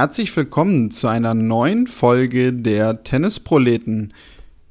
herzlich 0.00 0.34
willkommen 0.34 0.90
zu 0.90 1.08
einer 1.08 1.34
neuen 1.34 1.86
Folge 1.86 2.54
der 2.54 3.04
Tennisproleten. 3.04 4.14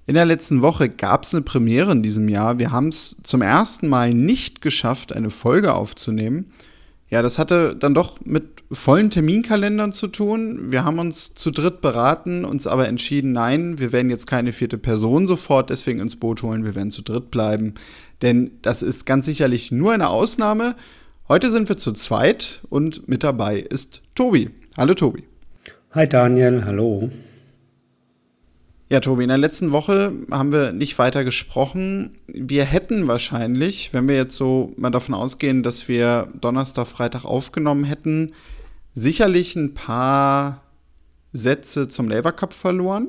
In 0.07 0.15
der 0.15 0.25
letzten 0.25 0.63
Woche 0.63 0.89
gab 0.89 1.21
es 1.21 1.35
eine 1.35 1.43
Premiere 1.43 1.91
in 1.91 2.01
diesem 2.01 2.29
Jahr. 2.29 2.57
Wir 2.57 2.71
haben 2.71 2.87
es 2.87 3.15
zum 3.21 3.43
ersten 3.43 3.87
Mal 3.89 4.11
nicht 4.15 4.59
geschafft, 4.59 5.13
eine 5.13 5.29
Folge 5.29 5.75
aufzunehmen. 5.75 6.51
Ja, 7.11 7.21
das 7.21 7.37
hatte 7.37 7.75
dann 7.75 7.93
doch 7.93 8.19
mit 8.25 8.63
vollen 8.71 9.11
Terminkalendern 9.11 9.93
zu 9.93 10.07
tun. 10.07 10.71
Wir 10.71 10.83
haben 10.83 10.97
uns 10.97 11.35
zu 11.35 11.51
dritt 11.51 11.79
beraten, 11.81 12.43
uns 12.43 12.65
aber 12.65 12.87
entschieden, 12.87 13.31
nein, 13.31 13.77
wir 13.77 13.91
werden 13.91 14.09
jetzt 14.09 14.25
keine 14.25 14.51
vierte 14.51 14.79
Person 14.79 15.27
sofort 15.27 15.69
deswegen 15.69 15.99
ins 15.99 16.15
Boot 16.15 16.41
holen, 16.41 16.65
wir 16.65 16.73
werden 16.73 16.89
zu 16.89 17.03
dritt 17.03 17.29
bleiben. 17.29 17.75
Denn 18.23 18.49
das 18.63 18.81
ist 18.81 19.05
ganz 19.05 19.27
sicherlich 19.27 19.71
nur 19.71 19.91
eine 19.91 20.09
Ausnahme. 20.09 20.75
Heute 21.27 21.51
sind 21.51 21.69
wir 21.69 21.77
zu 21.77 21.91
zweit 21.91 22.63
und 22.71 23.07
mit 23.07 23.23
dabei 23.23 23.59
ist 23.59 24.01
Tobi. 24.15 24.49
Hallo 24.77 24.93
Tobi. 24.93 25.23
Hi 25.91 26.07
Daniel, 26.07 26.63
hallo. 26.63 27.09
Ja, 28.89 28.99
Tobi, 28.99 29.23
in 29.23 29.29
der 29.29 29.37
letzten 29.37 29.71
Woche 29.71 30.13
haben 30.31 30.51
wir 30.51 30.71
nicht 30.71 30.97
weiter 30.99 31.23
gesprochen. 31.23 32.17
Wir 32.27 32.65
hätten 32.65 33.07
wahrscheinlich, 33.07 33.93
wenn 33.93 34.07
wir 34.07 34.15
jetzt 34.15 34.35
so 34.35 34.73
mal 34.77 34.91
davon 34.91 35.15
ausgehen, 35.15 35.63
dass 35.63 35.87
wir 35.87 36.27
Donnerstag, 36.39 36.87
Freitag 36.87 37.25
aufgenommen 37.25 37.83
hätten, 37.83 38.33
sicherlich 38.93 39.55
ein 39.55 39.73
paar 39.73 40.63
Sätze 41.33 41.87
zum 41.87 42.07
Labour 42.07 42.31
Cup 42.31 42.53
verloren. 42.53 43.07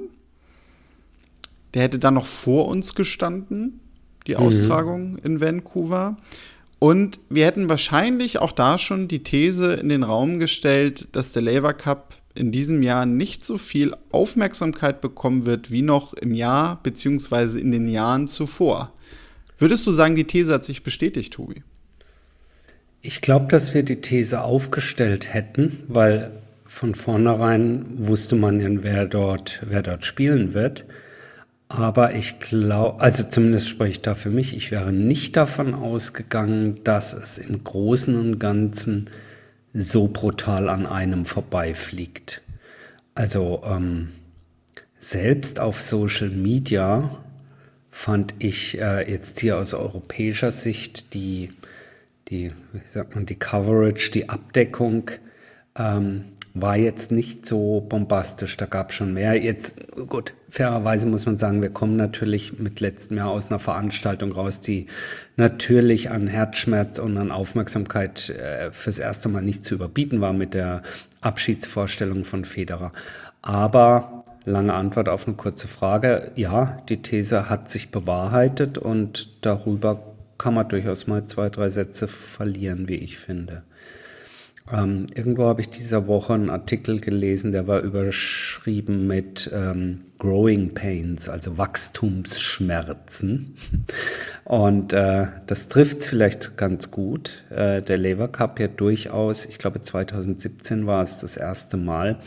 Der 1.74 1.82
hätte 1.82 1.98
dann 1.98 2.14
noch 2.14 2.26
vor 2.26 2.68
uns 2.68 2.94
gestanden, 2.94 3.80
die 4.26 4.32
mhm. 4.32 4.40
Austragung 4.40 5.18
in 5.18 5.40
Vancouver. 5.40 6.16
Und 6.80 7.20
wir 7.28 7.44
hätten 7.44 7.68
wahrscheinlich 7.68 8.38
auch 8.38 8.52
da 8.52 8.78
schon 8.78 9.06
die 9.06 9.22
These 9.22 9.74
in 9.74 9.90
den 9.90 10.02
Raum 10.02 10.38
gestellt, 10.38 11.08
dass 11.12 11.30
der 11.30 11.42
Labour 11.42 11.74
Cup 11.74 12.14
in 12.34 12.52
diesem 12.52 12.82
Jahr 12.82 13.04
nicht 13.04 13.44
so 13.44 13.58
viel 13.58 13.94
Aufmerksamkeit 14.12 15.02
bekommen 15.02 15.44
wird 15.44 15.70
wie 15.70 15.82
noch 15.82 16.14
im 16.14 16.32
Jahr 16.32 16.82
bzw. 16.82 17.60
in 17.60 17.70
den 17.70 17.86
Jahren 17.86 18.28
zuvor. 18.28 18.94
Würdest 19.58 19.86
du 19.86 19.92
sagen, 19.92 20.14
die 20.14 20.24
These 20.24 20.54
hat 20.54 20.64
sich 20.64 20.82
bestätigt, 20.82 21.34
Tobi? 21.34 21.62
Ich 23.02 23.20
glaube, 23.20 23.48
dass 23.48 23.74
wir 23.74 23.82
die 23.82 24.00
These 24.00 24.42
aufgestellt 24.42 25.34
hätten, 25.34 25.84
weil 25.86 26.30
von 26.64 26.94
vornherein 26.94 27.84
wusste 27.94 28.36
man 28.36 28.58
ja, 28.58 28.68
wer 28.82 29.04
dort, 29.04 29.60
wer 29.68 29.82
dort 29.82 30.06
spielen 30.06 30.54
wird. 30.54 30.86
Aber 31.72 32.16
ich 32.16 32.40
glaube, 32.40 33.00
also 33.00 33.22
zumindest 33.22 33.68
spreche 33.68 33.92
ich 33.92 34.02
da 34.02 34.16
für 34.16 34.30
mich, 34.30 34.56
ich 34.56 34.72
wäre 34.72 34.92
nicht 34.92 35.36
davon 35.36 35.72
ausgegangen, 35.72 36.82
dass 36.82 37.12
es 37.12 37.38
im 37.38 37.62
Großen 37.62 38.18
und 38.18 38.40
Ganzen 38.40 39.08
so 39.72 40.08
brutal 40.08 40.68
an 40.68 40.84
einem 40.84 41.24
vorbeifliegt. 41.26 42.42
Also 43.14 43.62
ähm, 43.64 44.08
selbst 44.98 45.60
auf 45.60 45.80
Social 45.80 46.30
Media 46.30 47.08
fand 47.92 48.34
ich 48.40 48.76
äh, 48.80 49.08
jetzt 49.08 49.38
hier 49.38 49.56
aus 49.56 49.72
europäischer 49.72 50.50
Sicht 50.50 51.14
die, 51.14 51.52
die, 52.30 52.50
wie 52.72 52.80
sagt 52.84 53.14
man, 53.14 53.26
die 53.26 53.38
Coverage, 53.38 54.10
die 54.10 54.28
Abdeckung 54.28 55.12
ähm, 55.78 56.24
war 56.52 56.76
jetzt 56.76 57.12
nicht 57.12 57.46
so 57.46 57.80
bombastisch. 57.80 58.56
Da 58.56 58.66
gab 58.66 58.90
es 58.90 58.96
schon 58.96 59.14
mehr. 59.14 59.40
Jetzt, 59.40 59.76
gut, 60.08 60.34
fairerweise 60.50 61.06
muss 61.06 61.26
man 61.26 61.38
sagen, 61.38 61.62
wir 61.62 61.70
kommen 61.70 61.96
natürlich 61.96 62.58
mit 62.58 62.80
letztem 62.80 63.16
Jahr 63.16 63.30
aus 63.30 63.50
einer 63.50 63.58
Veranstaltung 63.58 64.32
raus, 64.32 64.60
die 64.60 64.86
natürlich 65.36 66.10
an 66.10 66.26
Herzschmerz 66.26 66.98
und 66.98 67.16
an 67.16 67.30
Aufmerksamkeit 67.30 68.30
äh, 68.30 68.72
fürs 68.72 68.98
erste 68.98 69.28
Mal 69.28 69.42
nicht 69.42 69.64
zu 69.64 69.74
überbieten 69.74 70.20
war 70.20 70.32
mit 70.32 70.54
der 70.54 70.82
Abschiedsvorstellung 71.20 72.24
von 72.24 72.44
Federer. 72.44 72.92
Aber 73.42 74.24
lange 74.44 74.74
Antwort 74.74 75.08
auf 75.08 75.26
eine 75.26 75.36
kurze 75.36 75.68
Frage. 75.68 76.32
Ja, 76.34 76.82
die 76.88 77.02
These 77.02 77.48
hat 77.48 77.70
sich 77.70 77.90
bewahrheitet 77.90 78.78
und 78.78 79.44
darüber 79.44 80.02
kann 80.38 80.54
man 80.54 80.68
durchaus 80.68 81.06
mal 81.06 81.24
zwei, 81.26 81.50
drei 81.50 81.68
Sätze 81.68 82.08
verlieren, 82.08 82.88
wie 82.88 82.96
ich 82.96 83.18
finde. 83.18 83.62
Ähm, 84.72 85.06
irgendwo 85.14 85.44
habe 85.44 85.60
ich 85.60 85.68
dieser 85.68 86.06
Woche 86.06 86.34
einen 86.34 86.50
Artikel 86.50 87.00
gelesen, 87.00 87.50
der 87.52 87.66
war 87.66 87.80
überschrieben 87.80 89.06
mit 89.06 89.50
ähm, 89.52 89.98
Growing 90.18 90.74
Pains, 90.74 91.28
also 91.28 91.58
Wachstumsschmerzen. 91.58 93.56
Und 94.44 94.92
äh, 94.92 95.26
das 95.46 95.68
trifft 95.68 95.98
es 95.98 96.06
vielleicht 96.06 96.56
ganz 96.56 96.90
gut. 96.90 97.44
Äh, 97.50 97.82
der 97.82 97.98
Lever 97.98 98.28
Cup 98.28 98.60
ja 98.60 98.68
durchaus, 98.68 99.46
ich 99.46 99.58
glaube 99.58 99.80
2017 99.80 100.86
war 100.86 101.02
es 101.02 101.18
das 101.20 101.36
erste 101.36 101.76
Mal, 101.76 102.18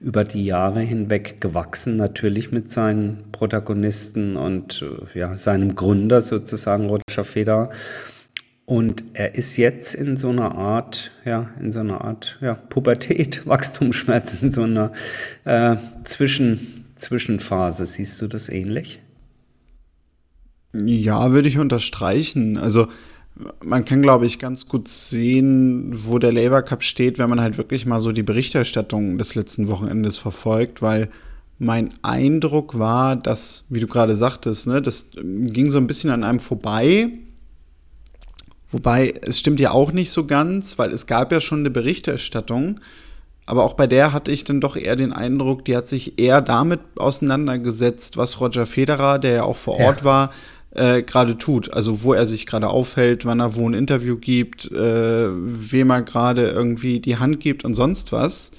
über 0.00 0.24
die 0.24 0.44
Jahre 0.44 0.80
hinweg 0.80 1.40
gewachsen, 1.40 1.96
natürlich 1.96 2.52
mit 2.52 2.70
seinen 2.70 3.24
Protagonisten 3.32 4.36
und 4.36 4.82
äh, 4.82 5.18
ja, 5.18 5.36
seinem 5.36 5.74
Gründer 5.74 6.20
sozusagen, 6.20 6.86
Roger 6.86 7.24
Federer. 7.24 7.70
Und 8.66 9.04
er 9.12 9.36
ist 9.36 9.56
jetzt 9.56 9.94
in 9.94 10.16
so 10.16 10.28
einer 10.28 10.56
Art, 10.56 11.12
ja, 11.24 11.50
in 11.60 11.70
so 11.70 11.78
einer 11.78 12.00
Art, 12.02 12.36
ja, 12.40 12.54
Pubertät, 12.54 13.46
Wachstumsschmerz, 13.46 14.42
in 14.42 14.50
so 14.50 14.62
einer 14.62 14.92
äh, 15.44 15.76
Zwischen, 16.02 16.84
Zwischenphase. 16.96 17.86
Siehst 17.86 18.20
du 18.20 18.26
das 18.26 18.48
ähnlich? 18.48 19.00
Ja, 20.72 21.30
würde 21.30 21.48
ich 21.48 21.58
unterstreichen. 21.58 22.58
Also 22.58 22.88
man 23.62 23.84
kann, 23.84 24.02
glaube 24.02 24.26
ich, 24.26 24.40
ganz 24.40 24.66
gut 24.66 24.88
sehen, 24.88 25.92
wo 25.92 26.18
der 26.18 26.32
Labour 26.32 26.62
Cup 26.62 26.82
steht, 26.82 27.18
wenn 27.18 27.30
man 27.30 27.40
halt 27.40 27.58
wirklich 27.58 27.86
mal 27.86 28.00
so 28.00 28.10
die 28.10 28.24
Berichterstattung 28.24 29.16
des 29.16 29.36
letzten 29.36 29.68
Wochenendes 29.68 30.18
verfolgt, 30.18 30.82
weil 30.82 31.08
mein 31.58 31.90
Eindruck 32.02 32.78
war, 32.78 33.14
dass, 33.14 33.64
wie 33.68 33.80
du 33.80 33.86
gerade 33.86 34.16
sagtest, 34.16 34.66
ne, 34.66 34.82
das 34.82 35.06
ging 35.14 35.70
so 35.70 35.78
ein 35.78 35.86
bisschen 35.86 36.10
an 36.10 36.24
einem 36.24 36.40
vorbei 36.40 37.12
Wobei, 38.70 39.14
es 39.22 39.38
stimmt 39.38 39.60
ja 39.60 39.70
auch 39.70 39.92
nicht 39.92 40.10
so 40.10 40.26
ganz, 40.26 40.78
weil 40.78 40.92
es 40.92 41.06
gab 41.06 41.32
ja 41.32 41.40
schon 41.40 41.60
eine 41.60 41.70
Berichterstattung. 41.70 42.80
Aber 43.46 43.62
auch 43.62 43.74
bei 43.74 43.86
der 43.86 44.12
hatte 44.12 44.32
ich 44.32 44.42
dann 44.42 44.60
doch 44.60 44.76
eher 44.76 44.96
den 44.96 45.12
Eindruck, 45.12 45.64
die 45.64 45.76
hat 45.76 45.86
sich 45.86 46.18
eher 46.18 46.40
damit 46.40 46.80
auseinandergesetzt, 46.96 48.16
was 48.16 48.40
Roger 48.40 48.66
Federer, 48.66 49.20
der 49.20 49.32
ja 49.32 49.42
auch 49.44 49.56
vor 49.56 49.78
Ort 49.78 50.00
ja. 50.00 50.04
war, 50.04 50.30
äh, 50.72 51.02
gerade 51.02 51.38
tut. 51.38 51.72
Also 51.72 52.02
wo 52.02 52.12
er 52.12 52.26
sich 52.26 52.46
gerade 52.46 52.68
aufhält, 52.68 53.24
wann 53.24 53.38
er 53.38 53.54
wo 53.54 53.68
ein 53.68 53.74
Interview 53.74 54.16
gibt, 54.16 54.70
äh, 54.72 55.28
wem 55.30 55.90
er 55.90 56.02
gerade 56.02 56.48
irgendwie 56.48 56.98
die 56.98 57.18
Hand 57.18 57.38
gibt 57.38 57.64
und 57.64 57.76
sonst 57.76 58.10
was. 58.10 58.50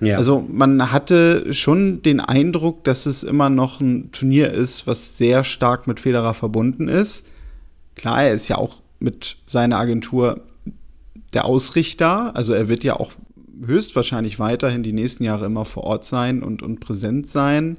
Ja. 0.00 0.16
Also 0.16 0.44
man 0.50 0.92
hatte 0.92 1.54
schon 1.54 2.02
den 2.02 2.20
Eindruck, 2.20 2.84
dass 2.84 3.06
es 3.06 3.22
immer 3.22 3.48
noch 3.48 3.80
ein 3.80 4.10
Turnier 4.10 4.52
ist, 4.52 4.86
was 4.88 5.16
sehr 5.16 5.44
stark 5.44 5.86
mit 5.86 6.00
Federer 6.00 6.34
verbunden 6.34 6.88
ist. 6.88 7.24
Klar, 7.94 8.24
er 8.24 8.34
ist 8.34 8.48
ja 8.48 8.58
auch 8.58 8.82
mit 9.04 9.36
seiner 9.46 9.78
Agentur 9.78 10.40
der 11.32 11.44
Ausrichter. 11.44 12.34
Also 12.34 12.52
er 12.54 12.68
wird 12.68 12.82
ja 12.82 12.96
auch 12.98 13.12
höchstwahrscheinlich 13.64 14.38
weiterhin 14.38 14.82
die 14.82 14.92
nächsten 14.92 15.22
Jahre 15.22 15.46
immer 15.46 15.64
vor 15.64 15.84
Ort 15.84 16.06
sein 16.06 16.42
und, 16.42 16.62
und 16.62 16.80
präsent 16.80 17.28
sein. 17.28 17.78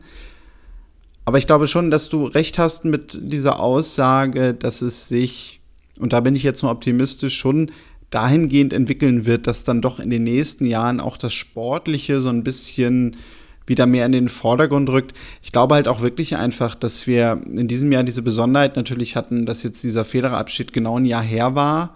Aber 1.26 1.40
ich 1.40 1.48
glaube 1.48 1.68
schon, 1.68 1.90
dass 1.92 2.08
du 2.08 2.26
recht 2.26 2.60
hast 2.60 2.86
mit 2.86 3.20
dieser 3.22 3.60
Aussage, 3.60 4.54
dass 4.54 4.82
es 4.82 5.08
sich, 5.08 5.60
und 6.00 6.14
da 6.14 6.20
bin 6.22 6.36
ich 6.36 6.44
jetzt 6.44 6.62
nur 6.62 6.72
optimistisch, 6.72 7.36
schon 7.36 7.72
dahingehend 8.12 8.72
entwickeln 8.72 9.26
wird, 9.26 9.48
dass 9.48 9.64
dann 9.64 9.82
doch 9.82 10.00
in 10.00 10.12
den 10.12 10.24
nächsten 10.24 10.66
Jahren 10.66 11.00
auch 11.00 11.18
das 11.18 11.34
Sportliche 11.34 12.22
so 12.22 12.30
ein 12.30 12.44
bisschen 12.44 13.18
wieder 13.68 13.86
mehr 13.86 14.06
in 14.06 14.12
den 14.12 14.30
Vordergrund 14.30 14.90
rückt. 14.90 15.14
Ich 15.42 15.52
glaube 15.52 15.76
halt 15.76 15.88
auch 15.88 16.02
wirklich 16.02 16.36
einfach, 16.36 16.76
dass 16.76 17.08
wir 17.08 17.42
in 17.46 17.68
diesem 17.68 17.92
Jahr 17.92 18.04
diese 18.04 18.22
Besonderheit 18.22 18.76
natürlich 18.76 19.16
hatten, 19.16 19.46
dass 19.46 19.64
jetzt 19.64 19.84
dieser 19.84 20.06
Federerabschied 20.06 20.74
genau 20.74 21.00
ein 21.00 21.06
Jahr 21.06 21.24
her 21.24 21.56
war 21.56 21.96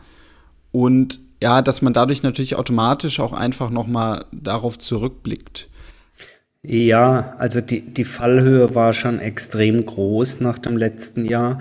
und 0.71 1.19
ja, 1.42 1.62
dass 1.62 1.81
man 1.81 1.94
dadurch 1.94 2.24
natürlich 2.24 2.56
automatisch 2.56 3.19
auch 3.19 3.33
einfach 3.33 3.69
noch 3.69 3.88
mal 3.88 4.25
darauf 4.31 4.77
zurückblickt. 4.77 5.69
Ja, 6.62 7.36
also 7.38 7.62
die, 7.62 7.81
die 7.81 8.04
Fallhöhe 8.04 8.75
war 8.75 8.92
schon 8.94 9.19
extrem 9.19 9.86
groß 9.86 10.42
nach 10.42 10.60
dem 10.60 10.75
letzten 10.75 11.24
Jahr. 11.24 11.60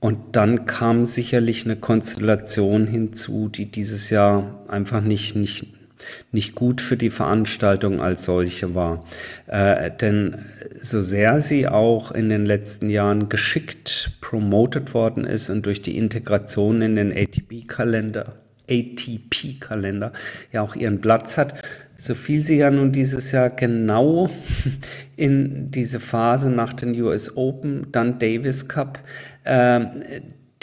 Und 0.00 0.36
dann 0.36 0.66
kam 0.66 1.04
sicherlich 1.04 1.64
eine 1.64 1.76
Konstellation 1.76 2.86
hinzu, 2.86 3.48
die 3.48 3.66
dieses 3.66 4.10
Jahr 4.10 4.64
einfach 4.68 5.00
nicht, 5.00 5.36
nicht, 5.36 5.68
nicht 6.32 6.54
gut 6.54 6.80
für 6.80 6.96
die 6.96 7.10
Veranstaltung 7.10 8.00
als 8.00 8.24
solche 8.24 8.74
war. 8.74 9.04
Äh, 9.46 9.90
denn 9.90 10.46
so 10.80 11.00
sehr 11.00 11.40
sie 11.40 11.68
auch 11.68 12.12
in 12.12 12.28
den 12.28 12.46
letzten 12.46 12.90
Jahren 12.90 13.28
geschickt 13.28 14.10
promoted 14.20 14.94
worden 14.94 15.24
ist 15.24 15.50
und 15.50 15.66
durch 15.66 15.82
die 15.82 15.96
Integration 15.96 16.82
in 16.82 16.96
den 16.96 17.12
ATP-Kalender, 17.12 18.34
ATP-Kalender 18.68 20.12
ja 20.52 20.62
auch 20.62 20.74
ihren 20.74 21.00
Platz 21.00 21.38
hat, 21.38 21.54
so 21.96 22.14
fiel 22.14 22.40
sie 22.40 22.58
ja 22.58 22.70
nun 22.70 22.92
dieses 22.92 23.32
Jahr 23.32 23.50
genau 23.50 24.28
in 25.16 25.70
diese 25.70 26.00
Phase 26.00 26.50
nach 26.50 26.72
den 26.72 27.00
US 27.00 27.36
Open, 27.36 27.86
dann 27.92 28.18
Davis 28.18 28.68
Cup, 28.68 28.98
äh, 29.44 29.80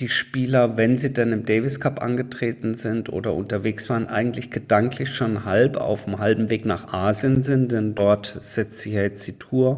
die 0.03 0.09
Spieler, 0.09 0.75
wenn 0.75 0.97
sie 0.97 1.13
dann 1.13 1.31
im 1.31 1.45
Davis 1.45 1.79
Cup 1.79 2.03
angetreten 2.03 2.73
sind 2.73 3.07
oder 3.07 3.33
unterwegs 3.33 3.89
waren, 3.89 4.07
eigentlich 4.07 4.51
gedanklich 4.51 5.15
schon 5.15 5.45
halb 5.45 5.77
auf 5.77 6.03
dem 6.03 6.19
halben 6.19 6.49
Weg 6.49 6.65
nach 6.65 6.93
Asien 6.93 7.41
sind, 7.41 7.71
denn 7.71 7.95
dort 7.95 8.37
setzt 8.41 8.79
sich 8.79 8.91
ja 8.91 9.01
jetzt 9.01 9.25
die 9.25 9.39
Tour 9.39 9.77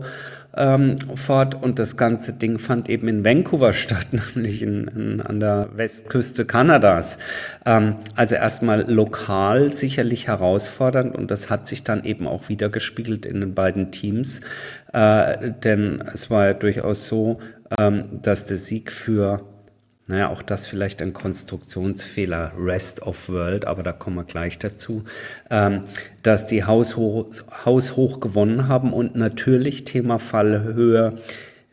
ähm, 0.57 0.95
fort. 1.13 1.61
Und 1.61 1.77
das 1.77 1.95
ganze 1.95 2.33
Ding 2.33 2.57
fand 2.57 2.89
eben 2.89 3.07
in 3.07 3.23
Vancouver 3.23 3.71
statt, 3.73 4.07
nämlich 4.33 4.63
in, 4.63 4.87
in, 4.87 5.21
an 5.21 5.39
der 5.39 5.69
Westküste 5.75 6.45
Kanadas. 6.45 7.19
Ähm, 7.63 7.97
also 8.15 8.33
erstmal 8.33 8.91
lokal 8.91 9.69
sicherlich 9.69 10.25
herausfordernd 10.25 11.15
und 11.15 11.29
das 11.29 11.51
hat 11.51 11.67
sich 11.67 11.83
dann 11.83 12.03
eben 12.03 12.27
auch 12.27 12.49
wieder 12.49 12.69
gespiegelt 12.69 13.27
in 13.27 13.41
den 13.41 13.53
beiden 13.53 13.91
Teams, 13.91 14.41
äh, 14.91 15.51
denn 15.63 16.01
es 16.11 16.31
war 16.31 16.47
ja 16.47 16.53
durchaus 16.55 17.07
so, 17.07 17.37
ähm, 17.77 18.05
dass 18.23 18.47
der 18.47 18.57
Sieg 18.57 18.91
für 18.91 19.54
naja, 20.07 20.29
auch 20.29 20.43
das 20.43 20.67
vielleicht 20.67 21.01
ein 21.01 21.13
Konstruktionsfehler, 21.13 22.53
Rest 22.57 23.01
of 23.01 23.27
World, 23.27 23.65
aber 23.65 23.81
da 23.81 23.91
kommen 23.91 24.17
wir 24.17 24.23
gleich 24.23 24.59
dazu, 24.59 25.03
ähm, 25.49 25.83
dass 26.21 26.45
die 26.45 26.63
haushoch, 26.63 27.25
haushoch 27.65 28.19
gewonnen 28.19 28.67
haben 28.67 28.93
und 28.93 29.15
natürlich 29.15 29.83
Thema 29.83 30.19
Fallhöhe 30.19 31.17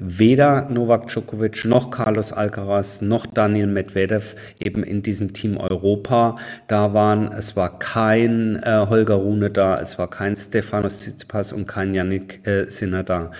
weder 0.04 0.68
Novak 0.68 1.08
Djokovic 1.08 1.64
noch 1.64 1.90
Carlos 1.90 2.32
Alcaraz 2.32 3.02
noch 3.02 3.26
Daniel 3.26 3.68
Medvedev 3.68 4.34
eben 4.58 4.82
in 4.82 5.02
diesem 5.02 5.32
Team 5.32 5.56
Europa 5.56 6.36
da 6.66 6.92
waren. 6.92 7.30
Es 7.32 7.56
war 7.56 7.78
kein 7.78 8.60
äh, 8.62 8.86
Holger 8.88 9.14
Rune 9.14 9.50
da, 9.50 9.78
es 9.80 9.98
war 9.98 10.10
kein 10.10 10.34
Stefanos 10.34 11.00
Tsitsipas 11.00 11.52
und 11.52 11.66
kein 11.66 11.94
Yannick 11.94 12.46
äh, 12.46 12.68
Sinner 12.68 13.04
da. 13.04 13.30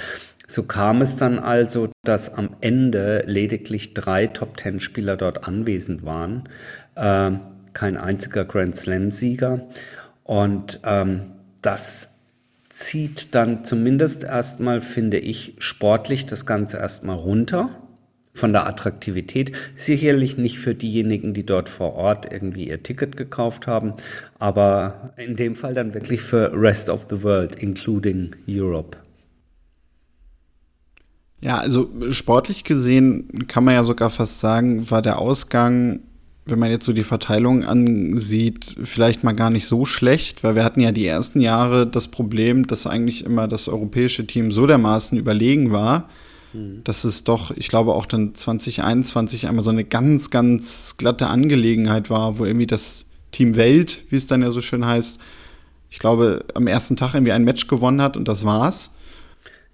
So 0.47 0.65
kam 0.65 1.01
es 1.01 1.17
dann 1.17 1.39
also, 1.39 1.91
dass 2.05 2.35
am 2.35 2.51
Ende 2.61 3.23
lediglich 3.27 3.95
drei 3.95 4.27
Top-Ten-Spieler 4.27 5.17
dort 5.17 5.47
anwesend 5.47 6.05
waren, 6.05 6.49
äh, 6.95 7.31
kein 7.73 7.97
einziger 7.97 8.45
Grand 8.45 8.77
Slam-Sieger. 8.77 9.69
Und 10.25 10.81
ähm, 10.85 11.33
das 11.63 12.19
zieht 12.69 13.35
dann 13.35 13.65
zumindest 13.65 14.25
erstmal, 14.25 14.81
finde 14.81 15.19
ich, 15.19 15.55
sportlich 15.59 16.27
das 16.27 16.47
Ganze 16.47 16.79
erstmal 16.79 17.17
runter 17.17 17.71
von 18.35 18.53
der 18.53 18.67
Attraktivität. 18.67 19.53
Sicherlich 19.77 20.39
nicht 20.39 20.59
für 20.59 20.75
diejenigen, 20.75 21.35
die 21.35 21.45
dort 21.45 21.69
vor 21.69 21.95
Ort 21.95 22.33
irgendwie 22.33 22.69
ihr 22.69 22.83
Ticket 22.83 23.17
gekauft 23.17 23.67
haben, 23.67 23.95
aber 24.39 25.13
in 25.17 25.37
dem 25.37 25.55
Fall 25.55 25.75
dann 25.75 25.93
wirklich 25.95 26.23
für 26.23 26.51
Rest 26.55 26.89
of 26.89 27.07
the 27.11 27.23
World, 27.23 27.57
including 27.57 28.35
Europe. 28.49 28.97
Ja, 31.45 31.59
also 31.59 31.91
sportlich 32.13 32.65
gesehen 32.65 33.47
kann 33.49 33.65
man 33.65 33.75
ja 33.75 33.85
sogar 33.85 34.11
fast 34.11 34.41
sagen, 34.41 34.91
war 34.91 35.03
der 35.03 35.19
Ausgang, 35.19 36.01
wenn 36.45 36.59
man 36.59 36.71
jetzt 36.71 36.85
so 36.85 36.93
die 36.93 37.05
Verteilung 37.05 37.65
ansieht, 37.65 38.77
vielleicht 38.83 39.25
mal 39.25 39.33
gar 39.33 39.51
nicht 39.51 39.67
so 39.67 39.85
schlecht, 39.85 40.45
weil 40.45 40.55
wir 40.55 40.65
hatten 40.65 40.81
ja 40.81 40.93
die 40.93 41.07
ersten 41.07 41.41
Jahre 41.41 41.87
das 41.87 42.09
Problem, 42.09 42.67
dass 42.67 42.87
eigentlich 42.87 43.25
immer 43.25 43.49
das 43.49 43.69
europäische 43.69 44.27
Team 44.27 44.53
so 44.53 44.67
dermaßen 44.67 45.19
überlegen 45.19 45.73
war, 45.73 46.09
mhm. 46.53 46.83
dass 46.85 47.05
es 47.05 47.25
doch, 47.25 47.51
ich 47.53 47.69
glaube 47.69 47.95
auch 47.95 48.07
dann 48.07 48.35
2021 48.35 49.49
einmal 49.49 49.65
so 49.65 49.71
eine 49.71 49.85
ganz, 49.85 50.31
ganz 50.31 50.97
glatte 50.97 51.27
Angelegenheit 51.29 52.11
war, 52.11 52.39
wo 52.39 52.45
irgendwie 52.45 52.67
das 52.67 53.05
Team 53.33 53.57
Welt, 53.57 54.05
wie 54.11 54.17
es 54.17 54.27
dann 54.27 54.43
ja 54.43 54.51
so 54.51 54.61
schön 54.61 54.87
heißt, 54.87 55.19
ich 55.91 55.99
glaube, 55.99 56.45
am 56.55 56.67
ersten 56.67 56.97
Tag 56.97 57.15
irgendwie 57.15 57.33
ein 57.33 57.45
Match 57.45 57.67
gewonnen 57.67 58.01
hat 58.01 58.17
und 58.17 58.27
das 58.27 58.45
war's. 58.45 58.93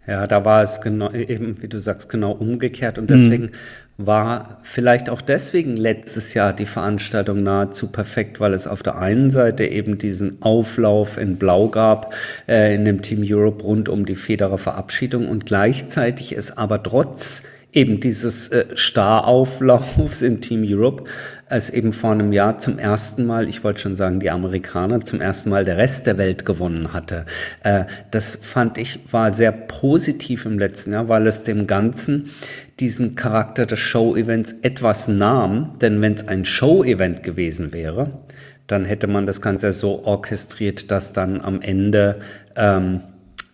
Ja, 0.09 0.27
da 0.27 0.43
war 0.47 0.63
es 0.63 0.81
genau, 0.81 1.13
eben, 1.13 1.61
wie 1.61 1.69
du 1.69 1.79
sagst, 1.79 2.09
genau 2.09 2.33
umgekehrt. 2.33 2.99
Und 2.99 3.11
deswegen 3.11 3.45
mhm. 3.45 3.51
war 3.99 4.57
vielleicht 4.63 5.11
auch 5.11 5.21
deswegen 5.21 5.77
letztes 5.77 6.33
Jahr 6.33 6.55
die 6.55 6.65
Veranstaltung 6.65 7.43
nahezu 7.43 7.93
perfekt, 7.93 8.41
weil 8.41 8.55
es 8.55 8.67
auf 8.67 8.83
der 8.83 8.97
einen 8.97 9.31
Seite 9.31 9.67
eben 9.67 9.99
diesen 9.99 10.41
Auflauf 10.41 11.19
in 11.19 11.37
Blau 11.37 11.69
gab 11.69 12.15
äh, 12.49 12.75
in 12.75 12.87
dem 12.87 13.03
Team 13.03 13.23
Europe 13.23 13.63
rund 13.63 13.91
um 13.91 14.07
die 14.07 14.15
Federer 14.15 14.57
Verabschiedung 14.57 15.29
und 15.29 15.45
gleichzeitig 15.45 16.35
es 16.35 16.57
aber 16.57 16.83
trotz 16.83 17.43
eben 17.75 18.01
dieses 18.01 18.49
äh, 18.49 18.65
Starauflaufs 18.75 20.23
in 20.23 20.41
Team 20.41 20.65
Europe 20.67 21.05
als 21.49 21.71
eben 21.71 21.93
vor 21.93 22.13
einem 22.13 22.33
Jahr 22.33 22.59
zum 22.59 22.79
ersten 22.79 23.27
Mal, 23.27 23.49
ich 23.49 23.65
wollte 23.65 23.81
schon 23.81 23.97
sagen, 23.97 24.21
die 24.21 24.31
Amerikaner 24.31 25.01
zum 25.01 25.21
ersten 25.21 25.51
Mal 25.51 25.65
der 25.65 25.77
Rest 25.77 26.07
der 26.07 26.19
Welt 26.19 26.45
gewonnen 26.45 26.93
hatte. 26.93 27.27
Äh, 27.63 27.85
das 28.11 28.39
fand 28.41 28.79
ich 28.79 29.01
war 29.11 29.31
sehr 29.31 29.53
positiv 29.53 30.45
im 30.45 30.59
letzten 30.59 30.93
Jahr, 30.93 31.09
weil 31.09 31.27
es 31.27 31.43
dem 31.43 31.67
Ganzen 31.67 32.31
diesen 32.81 33.15
Charakter 33.15 33.67
des 33.67 33.79
Show-Events 33.79 34.57
etwas 34.63 35.09
nahm. 35.09 35.77
Denn 35.81 36.03
wenn 36.03 36.13
es 36.13 36.29
ein 36.29 36.45
Show-Event 36.45 37.23
gewesen 37.23 37.73
wäre, 37.73 38.21
dann 38.67 38.85
hätte 38.85 39.07
man 39.07 39.27
das 39.27 39.41
Ganze 39.41 39.73
so 39.73 40.05
orchestriert, 40.05 40.91
dass 40.91 41.13
dann 41.13 41.41
am 41.41 41.63
Ende 41.63 42.21
ähm, 42.55 43.01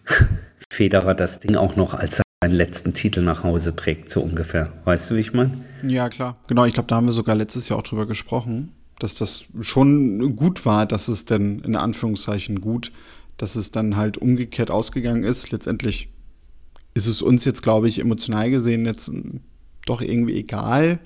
Federer 0.70 1.14
das 1.14 1.40
Ding 1.40 1.56
auch 1.56 1.76
noch 1.76 1.94
als 1.94 2.23
seinen 2.44 2.56
letzten 2.56 2.92
Titel 2.92 3.22
nach 3.22 3.42
Hause 3.42 3.74
trägt, 3.74 4.10
so 4.10 4.20
ungefähr. 4.20 4.70
Weißt 4.84 5.10
du, 5.10 5.14
wie 5.14 5.20
ich 5.20 5.32
meine? 5.32 5.52
Ja, 5.82 6.10
klar. 6.10 6.36
Genau, 6.46 6.66
ich 6.66 6.74
glaube, 6.74 6.88
da 6.88 6.96
haben 6.96 7.06
wir 7.06 7.12
sogar 7.12 7.34
letztes 7.34 7.70
Jahr 7.70 7.78
auch 7.78 7.84
drüber 7.84 8.04
gesprochen, 8.04 8.72
dass 8.98 9.14
das 9.14 9.44
schon 9.62 10.36
gut 10.36 10.66
war, 10.66 10.84
dass 10.84 11.08
es 11.08 11.24
denn 11.24 11.60
in 11.60 11.74
Anführungszeichen 11.74 12.60
gut, 12.60 12.92
dass 13.38 13.56
es 13.56 13.70
dann 13.70 13.96
halt 13.96 14.18
umgekehrt 14.18 14.70
ausgegangen 14.70 15.24
ist. 15.24 15.52
Letztendlich 15.52 16.10
ist 16.92 17.06
es 17.06 17.22
uns 17.22 17.46
jetzt, 17.46 17.62
glaube 17.62 17.88
ich, 17.88 17.98
emotional 17.98 18.50
gesehen 18.50 18.84
jetzt 18.84 19.10
doch 19.86 20.02
irgendwie 20.02 20.36
egal. 20.36 20.98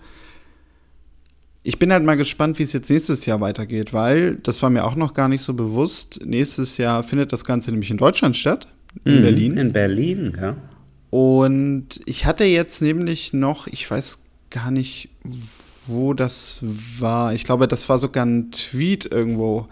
Ich 1.62 1.78
bin 1.78 1.92
halt 1.92 2.02
mal 2.02 2.16
gespannt, 2.16 2.58
wie 2.58 2.64
es 2.64 2.72
jetzt 2.72 2.90
nächstes 2.90 3.26
Jahr 3.26 3.40
weitergeht, 3.40 3.92
weil 3.92 4.36
das 4.42 4.60
war 4.60 4.70
mir 4.70 4.84
auch 4.84 4.96
noch 4.96 5.14
gar 5.14 5.28
nicht 5.28 5.42
so 5.42 5.54
bewusst. 5.54 6.18
Nächstes 6.24 6.78
Jahr 6.78 7.04
findet 7.04 7.32
das 7.32 7.44
Ganze 7.44 7.70
nämlich 7.70 7.92
in 7.92 7.96
Deutschland 7.96 8.36
statt, 8.36 8.66
in 9.04 9.18
mhm, 9.18 9.22
Berlin. 9.22 9.56
In 9.56 9.72
Berlin, 9.72 10.36
ja. 10.40 10.56
Und 11.10 12.00
ich 12.06 12.26
hatte 12.26 12.44
jetzt 12.44 12.82
nämlich 12.82 13.32
noch, 13.32 13.66
ich 13.66 13.90
weiß 13.90 14.18
gar 14.50 14.70
nicht, 14.70 15.08
wo 15.86 16.14
das 16.14 16.60
war. 16.62 17.32
Ich 17.32 17.44
glaube, 17.44 17.66
das 17.66 17.88
war 17.88 17.98
sogar 17.98 18.26
ein 18.26 18.50
Tweet 18.50 19.10
irgendwo. 19.10 19.68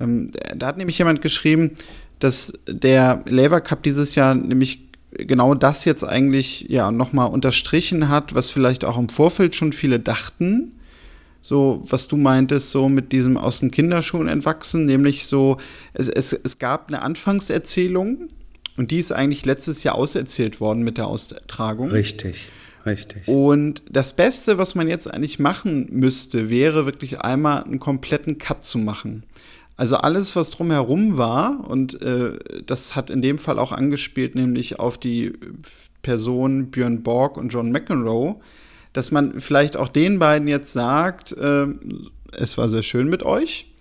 Ähm, 0.00 0.30
da 0.54 0.66
hat 0.66 0.78
nämlich 0.78 0.98
jemand 0.98 1.22
geschrieben, 1.22 1.72
dass 2.20 2.52
der 2.68 3.22
Lever 3.26 3.60
Cup 3.60 3.82
dieses 3.82 4.14
Jahr 4.14 4.34
nämlich 4.34 4.80
genau 5.12 5.54
das 5.54 5.84
jetzt 5.84 6.04
eigentlich 6.04 6.66
ja 6.68 6.90
nochmal 6.90 7.30
unterstrichen 7.30 8.08
hat, 8.08 8.34
was 8.34 8.50
vielleicht 8.50 8.84
auch 8.84 8.98
im 8.98 9.08
Vorfeld 9.08 9.54
schon 9.54 9.72
viele 9.72 10.00
dachten. 10.00 10.72
So, 11.42 11.84
was 11.86 12.08
du 12.08 12.16
meintest, 12.16 12.70
so 12.70 12.88
mit 12.88 13.12
diesem 13.12 13.36
aus 13.36 13.60
den 13.60 13.70
Kinderschuhen 13.70 14.28
entwachsen, 14.28 14.86
nämlich 14.86 15.26
so, 15.26 15.58
es, 15.92 16.08
es, 16.08 16.32
es 16.32 16.58
gab 16.58 16.88
eine 16.88 17.02
Anfangserzählung, 17.02 18.30
und 18.76 18.90
die 18.90 18.98
ist 18.98 19.12
eigentlich 19.12 19.44
letztes 19.44 19.82
Jahr 19.84 19.94
auserzählt 19.94 20.60
worden 20.60 20.82
mit 20.82 20.98
der 20.98 21.06
Austragung. 21.06 21.90
Richtig, 21.90 22.48
richtig. 22.84 23.28
Und 23.28 23.82
das 23.90 24.14
Beste, 24.14 24.58
was 24.58 24.74
man 24.74 24.88
jetzt 24.88 25.12
eigentlich 25.12 25.38
machen 25.38 25.88
müsste, 25.90 26.50
wäre 26.50 26.86
wirklich 26.86 27.20
einmal 27.20 27.64
einen 27.64 27.78
kompletten 27.78 28.38
Cut 28.38 28.64
zu 28.64 28.78
machen. 28.78 29.24
Also 29.76 29.96
alles, 29.96 30.36
was 30.36 30.50
drumherum 30.50 31.18
war, 31.18 31.68
und 31.68 32.00
äh, 32.00 32.38
das 32.64 32.94
hat 32.94 33.10
in 33.10 33.22
dem 33.22 33.38
Fall 33.38 33.58
auch 33.58 33.72
angespielt, 33.72 34.36
nämlich 34.36 34.78
auf 34.78 34.98
die 34.98 35.32
Personen 36.02 36.70
Björn 36.70 37.02
Borg 37.02 37.36
und 37.36 37.48
John 37.48 37.72
McEnroe, 37.72 38.36
dass 38.92 39.10
man 39.10 39.40
vielleicht 39.40 39.76
auch 39.76 39.88
den 39.88 40.20
beiden 40.20 40.46
jetzt 40.46 40.72
sagt, 40.72 41.32
äh, 41.32 41.66
es 42.32 42.56
war 42.56 42.68
sehr 42.68 42.82
schön 42.82 43.08
mit 43.08 43.24
euch, 43.24 43.72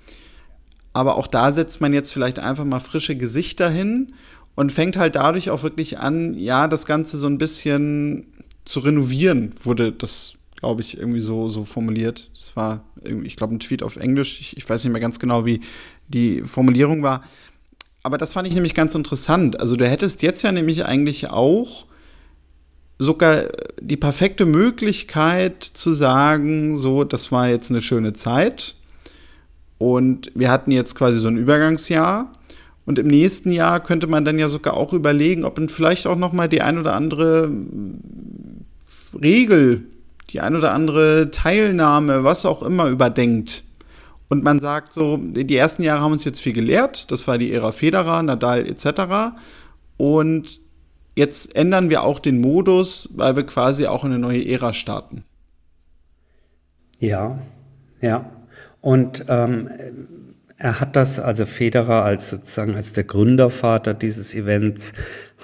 aber 0.93 1.15
auch 1.17 1.27
da 1.27 1.51
setzt 1.51 1.81
man 1.81 1.93
jetzt 1.93 2.12
vielleicht 2.12 2.39
einfach 2.39 2.65
mal 2.65 2.79
frische 2.79 3.15
Gesichter 3.15 3.69
hin 3.69 4.13
und 4.55 4.72
fängt 4.72 4.98
halt 4.98 5.15
dadurch 5.15 5.50
auch 5.50 5.63
wirklich 5.63 6.00
an, 6.00 6.33
ja, 6.36 6.67
das 6.67 6.86
Ganze 6.86 7.17
so 7.17 7.27
ein 7.27 7.38
bisschen 7.38 8.27
zu 8.65 8.79
renovieren, 8.79 9.53
wurde 9.63 9.91
das, 9.91 10.36
glaube 10.55 10.81
ich, 10.81 10.98
irgendwie 10.98 11.22
so, 11.22 11.50
so 11.50 11.65
formuliert. 11.65 12.29
Das 12.38 12.55
war, 12.55 12.83
ich 13.24 13.36
glaube, 13.36 13.55
ein 13.55 13.60
Tweet 13.60 13.83
auf 13.83 13.98
Englisch. 13.98 14.39
Ich, 14.39 14.57
ich 14.57 14.69
weiß 14.69 14.83
nicht 14.83 14.93
mehr 14.93 15.01
ganz 15.01 15.19
genau, 15.19 15.45
wie 15.45 15.62
die 16.07 16.41
Formulierung 16.41 17.03
war. 17.03 17.24
Aber 18.03 18.17
das 18.17 18.33
fand 18.33 18.48
ich 18.48 18.53
nämlich 18.53 18.74
ganz 18.74 18.95
interessant. 18.95 19.60
Also 19.60 19.75
du 19.75 19.88
hättest 19.88 20.22
jetzt 20.22 20.43
ja 20.43 20.51
nämlich 20.51 20.86
eigentlich 20.86 21.29
auch 21.29 21.86
sogar 23.00 23.45
die 23.79 23.98
perfekte 23.98 24.45
Möglichkeit 24.45 25.63
zu 25.63 25.93
sagen, 25.93 26.77
so, 26.77 27.03
das 27.03 27.31
war 27.31 27.50
jetzt 27.50 27.69
eine 27.69 27.81
schöne 27.81 28.13
Zeit. 28.13 28.75
Und 29.77 30.31
wir 30.36 30.51
hatten 30.51 30.72
jetzt 30.72 30.95
quasi 30.95 31.19
so 31.19 31.27
ein 31.27 31.38
Übergangsjahr. 31.38 32.31
Und 32.85 32.99
im 32.99 33.07
nächsten 33.07 33.51
Jahr 33.51 33.81
könnte 33.81 34.07
man 34.07 34.25
dann 34.25 34.39
ja 34.39 34.49
sogar 34.49 34.75
auch 34.75 34.93
überlegen, 34.93 35.45
ob 35.45 35.57
man 35.57 35.69
vielleicht 35.69 36.05
auch 36.05 36.17
noch 36.17 36.33
mal 36.33 36.49
die 36.49 36.61
ein 36.61 36.77
oder 36.77 36.93
andere 36.93 37.49
Regel, 39.19 39.85
die 40.29 40.41
ein 40.41 40.55
oder 40.55 40.73
andere 40.73 41.31
Teilnahme, 41.31 42.23
was 42.23 42.45
auch 42.45 42.61
immer 42.61 42.87
überdenkt. 42.87 43.63
Und 44.29 44.43
man 44.43 44.59
sagt 44.59 44.93
so, 44.93 45.17
die 45.17 45.55
ersten 45.55 45.83
Jahre 45.83 46.01
haben 46.01 46.13
uns 46.13 46.25
jetzt 46.25 46.41
viel 46.41 46.53
gelehrt, 46.53 47.11
das 47.11 47.27
war 47.27 47.37
die 47.37 47.53
Ära 47.53 47.71
Federer, 47.71 48.23
Nadal 48.23 48.67
etc. 48.67 49.35
Und 49.97 50.59
jetzt 51.15 51.55
ändern 51.55 51.89
wir 51.89 52.03
auch 52.03 52.19
den 52.19 52.41
Modus, 52.41 53.09
weil 53.15 53.35
wir 53.35 53.43
quasi 53.43 53.85
auch 53.85 54.03
eine 54.03 54.19
neue 54.19 54.45
Ära 54.45 54.73
starten. 54.73 55.23
Ja, 56.99 57.39
ja. 58.01 58.29
Und 58.81 59.25
ähm, 59.27 59.69
er 60.57 60.79
hat 60.79 60.95
das, 60.95 61.19
also 61.19 61.45
Federer 61.45 62.03
als 62.03 62.29
sozusagen 62.29 62.75
als 62.75 62.93
der 62.93 63.03
Gründervater 63.03 63.93
dieses 63.93 64.36
Events, 64.36 64.93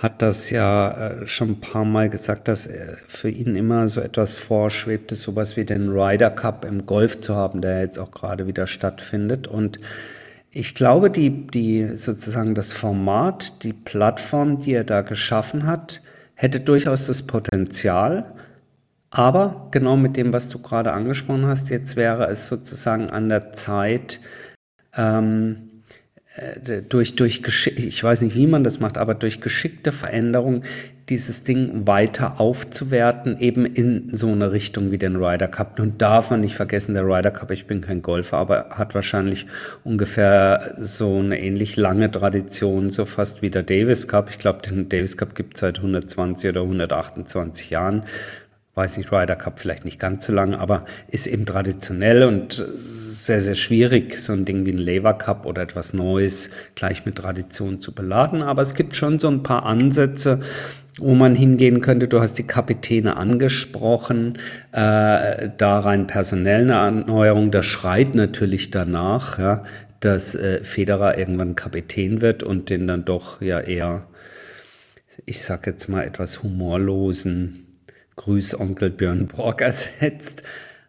hat 0.01 0.21
das 0.21 0.49
ja 0.49 0.91
äh, 0.91 1.27
schon 1.27 1.49
ein 1.49 1.59
paar 1.59 1.83
Mal 1.83 2.09
gesagt, 2.09 2.47
dass 2.47 2.69
für 3.07 3.29
ihn 3.29 3.55
immer 3.55 3.87
so 3.87 3.99
etwas 4.01 4.33
vorschwebte, 4.35 5.15
sowas 5.15 5.57
wie 5.57 5.65
den 5.65 5.89
Ryder 5.89 6.31
Cup 6.31 6.63
im 6.63 6.85
Golf 6.85 7.19
zu 7.19 7.35
haben, 7.35 7.61
der 7.61 7.81
jetzt 7.81 7.99
auch 7.99 8.11
gerade 8.11 8.47
wieder 8.47 8.65
stattfindet. 8.65 9.47
Und 9.47 9.79
ich 10.51 10.73
glaube, 10.73 11.11
die, 11.11 11.45
die 11.47 11.95
sozusagen 11.95 12.55
das 12.55 12.73
Format, 12.73 13.63
die 13.63 13.73
Plattform, 13.73 14.59
die 14.59 14.73
er 14.73 14.83
da 14.83 15.01
geschaffen 15.01 15.65
hat, 15.65 16.01
hätte 16.33 16.59
durchaus 16.59 17.07
das 17.07 17.23
Potenzial. 17.23 18.33
Aber 19.11 19.67
genau 19.71 19.97
mit 19.97 20.15
dem, 20.17 20.33
was 20.33 20.49
du 20.49 20.59
gerade 20.59 20.93
angesprochen 20.93 21.45
hast, 21.45 21.69
jetzt 21.69 21.95
wäre 21.95 22.27
es 22.27 22.47
sozusagen 22.47 23.09
an 23.09 23.27
der 23.27 23.51
Zeit, 23.51 24.19
ähm, 24.95 25.69
äh, 26.35 26.81
durch, 26.81 27.15
durch 27.15 27.41
ich 27.75 28.03
weiß 28.03 28.21
nicht, 28.21 28.35
wie 28.35 28.47
man 28.47 28.63
das 28.63 28.79
macht, 28.79 28.97
aber 28.97 29.15
durch 29.15 29.41
geschickte 29.41 29.91
Veränderung 29.91 30.63
dieses 31.09 31.43
Ding 31.43 31.87
weiter 31.87 32.39
aufzuwerten, 32.39 33.39
eben 33.39 33.65
in 33.65 34.09
so 34.11 34.31
eine 34.31 34.51
Richtung 34.51 34.91
wie 34.91 34.99
den 34.99 35.15
Ryder 35.15 35.47
Cup. 35.47 35.79
Nun 35.79 35.97
darf 35.97 36.29
man 36.29 36.41
nicht 36.41 36.55
vergessen, 36.55 36.93
der 36.93 37.05
Ryder 37.05 37.31
Cup, 37.31 37.49
ich 37.49 37.65
bin 37.65 37.81
kein 37.81 38.01
Golfer, 38.03 38.37
aber 38.37 38.69
hat 38.71 38.93
wahrscheinlich 38.93 39.47
ungefähr 39.83 40.75
so 40.79 41.17
eine 41.17 41.39
ähnlich 41.39 41.77
lange 41.77 42.11
Tradition, 42.11 42.89
so 42.89 43.05
fast 43.05 43.41
wie 43.41 43.49
der 43.49 43.63
Davis 43.63 44.07
Cup. 44.07 44.29
Ich 44.29 44.37
glaube, 44.37 44.61
den 44.61 44.87
Davis 44.87 45.17
Cup 45.17 45.33
gibt 45.33 45.55
es 45.55 45.61
seit 45.61 45.77
120 45.77 46.51
oder 46.51 46.61
128 46.61 47.71
Jahren 47.71 48.03
weiß 48.75 48.97
nicht, 48.97 49.11
Ryder 49.11 49.35
Cup 49.35 49.59
vielleicht 49.59 49.83
nicht 49.83 49.99
ganz 49.99 50.25
so 50.25 50.33
lang, 50.33 50.53
aber 50.53 50.85
ist 51.09 51.27
eben 51.27 51.45
traditionell 51.45 52.23
und 52.23 52.63
sehr, 52.75 53.41
sehr 53.41 53.55
schwierig, 53.55 54.17
so 54.17 54.33
ein 54.33 54.45
Ding 54.45 54.65
wie 54.65 54.71
ein 54.71 54.77
Lever 54.77 55.13
Cup 55.15 55.45
oder 55.45 55.61
etwas 55.61 55.93
Neues 55.93 56.51
gleich 56.75 57.05
mit 57.05 57.15
Tradition 57.15 57.79
zu 57.81 57.93
beladen. 57.93 58.41
Aber 58.41 58.61
es 58.61 58.75
gibt 58.75 58.95
schon 58.95 59.19
so 59.19 59.27
ein 59.27 59.43
paar 59.43 59.65
Ansätze, 59.65 60.41
wo 60.97 61.13
man 61.13 61.35
hingehen 61.35 61.81
könnte. 61.81 62.07
Du 62.07 62.21
hast 62.21 62.37
die 62.37 62.47
Kapitäne 62.47 63.17
angesprochen, 63.17 64.37
äh, 64.71 65.49
da 65.57 65.79
rein 65.79 66.07
personell 66.07 66.63
eine 66.63 66.73
Erneuerung, 66.73 67.51
das 67.51 67.65
schreit 67.65 68.15
natürlich 68.15 68.71
danach, 68.71 69.39
ja, 69.39 69.63
dass 69.99 70.35
äh, 70.35 70.63
Federer 70.63 71.17
irgendwann 71.17 71.55
Kapitän 71.55 72.21
wird 72.21 72.43
und 72.43 72.69
den 72.69 72.87
dann 72.87 73.03
doch 73.03 73.41
ja 73.41 73.59
eher, 73.59 74.07
ich 75.25 75.43
sag 75.43 75.67
jetzt 75.67 75.89
mal, 75.89 76.03
etwas 76.03 76.43
humorlosen 76.43 77.65
Grüß 78.19 78.59
Onkel 78.59 78.89
Björn 78.89 79.27
Borg 79.27 79.61
ersetzt. 79.61 80.43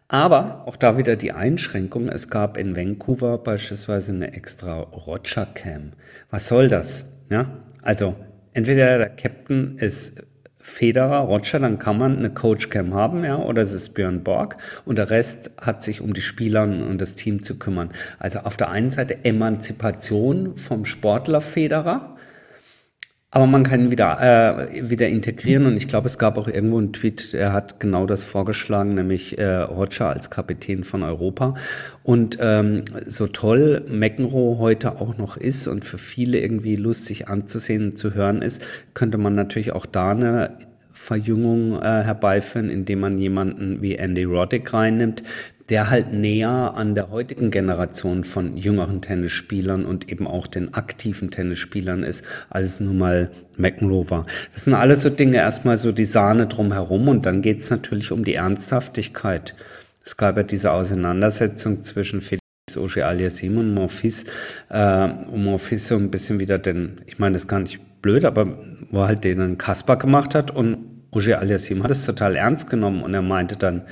Aber 0.09 0.67
auch 0.67 0.75
da 0.75 0.97
wieder 0.97 1.15
die 1.15 1.31
Einschränkung. 1.31 2.09
Es 2.09 2.29
gab 2.29 2.57
in 2.57 2.75
Vancouver 2.75 3.37
beispielsweise 3.37 4.11
eine 4.11 4.33
extra 4.33 4.81
Roger 4.81 5.45
Cam. 5.45 5.93
Was 6.29 6.47
soll 6.49 6.67
das? 6.67 7.13
Ja, 7.29 7.63
also 7.81 8.17
entweder 8.51 8.97
der 8.97 9.09
Captain 9.09 9.77
ist 9.77 10.25
Federer, 10.59 11.19
Roger, 11.19 11.59
dann 11.59 11.79
kann 11.79 11.97
man 11.97 12.17
eine 12.17 12.31
Coach 12.31 12.69
Cam 12.69 12.93
haben, 12.93 13.23
ja, 13.23 13.37
oder 13.37 13.61
es 13.61 13.71
ist 13.71 13.93
Björn 13.93 14.23
Borg 14.23 14.57
und 14.83 14.97
der 14.97 15.09
Rest 15.09 15.51
hat 15.59 15.81
sich 15.81 16.01
um 16.01 16.13
die 16.13 16.21
Spieler 16.21 16.63
und 16.63 16.99
das 16.99 17.15
Team 17.15 17.41
zu 17.41 17.57
kümmern. 17.57 17.91
Also 18.19 18.39
auf 18.39 18.57
der 18.57 18.69
einen 18.69 18.91
Seite 18.91 19.23
Emanzipation 19.23 20.57
vom 20.57 20.83
Sportler 20.83 21.39
Federer 21.39 22.17
aber 23.33 23.47
man 23.47 23.63
kann 23.63 23.85
ihn 23.85 23.91
wieder, 23.91 24.67
äh, 24.69 24.89
wieder 24.89 25.07
integrieren 25.07 25.65
und 25.65 25.77
ich 25.77 25.87
glaube, 25.87 26.07
es 26.07 26.17
gab 26.17 26.37
auch 26.37 26.49
irgendwo 26.49 26.77
einen 26.77 26.91
Tweet, 26.91 27.33
er 27.33 27.53
hat 27.53 27.79
genau 27.79 28.05
das 28.05 28.25
vorgeschlagen, 28.25 28.93
nämlich 28.93 29.39
äh, 29.39 29.55
Roger 29.55 30.09
als 30.09 30.29
Kapitän 30.29 30.83
von 30.83 31.01
Europa. 31.01 31.53
Und 32.03 32.37
ähm, 32.41 32.83
so 33.05 33.27
toll 33.27 33.85
McEnroe 33.87 34.57
heute 34.57 34.99
auch 34.99 35.17
noch 35.17 35.37
ist 35.37 35.67
und 35.67 35.85
für 35.85 35.97
viele 35.97 36.39
irgendwie 36.39 36.75
lustig 36.75 37.29
anzusehen 37.29 37.91
und 37.91 37.97
zu 37.97 38.13
hören 38.13 38.41
ist, 38.41 38.63
könnte 38.93 39.17
man 39.17 39.33
natürlich 39.33 39.71
auch 39.71 39.85
da 39.85 40.11
eine 40.11 40.57
Verjüngung 41.01 41.81
äh, 41.81 42.03
herbeiführen, 42.03 42.69
indem 42.69 42.99
man 42.99 43.17
jemanden 43.17 43.81
wie 43.81 43.95
Andy 43.95 44.23
Roddick 44.23 44.71
reinnimmt, 44.71 45.23
der 45.69 45.89
halt 45.89 46.13
näher 46.13 46.73
an 46.75 46.93
der 46.93 47.09
heutigen 47.09 47.49
Generation 47.49 48.23
von 48.23 48.55
jüngeren 48.55 49.01
Tennisspielern 49.01 49.83
und 49.83 50.11
eben 50.11 50.27
auch 50.27 50.45
den 50.45 50.75
aktiven 50.75 51.31
Tennisspielern 51.31 52.03
ist, 52.03 52.23
als 52.51 52.67
es 52.67 52.79
nun 52.81 52.99
mal 52.99 53.31
McEnroe 53.57 54.09
war. 54.11 54.27
Das 54.53 54.65
sind 54.65 54.75
alles 54.75 55.01
so 55.01 55.09
Dinge, 55.09 55.37
erstmal 55.37 55.77
so 55.77 55.91
die 55.91 56.05
Sahne 56.05 56.45
drumherum 56.45 57.07
und 57.07 57.25
dann 57.25 57.41
geht 57.41 57.59
es 57.59 57.71
natürlich 57.71 58.11
um 58.11 58.23
die 58.23 58.35
Ernsthaftigkeit. 58.35 59.55
Es 60.05 60.17
gab 60.17 60.37
ja 60.37 60.43
diese 60.43 60.71
Auseinandersetzung 60.71 61.81
zwischen 61.81 62.21
Felix 62.21 62.41
Auger 62.77 63.07
Aliassime 63.07 63.59
und 63.59 63.73
Monfils, 63.73 64.25
äh, 64.69 65.07
um 65.31 65.45
Monfils 65.45 65.87
so 65.87 65.95
ein 65.95 66.11
bisschen 66.11 66.39
wieder 66.39 66.59
den, 66.59 67.01
ich 67.07 67.17
meine, 67.17 67.33
das 67.33 67.43
ist 67.43 67.47
gar 67.47 67.59
nicht 67.59 67.79
blöd, 68.01 68.23
aber 68.23 68.57
wo 68.91 69.03
halt 69.03 69.23
den 69.23 69.57
Kasper 69.57 69.95
gemacht 69.95 70.35
hat 70.35 70.51
und 70.51 70.90
Auger 71.11 71.39
Aliassime 71.39 71.83
hat 71.83 71.91
es 71.91 72.05
total 72.05 72.35
ernst 72.35 72.69
genommen 72.69 73.03
und 73.03 73.13
er 73.13 73.21
meinte 73.21 73.57
dann, 73.57 73.83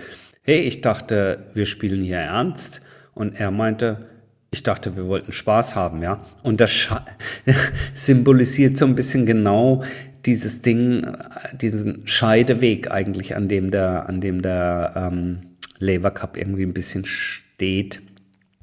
hey, 0.41 0.61
ich 0.61 0.81
dachte, 0.81 1.45
wir 1.53 1.65
spielen 1.65 2.01
hier 2.01 2.17
ernst. 2.17 2.81
Und 3.13 3.39
er 3.39 3.51
meinte, 3.51 4.07
ich 4.51 4.63
dachte, 4.63 4.95
wir 4.95 5.05
wollten 5.07 5.31
Spaß 5.31 5.75
haben, 5.75 6.01
ja. 6.01 6.25
Und 6.41 6.59
das 6.61 6.71
symbolisiert 7.93 8.77
so 8.77 8.85
ein 8.85 8.95
bisschen 8.95 9.25
genau 9.25 9.83
dieses 10.25 10.61
Ding, 10.61 11.05
diesen 11.53 12.07
Scheideweg 12.07 12.91
eigentlich, 12.91 13.35
an 13.35 13.47
dem 13.47 13.71
der, 13.71 14.09
an 14.09 14.21
dem 14.21 14.41
der 14.41 14.93
ähm, 14.95 15.41
Labour 15.79 16.11
Cup 16.11 16.37
irgendwie 16.37 16.63
ein 16.63 16.73
bisschen 16.73 17.05
steht. 17.05 18.01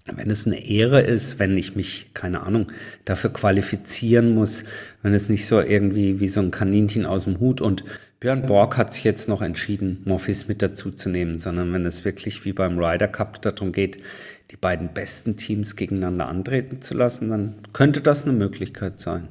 Wenn 0.06 0.30
es 0.30 0.46
eine 0.46 0.64
Ehre 0.64 1.00
ist, 1.00 1.38
wenn 1.38 1.56
ich 1.56 1.74
mich, 1.74 2.14
keine 2.14 2.46
Ahnung, 2.46 2.72
dafür 3.04 3.32
qualifizieren 3.32 4.34
muss, 4.34 4.64
wenn 5.02 5.14
es 5.14 5.28
nicht 5.28 5.46
so 5.46 5.60
irgendwie 5.60 6.20
wie 6.20 6.28
so 6.28 6.40
ein 6.40 6.52
Kaninchen 6.52 7.06
aus 7.06 7.24
dem 7.24 7.40
Hut 7.40 7.60
und 7.60 7.84
Björn 8.18 8.46
Borg 8.46 8.78
hat 8.78 8.94
sich 8.94 9.04
jetzt 9.04 9.28
noch 9.28 9.42
entschieden, 9.42 10.00
Morphis 10.06 10.48
mit 10.48 10.62
dazu 10.62 10.90
zu 10.90 11.10
nehmen, 11.10 11.38
sondern 11.38 11.72
wenn 11.72 11.84
es 11.84 12.04
wirklich 12.04 12.44
wie 12.46 12.54
beim 12.54 12.78
Ryder 12.78 13.08
Cup 13.08 13.42
darum 13.42 13.72
geht, 13.72 14.02
die 14.50 14.56
beiden 14.56 14.94
besten 14.94 15.36
Teams 15.36 15.76
gegeneinander 15.76 16.26
antreten 16.26 16.80
zu 16.80 16.94
lassen, 16.94 17.28
dann 17.28 17.54
könnte 17.72 18.00
das 18.00 18.24
eine 18.24 18.32
Möglichkeit 18.32 19.00
sein. 19.00 19.28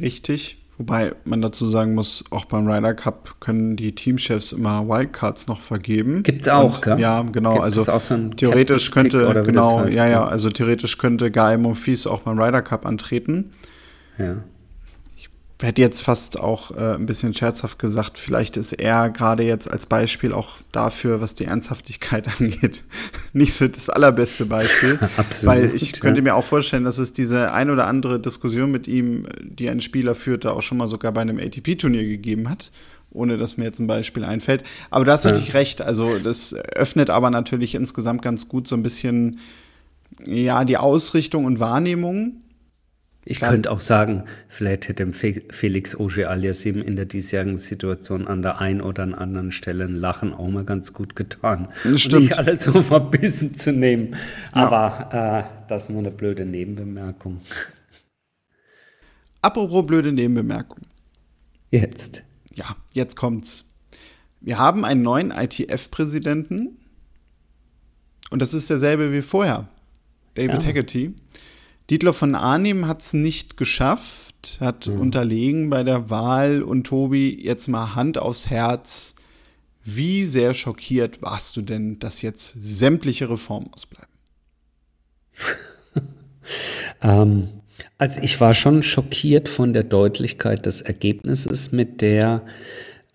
Richtig. 0.00 0.62
Wobei 0.78 1.14
man 1.24 1.40
dazu 1.40 1.68
sagen 1.68 1.94
muss, 1.94 2.24
auch 2.30 2.46
beim 2.46 2.68
Ryder 2.68 2.94
Cup 2.94 3.36
können 3.40 3.76
die 3.76 3.94
Teamchefs 3.94 4.52
immer 4.52 4.88
Wildcards 4.88 5.46
noch 5.46 5.60
vergeben. 5.60 6.22
Gibt's 6.22 6.48
auch, 6.48 6.80
gell? 6.80 6.98
Ja, 7.00 7.22
genau. 7.22 7.54
Gibt 7.54 7.64
also 7.64 7.98
so 7.98 8.28
theoretisch 8.36 8.90
könnte, 8.90 9.42
genau, 9.44 9.80
heißt, 9.80 9.96
ja, 9.96 10.06
ja, 10.06 10.26
also 10.26 10.50
theoretisch 10.50 10.98
könnte 10.98 11.30
Guy 11.30 11.56
Monfils 11.56 12.06
auch 12.06 12.20
beim 12.20 12.38
Ryder 12.38 12.62
Cup 12.62 12.86
antreten. 12.86 13.52
Ja 14.18 14.42
hätte 15.62 15.80
jetzt 15.80 16.02
fast 16.02 16.38
auch 16.38 16.70
äh, 16.70 16.94
ein 16.94 17.06
bisschen 17.06 17.32
scherzhaft 17.32 17.78
gesagt, 17.78 18.18
vielleicht 18.18 18.56
ist 18.58 18.72
er 18.74 19.08
gerade 19.08 19.42
jetzt 19.42 19.70
als 19.70 19.86
Beispiel 19.86 20.32
auch 20.32 20.58
dafür, 20.70 21.20
was 21.20 21.34
die 21.34 21.46
Ernsthaftigkeit 21.46 22.28
angeht, 22.40 22.84
nicht 23.32 23.54
so 23.54 23.66
das 23.66 23.88
allerbeste 23.88 24.44
Beispiel. 24.46 24.98
Absolut. 25.16 25.56
Weil 25.56 25.74
ich 25.74 25.92
ja. 25.92 25.98
könnte 26.00 26.20
mir 26.20 26.34
auch 26.34 26.44
vorstellen, 26.44 26.84
dass 26.84 26.98
es 26.98 27.12
diese 27.14 27.52
ein 27.52 27.70
oder 27.70 27.86
andere 27.86 28.20
Diskussion 28.20 28.70
mit 28.70 28.86
ihm, 28.86 29.26
die 29.40 29.70
ein 29.70 29.80
Spieler 29.80 30.14
führte, 30.14 30.52
auch 30.52 30.62
schon 30.62 30.78
mal 30.78 30.88
sogar 30.88 31.12
bei 31.12 31.22
einem 31.22 31.38
ATP-Turnier 31.38 32.04
gegeben 32.04 32.50
hat 32.50 32.70
ohne 33.12 33.38
dass 33.38 33.56
mir 33.56 33.64
jetzt 33.64 33.78
ein 33.78 33.86
Beispiel 33.86 34.24
einfällt. 34.24 34.62
Aber 34.90 35.06
da 35.06 35.12
hast 35.12 35.24
du 35.24 35.30
ja. 35.30 35.34
natürlich 35.34 35.54
recht. 35.54 35.80
Also 35.80 36.18
das 36.18 36.52
öffnet 36.52 37.08
aber 37.08 37.30
natürlich 37.30 37.74
insgesamt 37.74 38.20
ganz 38.20 38.46
gut 38.46 38.68
so 38.68 38.76
ein 38.76 38.82
bisschen 38.82 39.40
ja 40.24 40.64
die 40.64 40.76
Ausrichtung 40.76 41.46
und 41.46 41.58
Wahrnehmung 41.58 42.42
ich 43.28 43.38
Klar. 43.38 43.50
könnte 43.50 43.72
auch 43.72 43.80
sagen, 43.80 44.22
vielleicht 44.46 44.86
hätte 44.86 45.12
Felix 45.12 45.96
Auger 45.96 46.30
aliasim 46.30 46.80
in 46.80 46.94
der 46.94 47.06
diesjährigen 47.06 47.58
Situation 47.58 48.28
an 48.28 48.40
der 48.40 48.60
einen 48.60 48.80
oder 48.80 49.02
anderen 49.02 49.50
Stelle 49.50 49.84
ein 49.84 49.96
Lachen 49.96 50.32
auch 50.32 50.46
mal 50.46 50.64
ganz 50.64 50.92
gut 50.92 51.16
getan. 51.16 51.66
Das 51.82 52.02
stimmt. 52.02 52.14
Und 52.14 52.22
nicht 52.22 52.38
alles 52.38 52.62
so 52.62 52.80
verbissen 52.82 53.56
zu 53.56 53.72
nehmen. 53.72 54.14
Ja. 54.54 54.68
Aber 54.68 55.08
äh, 55.12 55.66
das 55.68 55.82
ist 55.82 55.90
nur 55.90 55.98
eine 55.98 56.12
blöde 56.12 56.46
Nebenbemerkung. 56.46 57.40
Apropos 59.42 59.84
blöde 59.84 60.12
Nebenbemerkung. 60.12 60.82
Jetzt. 61.72 62.22
Ja, 62.54 62.76
jetzt 62.92 63.16
kommt's. 63.16 63.64
Wir 64.40 64.56
haben 64.56 64.84
einen 64.84 65.02
neuen 65.02 65.32
ITF-Präsidenten. 65.32 66.76
Und 68.30 68.40
das 68.40 68.54
ist 68.54 68.70
derselbe 68.70 69.10
wie 69.10 69.22
vorher. 69.22 69.66
David 70.34 70.62
ja. 70.62 70.68
Haggerty. 70.68 71.14
Dietler 71.90 72.12
von 72.12 72.34
Arnim 72.34 72.88
hat 72.88 73.02
es 73.02 73.12
nicht 73.12 73.56
geschafft, 73.56 74.58
hat 74.60 74.88
mhm. 74.88 75.00
unterlegen 75.00 75.70
bei 75.70 75.84
der 75.84 76.10
Wahl. 76.10 76.62
Und 76.62 76.84
Tobi, 76.84 77.42
jetzt 77.42 77.68
mal 77.68 77.94
Hand 77.94 78.18
aufs 78.18 78.50
Herz. 78.50 79.14
Wie 79.84 80.24
sehr 80.24 80.52
schockiert 80.54 81.22
warst 81.22 81.56
du 81.56 81.62
denn, 81.62 82.00
dass 82.00 82.22
jetzt 82.22 82.56
sämtliche 82.60 83.30
Reformen 83.30 83.72
ausbleiben? 83.72 84.12
ähm, 87.02 87.48
also 87.98 88.20
ich 88.20 88.40
war 88.40 88.52
schon 88.52 88.82
schockiert 88.82 89.48
von 89.48 89.72
der 89.72 89.84
Deutlichkeit 89.84 90.66
des 90.66 90.80
Ergebnisses, 90.80 91.70
mit 91.70 92.00
der 92.00 92.44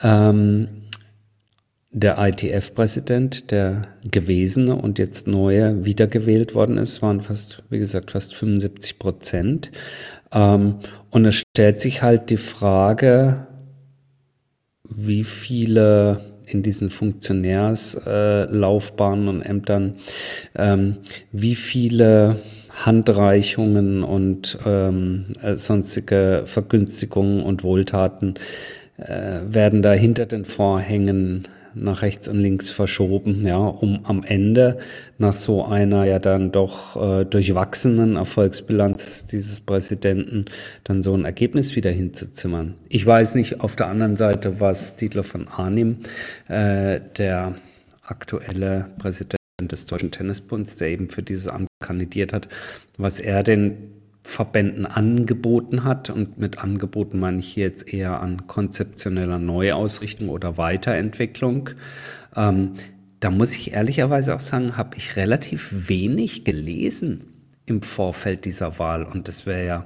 ähm, 0.01 0.80
der 1.93 2.17
ITF-Präsident, 2.17 3.51
der 3.51 3.89
gewesene 4.09 4.75
und 4.75 4.97
jetzt 4.97 5.27
neue 5.27 5.83
wiedergewählt 5.83 6.55
worden 6.55 6.77
ist, 6.77 7.01
waren 7.01 7.19
fast, 7.21 7.63
wie 7.69 7.79
gesagt, 7.79 8.11
fast 8.11 8.33
75 8.33 8.97
Prozent. 8.97 9.71
Ähm, 10.31 10.75
und 11.09 11.25
es 11.25 11.35
stellt 11.35 11.81
sich 11.81 12.01
halt 12.01 12.29
die 12.29 12.37
Frage, 12.37 13.45
wie 14.89 15.25
viele 15.25 16.21
in 16.45 16.63
diesen 16.63 16.89
Funktionärslaufbahnen 16.89 19.27
und 19.27 19.41
Ämtern, 19.41 19.95
ähm, 20.55 20.95
wie 21.31 21.55
viele 21.55 22.37
Handreichungen 22.73 24.03
und 24.03 24.57
ähm, 24.65 25.25
äh, 25.41 25.57
sonstige 25.57 26.43
Vergünstigungen 26.45 27.43
und 27.43 27.63
Wohltaten 27.63 28.35
äh, 28.97 29.39
werden 29.45 29.81
da 29.81 29.93
hinter 29.93 30.25
den 30.25 30.43
Vorhängen 30.45 31.47
nach 31.73 32.01
rechts 32.01 32.27
und 32.27 32.39
links 32.39 32.69
verschoben, 32.69 33.45
ja, 33.45 33.57
um 33.57 34.05
am 34.05 34.23
Ende 34.23 34.79
nach 35.17 35.33
so 35.33 35.65
einer 35.65 36.05
ja 36.05 36.19
dann 36.19 36.51
doch 36.51 36.95
äh, 36.95 37.25
durchwachsenen 37.25 38.15
Erfolgsbilanz 38.15 39.27
dieses 39.27 39.61
Präsidenten 39.61 40.45
dann 40.83 41.01
so 41.01 41.13
ein 41.15 41.25
Ergebnis 41.25 41.75
wieder 41.75 41.91
hinzuzimmern. 41.91 42.75
Ich 42.89 43.05
weiß 43.05 43.35
nicht 43.35 43.61
auf 43.61 43.75
der 43.75 43.87
anderen 43.87 44.17
Seite, 44.17 44.59
was 44.59 44.95
Dietler 44.95 45.23
von 45.23 45.47
Arnim, 45.47 45.97
äh, 46.47 46.99
der 47.17 47.55
aktuelle 48.03 48.87
Präsident 48.97 49.37
des 49.59 49.85
Deutschen 49.85 50.11
Tennisbunds, 50.11 50.77
der 50.77 50.89
eben 50.89 51.09
für 51.09 51.21
dieses 51.21 51.47
Amt 51.47 51.67
kandidiert 51.81 52.33
hat, 52.33 52.47
was 52.97 53.19
er 53.19 53.43
den 53.43 54.00
Verbänden 54.23 54.85
angeboten 54.85 55.83
hat. 55.83 56.09
Und 56.09 56.37
mit 56.37 56.59
Angeboten 56.59 57.19
meine 57.19 57.39
ich 57.39 57.47
hier 57.47 57.65
jetzt 57.65 57.91
eher 57.91 58.21
an 58.21 58.47
konzeptioneller 58.47 59.39
Neuausrichtung 59.39 60.29
oder 60.29 60.57
Weiterentwicklung. 60.57 61.71
Ähm, 62.35 62.73
da 63.19 63.29
muss 63.29 63.55
ich 63.55 63.73
ehrlicherweise 63.73 64.35
auch 64.35 64.39
sagen, 64.39 64.77
habe 64.77 64.97
ich 64.97 65.15
relativ 65.15 65.89
wenig 65.89 66.43
gelesen 66.43 67.25
im 67.65 67.81
Vorfeld 67.81 68.45
dieser 68.45 68.79
Wahl. 68.79 69.03
Und 69.03 69.27
das 69.27 69.45
wäre 69.45 69.65
ja, 69.65 69.85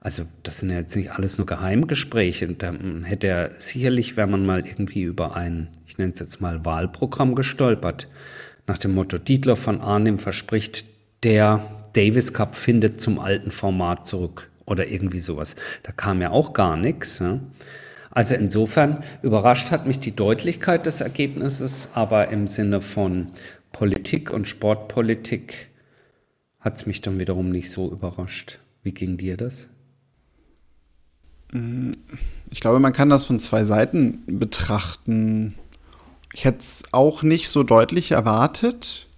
also 0.00 0.24
das 0.42 0.58
sind 0.58 0.70
ja 0.70 0.78
jetzt 0.78 0.96
nicht 0.96 1.12
alles 1.12 1.38
nur 1.38 1.46
Geheimgespräche. 1.46 2.48
Da 2.48 2.74
hätte 3.04 3.28
er 3.28 3.50
sicherlich, 3.56 4.16
wenn 4.16 4.30
man 4.30 4.44
mal 4.44 4.66
irgendwie 4.66 5.02
über 5.02 5.36
ein, 5.36 5.68
ich 5.86 5.98
nenne 5.98 6.12
es 6.12 6.18
jetzt 6.18 6.40
mal 6.40 6.64
Wahlprogramm 6.64 7.34
gestolpert, 7.34 8.08
nach 8.66 8.78
dem 8.78 8.94
Motto 8.94 9.18
Dietler 9.18 9.56
von 9.56 9.80
Arnim 9.80 10.18
verspricht 10.18 10.84
der 11.22 11.60
Davis 11.96 12.32
Cup 12.32 12.54
findet 12.54 13.00
zum 13.00 13.18
alten 13.18 13.50
Format 13.50 14.06
zurück 14.06 14.50
oder 14.66 14.86
irgendwie 14.88 15.20
sowas. 15.20 15.56
Da 15.82 15.92
kam 15.92 16.20
ja 16.20 16.30
auch 16.30 16.52
gar 16.52 16.76
nichts. 16.76 17.20
Ja. 17.20 17.40
Also 18.10 18.34
insofern 18.34 19.02
überrascht 19.22 19.70
hat 19.70 19.86
mich 19.86 20.00
die 20.00 20.14
Deutlichkeit 20.14 20.86
des 20.86 21.00
Ergebnisses, 21.00 21.90
aber 21.94 22.28
im 22.28 22.48
Sinne 22.48 22.80
von 22.80 23.28
Politik 23.72 24.32
und 24.32 24.48
Sportpolitik 24.48 25.68
hat 26.60 26.76
es 26.76 26.86
mich 26.86 27.00
dann 27.00 27.18
wiederum 27.18 27.50
nicht 27.50 27.70
so 27.70 27.90
überrascht. 27.90 28.58
Wie 28.82 28.92
ging 28.92 29.16
dir 29.16 29.36
das? 29.36 29.68
Ich 32.50 32.60
glaube, 32.60 32.80
man 32.80 32.92
kann 32.92 33.08
das 33.08 33.26
von 33.26 33.38
zwei 33.38 33.64
Seiten 33.64 34.22
betrachten. 34.26 35.54
Ich 36.34 36.44
hätte 36.44 36.58
es 36.58 36.82
auch 36.92 37.22
nicht 37.22 37.48
so 37.48 37.62
deutlich 37.62 38.10
erwartet. 38.10 39.08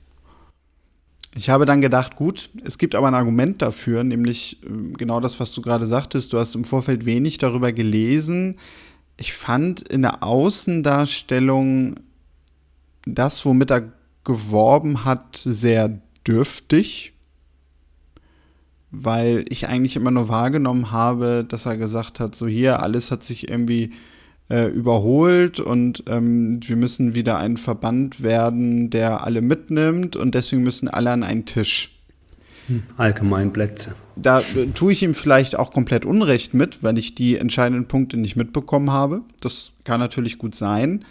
Ich 1.35 1.51
habe 1.51 1.67
dann 1.67 1.81
gedacht, 1.81 2.17
gut, 2.17 2.51
es 2.65 2.79
gibt 2.79 2.95
aber 2.95 3.09
ein 3.09 3.15
Argument 3.15 3.61
dafür, 3.63 4.03
nämlich 4.03 4.59
ähm, 4.65 4.97
genau 4.97 5.21
das, 5.21 5.39
was 5.41 5.53
du 5.53 5.63
gerade 5.63 5.87
sagtest. 5.87 6.33
Du 6.33 6.39
hast 6.39 6.55
im 6.55 6.65
Vorfeld 6.65 7.05
wenig 7.05 7.39
darüber 7.39 7.73
gelesen. 7.73 8.59
Ich 9.17 9.33
fand 9.33 9.83
in 9.89 10.03
der 10.03 10.23
Außendarstellung 10.23 11.97
das, 13.05 13.45
womit 13.45 13.71
er 13.71 13.93
geworben 14.25 15.05
hat, 15.05 15.41
sehr 15.45 16.01
dürftig, 16.27 17.15
weil 18.91 19.45
ich 19.49 19.69
eigentlich 19.69 19.97
immer 19.97 20.11
nur 20.11 20.29
wahrgenommen 20.29 20.93
habe, 20.93 21.45
dass 21.49 21.67
er 21.67 21.77
gesagt 21.77 22.21
hat, 22.21 22.35
so 22.35 22.47
hier, 22.47 22.83
alles 22.83 23.11
hat 23.11 23.25
sich 23.25 23.49
irgendwie 23.49 23.93
äh, 24.51 24.67
überholt 24.67 25.61
und 25.61 26.05
ähm, 26.09 26.61
wir 26.67 26.77
müssen 26.77 27.15
wieder 27.15 27.39
ein 27.39 27.57
Verband 27.57 28.23
werden, 28.23 28.91
der 28.91 29.25
alle 29.25 29.43
mitnimmt 29.43 30.17
und 30.17 30.35
deswegen 30.35 30.63
müssen 30.63 30.89
alle 30.89 31.11
an 31.11 31.23
einen 31.23 31.45
Tisch. 31.45 32.01
Hm, 32.67 32.83
Allgemeinplätze. 32.97 33.95
Da 34.17 34.41
äh, 34.41 34.67
tue 34.75 34.93
ich 34.93 35.03
ihm 35.03 35.15
vielleicht 35.15 35.59
auch 35.59 35.71
komplett 35.71 36.05
Unrecht 36.05 36.55
mit, 36.55 36.83
wenn 36.83 36.97
ich 36.97 37.15
die 37.15 37.37
entscheidenden 37.37 37.89
Punkte 37.89 38.17
nicht 38.17 38.37
mitbekommen 38.37 38.91
habe. 38.91 39.23
Das 39.41 39.73
kann 39.85 40.01
natürlich 40.01 40.39
gut 40.39 40.55
sein. 40.55 41.05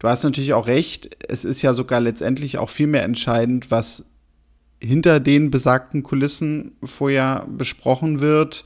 Du 0.00 0.08
hast 0.08 0.24
natürlich 0.24 0.54
auch 0.54 0.66
recht, 0.66 1.16
es 1.28 1.44
ist 1.44 1.62
ja 1.62 1.74
sogar 1.74 2.00
letztendlich 2.00 2.58
auch 2.58 2.70
viel 2.70 2.86
mehr 2.86 3.04
entscheidend, 3.04 3.70
was 3.70 4.06
hinter 4.80 5.20
den 5.20 5.50
besagten 5.50 6.02
Kulissen 6.02 6.72
vorher 6.82 7.46
besprochen 7.48 8.20
wird, 8.20 8.64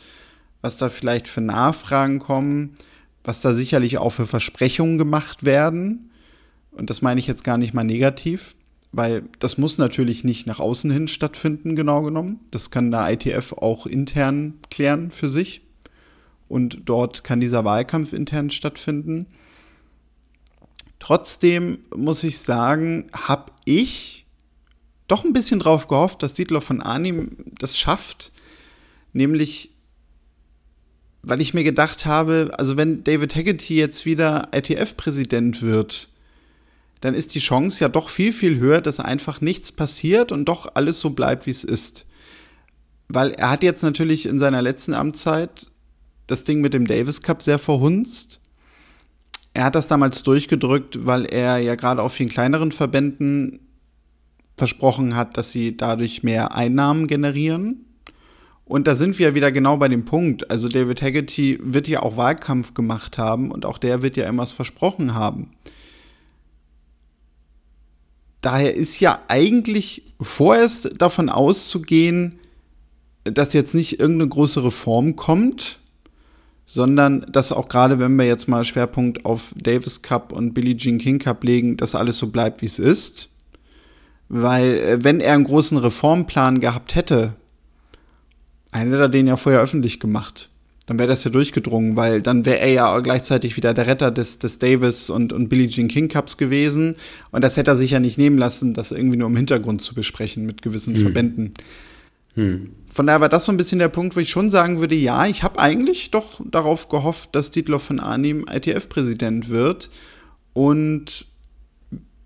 was 0.63 0.79
da 0.79 0.89
vielleicht 0.89 1.29
für 1.29 1.41
Nachfragen 1.41 2.21
kommen 2.21 2.75
was 3.25 3.41
da 3.41 3.55
sicherlich 3.55 3.99
auch 3.99 4.11
für 4.11 4.27
Versprechungen 4.27 4.99
gemacht 4.99 5.45
werden. 5.45 6.11
Und 6.71 6.91
das 6.91 7.03
meine 7.03 7.19
ich 7.19 7.27
jetzt 7.27 7.43
gar 7.43 7.59
nicht 7.59 7.75
mal 7.75 7.85
negativ, 7.85 8.55
weil 8.93 9.25
das 9.39 9.59
muss 9.59 9.79
natürlich 9.79 10.23
nicht 10.23 10.47
nach 10.47 10.61
außen 10.61 10.91
hin 10.91 11.09
stattfinden, 11.09 11.75
genau 11.75 12.03
genommen. 12.03 12.41
Das 12.51 12.71
kann 12.71 12.91
der 12.91 13.11
ITF 13.11 13.55
auch 13.55 13.87
intern 13.87 14.55
klären 14.71 15.11
für 15.11 15.31
sich. 15.31 15.63
Und 16.49 16.83
dort 16.85 17.25
kann 17.25 17.41
dieser 17.41 17.65
Wahlkampf 17.65 18.13
intern 18.13 18.51
stattfinden. 18.51 19.27
Trotzdem 20.99 21.79
muss 21.95 22.23
ich 22.23 22.39
sagen, 22.39 23.11
habe 23.13 23.53
ich 23.65 24.27
doch 25.09 25.25
ein 25.25 25.33
bisschen 25.33 25.61
drauf 25.61 25.89
gehofft, 25.89 26.23
dass 26.23 26.35
Dietler 26.35 26.61
von 26.61 26.81
Arnim 26.81 27.37
das 27.59 27.79
schafft, 27.79 28.33
nämlich 29.13 29.74
weil 31.27 31.41
ich 31.41 31.55
mir 31.55 31.65
gedacht 31.65 32.07
habe, 32.07 32.51
also 32.59 32.77
wenn 32.77 33.05
David 33.05 33.35
Haggerty 33.35 33.77
jetzt 33.77 34.07
wieder 34.07 34.49
ITF-Präsident 34.53 35.63
wird, 35.63 36.11
dann 37.01 37.15
ist 37.15 37.35
die 37.35 37.41
Chance 37.41 37.81
ja 37.81 37.89
doch 37.89 38.09
viel, 38.09 38.33
viel 38.33 38.59
höher, 38.59 38.81
dass 38.81 39.01
einfach 39.01 39.41
nichts 39.41 39.73
passiert 39.73 40.33
und 40.33 40.47
doch 40.47 40.75
alles 40.75 41.01
so 41.01 41.11
bleibt, 41.11 41.47
wie 41.47 41.51
es 41.51 41.65
ist. 41.65 42.07
Weil 43.09 43.33
er 43.33 43.51
hat 43.51 43.63
jetzt 43.63 43.83
natürlich 43.83 44.27
in 44.27 44.39
seiner 44.39 44.63
letzten 44.63 44.95
Amtszeit 44.95 45.71
das 46.27 46.45
Ding 46.45 46.61
mit 46.61 46.73
dem 46.73 46.87
Davis 46.87 47.21
Cup 47.21 47.43
sehr 47.43 47.59
verhunzt. 47.59 48.41
Er 49.53 49.65
hat 49.65 49.75
das 49.75 49.89
damals 49.89 50.23
durchgedrückt, 50.23 51.07
weil 51.07 51.27
er 51.27 51.59
ja 51.59 51.75
gerade 51.75 52.03
auch 52.03 52.11
vielen 52.11 52.29
kleineren 52.29 52.73
Verbänden 52.73 53.61
versprochen 54.57 55.15
hat, 55.15 55.37
dass 55.37 55.53
sie 55.53 55.77
dadurch 55.77 56.23
mehr 56.23 56.55
Einnahmen 56.55 57.07
generieren. 57.07 57.85
Und 58.67 58.87
da 58.87 58.95
sind 58.95 59.19
wir 59.19 59.35
wieder 59.35 59.53
genau 59.53 59.77
bei 59.77 59.89
dem 59.89 60.05
Punkt. 60.05 60.51
Also 60.51 60.69
David 60.69 61.03
Haggerty 61.03 61.59
wird 61.63 61.87
ja 61.87 62.03
auch 62.03 62.17
Wahlkampf 62.17 62.73
gemacht 62.73 63.19
haben 63.19 63.51
und 63.51 63.67
auch 63.67 63.79
der 63.79 64.03
wird 64.03 64.17
ja 64.17 64.27
immer 64.27 64.43
was 64.43 64.53
versprochen 64.53 65.15
haben. 65.15 65.51
Daher 68.41 68.75
ist 68.75 69.01
ja 69.01 69.21
eigentlich 69.29 70.15
vorerst 70.21 71.01
davon 71.01 71.29
auszugehen, 71.29 72.39
dass 73.25 73.55
jetzt 73.55 73.75
nicht 73.75 74.01
irgendeine 74.01 74.29
große 74.29 74.63
Reform 74.63 75.17
kommt, 75.17 75.81
sondern 76.67 77.25
dass 77.31 77.53
auch 77.53 77.69
gerade, 77.69 77.99
wenn 77.99 78.17
wir 78.17 78.27
jetzt 78.27 78.49
mal 78.49 78.65
Schwerpunkt 78.65 79.25
auf 79.25 79.55
Davis 79.57 80.03
Cup 80.03 80.33
und 80.33 80.53
Billie 80.53 80.77
Jean 80.77 80.99
King 80.99 81.19
Cup 81.19 81.43
legen, 81.45 81.77
dass 81.77 81.95
alles 81.95 82.19
so 82.19 82.29
bleibt, 82.29 82.63
wie 82.63 82.67
es 82.67 82.79
ist. 82.79 83.29
Weil, 84.29 84.79
äh, 84.79 85.05
wenn 85.05 85.21
er 85.21 85.35
einen 85.35 85.45
großen 85.45 85.79
Reformplan 85.79 86.61
gehabt 86.61 86.95
hätte, 86.95 87.35
dann 88.75 88.91
hätte 88.91 89.03
er 89.03 89.09
den 89.09 89.29
ja 89.29 89.37
vorher 89.37 89.63
öffentlich 89.63 90.01
gemacht. 90.01 90.51
Dann 90.87 90.99
wäre 90.99 91.09
das 91.09 91.25
ja 91.25 91.31
durchgedrungen, 91.31 91.97
weil 91.97 92.21
dann 92.21 92.45
wäre 92.45 92.59
er 92.59 92.73
ja 92.73 93.01
gleichzeitig 93.01 93.57
wieder 93.57 93.73
der 93.73 93.87
Retter 93.87 94.11
des, 94.11 94.41
des 94.41 94.59
Davis 94.59 95.11
und, 95.11 95.33
und 95.33 95.49
Billie 95.49 95.69
Jean 95.69 95.89
King 95.89 96.09
Cups 96.09 96.37
gewesen. 96.37 96.97
Und 97.31 97.43
das 97.43 97.57
hätte 97.57 97.71
er 97.71 97.77
sich 97.77 97.93
ja 97.93 98.01
nicht 98.01 98.19
nehmen 98.19 98.37
lassen, 98.37 98.75
das 98.75 98.91
irgendwie 98.91 99.17
nur 99.17 99.29
im 99.29 99.37
Hintergrund 99.37 99.81
zu 99.81 99.95
besprechen 99.95 100.45
mit 100.45 100.61
gewissen 100.61 100.95
hm. 100.95 101.03
Verbänden. 101.03 101.55
Hm. 102.35 102.73
Von 102.91 103.07
daher 103.07 103.21
war 103.21 103.29
das 103.29 103.45
so 103.45 103.53
ein 103.53 103.57
bisschen 103.57 103.79
der 103.79 103.89
Punkt, 103.89 104.17
wo 104.17 104.21
ich 104.21 104.31
schon 104.31 104.51
sagen 104.51 104.81
würde, 104.81 104.97
ja, 104.97 105.25
ich 105.27 105.45
habe 105.45 105.61
eigentlich 105.61 106.11
doch 106.11 106.43
darauf 106.45 106.89
gehofft, 106.89 107.35
dass 107.35 107.53
Dietloff 107.53 107.85
von 107.85 108.01
Arnim 108.01 108.45
ITF-Präsident 108.53 109.49
wird. 109.49 109.89
Und 110.53 111.27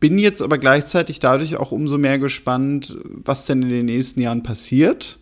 bin 0.00 0.18
jetzt 0.18 0.40
aber 0.40 0.58
gleichzeitig 0.58 1.20
dadurch 1.20 1.56
auch 1.56 1.72
umso 1.72 1.98
mehr 1.98 2.18
gespannt, 2.18 2.96
was 3.04 3.44
denn 3.44 3.62
in 3.62 3.68
den 3.68 3.86
nächsten 3.86 4.20
Jahren 4.22 4.42
passiert 4.42 5.18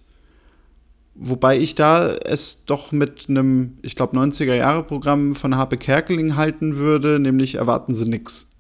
Wobei 1.19 1.59
ich 1.59 1.75
da 1.75 2.11
es 2.11 2.65
doch 2.67 2.93
mit 2.93 3.27
einem, 3.29 3.79
ich 3.83 3.97
glaube, 3.97 4.17
90er-Jahre-Programm 4.19 5.35
von 5.35 5.57
Harpe 5.57 5.79
Kerkeling 5.79 6.37
halten 6.37 6.77
würde, 6.77 7.19
nämlich 7.19 7.55
erwarten 7.55 7.95
Sie 7.95 8.07
nichts. 8.07 8.51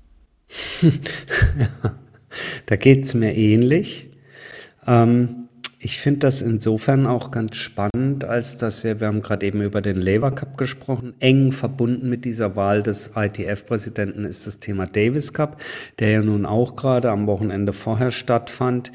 da 2.66 2.76
geht 2.76 3.04
es 3.04 3.14
mir 3.14 3.34
ähnlich. 3.34 4.10
Ähm, 4.86 5.48
ich 5.78 6.00
finde 6.00 6.20
das 6.20 6.40
insofern 6.40 7.06
auch 7.06 7.30
ganz 7.30 7.56
spannend, 7.56 8.24
als 8.24 8.56
dass 8.56 8.82
wir, 8.82 9.00
wir 9.00 9.08
haben 9.08 9.20
gerade 9.20 9.46
eben 9.46 9.60
über 9.60 9.82
den 9.82 10.00
Labour 10.00 10.30
Cup 10.30 10.56
gesprochen, 10.56 11.14
eng 11.20 11.52
verbunden 11.52 12.08
mit 12.08 12.24
dieser 12.24 12.56
Wahl 12.56 12.82
des 12.82 13.12
ITF-Präsidenten 13.14 14.24
ist 14.24 14.46
das 14.46 14.58
Thema 14.58 14.86
Davis 14.86 15.34
Cup, 15.34 15.60
der 15.98 16.10
ja 16.10 16.22
nun 16.22 16.46
auch 16.46 16.74
gerade 16.74 17.10
am 17.10 17.26
Wochenende 17.26 17.74
vorher 17.74 18.10
stattfand, 18.10 18.92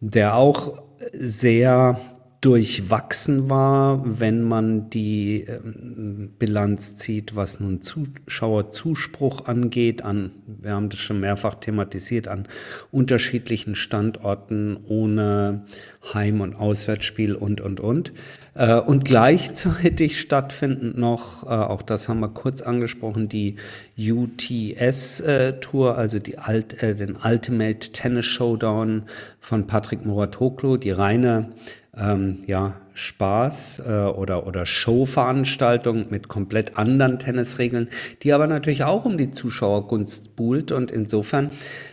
der 0.00 0.34
auch 0.34 0.82
sehr 1.12 2.00
durchwachsen 2.40 3.48
war, 3.48 4.02
wenn 4.04 4.42
man 4.42 4.90
die 4.90 5.46
ähm, 5.48 6.32
Bilanz 6.38 6.96
zieht, 6.96 7.34
was 7.34 7.60
nun 7.60 7.80
Zuschauerzuspruch 7.80 9.46
angeht, 9.46 10.02
an, 10.02 10.32
wir 10.46 10.72
haben 10.72 10.88
das 10.90 10.98
schon 10.98 11.20
mehrfach 11.20 11.54
thematisiert, 11.54 12.28
an 12.28 12.46
unterschiedlichen 12.92 13.74
Standorten 13.74 14.76
ohne 14.86 15.64
Heim- 16.12 16.40
und 16.40 16.54
Auswärtsspiel 16.54 17.34
und, 17.34 17.60
und, 17.60 17.80
und. 17.80 18.12
Äh, 18.54 18.74
und 18.80 19.04
gleichzeitig 19.04 20.20
stattfindend 20.20 20.96
noch, 20.98 21.44
äh, 21.44 21.48
auch 21.48 21.82
das 21.82 22.08
haben 22.08 22.20
wir 22.20 22.28
kurz 22.28 22.62
angesprochen, 22.62 23.28
die 23.28 23.56
UTS-Tour, 23.98 25.90
äh, 25.90 25.94
also 25.94 26.18
die 26.18 26.38
Alt, 26.38 26.80
den 26.82 27.16
Ultimate 27.16 27.92
Tennis 27.92 28.26
Showdown 28.26 29.04
von 29.40 29.66
Patrick 29.66 30.04
Muratoglu, 30.04 30.76
die 30.76 30.90
reine 30.90 31.50
ähm, 31.98 32.38
ja, 32.46 32.74
Spaß 32.94 33.82
äh, 33.86 33.92
oder, 34.04 34.46
oder 34.46 34.64
Showveranstaltung 34.64 36.06
mit 36.10 36.28
komplett 36.28 36.78
anderen 36.78 37.18
Tennisregeln, 37.18 37.88
die 38.22 38.32
aber 38.32 38.46
natürlich 38.46 38.84
auch 38.84 39.04
um 39.04 39.18
die 39.18 39.30
Zuschauergunst 39.30 40.36
buhlt. 40.36 40.72
Und 40.72 40.90
insofern 40.90 41.50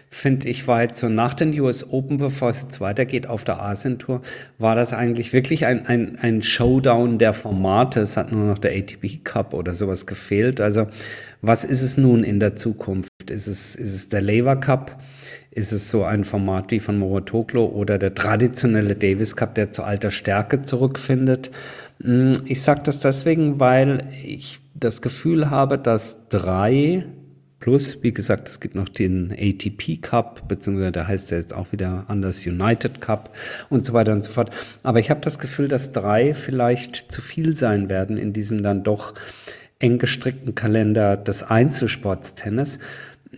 finde 0.10 0.48
ich, 0.48 0.68
war 0.68 0.84
jetzt 0.84 1.00
so 1.00 1.10
nach 1.10 1.34
den 1.34 1.60
US 1.60 1.90
Open, 1.92 2.18
bevor 2.18 2.50
es 2.50 2.64
jetzt 2.64 2.80
weitergeht 2.80 3.28
auf 3.28 3.44
der 3.44 3.62
Asien-Tour, 3.62 4.22
war 4.60 4.76
das 4.76 4.94
eigentlich 4.94 5.34
wirklich 5.34 5.66
ein, 5.66 5.88
ein, 5.88 6.18
ein 6.22 6.42
Showdown 6.42 7.18
der 7.18 7.34
Formate. 7.34 8.02
Es 8.02 8.16
hat 8.16 8.32
nur 8.32 8.46
noch 8.46 8.60
der 8.60 8.72
ATP 8.72 9.24
Cup 9.24 9.54
oder 9.54 9.74
sowas 9.74 10.06
gefehlt. 10.06 10.62
Also 10.62 10.88
was 11.42 11.66
ist 11.66 11.82
es 11.82 11.98
nun 11.98 12.24
in 12.24 12.40
der 12.40 12.56
Zukunft? 12.56 13.10
Ist 13.30 13.48
es, 13.48 13.76
ist 13.76 13.94
es 13.94 14.10
der 14.10 14.22
Lever 14.22 14.56
Cup? 14.56 15.02
Ist 15.56 15.72
es 15.72 15.92
so 15.92 16.04
ein 16.04 16.24
Format 16.24 16.72
wie 16.72 16.80
von 16.80 16.98
Morotoklo 16.98 17.66
oder 17.66 18.00
der 18.00 18.16
traditionelle 18.16 18.96
Davis 18.96 19.36
Cup, 19.36 19.54
der 19.54 19.72
zu 19.72 19.84
alter 19.84 20.10
Stärke 20.10 20.64
zurückfindet? 20.64 21.52
Hm, 22.02 22.34
ich 22.46 22.64
sage 22.64 22.82
das 22.84 23.00
deswegen, 23.00 23.60
weil 23.60 24.08
ich 24.24 24.60
das 24.74 25.04
Gefühl 25.04 25.52
habe, 25.52 25.78
dass 25.78 26.28
drei 26.30 27.06
plus, 27.60 28.02
wie 28.02 28.14
gesagt, 28.14 28.50
es 28.50 28.60
gibt 28.60 28.74
noch 28.74 28.90
den 28.90 29.32
ATP 29.32 30.02
Cup, 30.02 30.48
beziehungsweise 30.48 30.92
der 30.92 31.08
heißt 31.08 31.30
ja 31.30 31.38
jetzt 31.38 31.54
auch 31.54 31.72
wieder 31.72 32.06
anders 32.08 32.46
United 32.46 33.00
Cup 33.00 33.34
und 33.70 33.86
so 33.86 33.94
weiter 33.94 34.12
und 34.12 34.24
so 34.24 34.32
fort. 34.32 34.50
Aber 34.82 35.00
ich 35.00 35.12
habe 35.12 35.22
das 35.22 35.38
Gefühl, 35.38 35.68
dass 35.68 35.94
drei 35.94 36.34
vielleicht 36.34 37.12
zu 37.12 37.22
viel 37.22 37.54
sein 37.54 37.92
werden 37.92 38.18
in 38.18 38.34
diesem 38.34 38.64
dann 38.64 38.84
doch 38.84 39.14
eng 39.78 40.00
gestrickten 40.00 40.56
Kalender 40.56 41.16
des 41.16 41.44
Einzelsports 41.44 42.34
Tennis. 42.34 42.80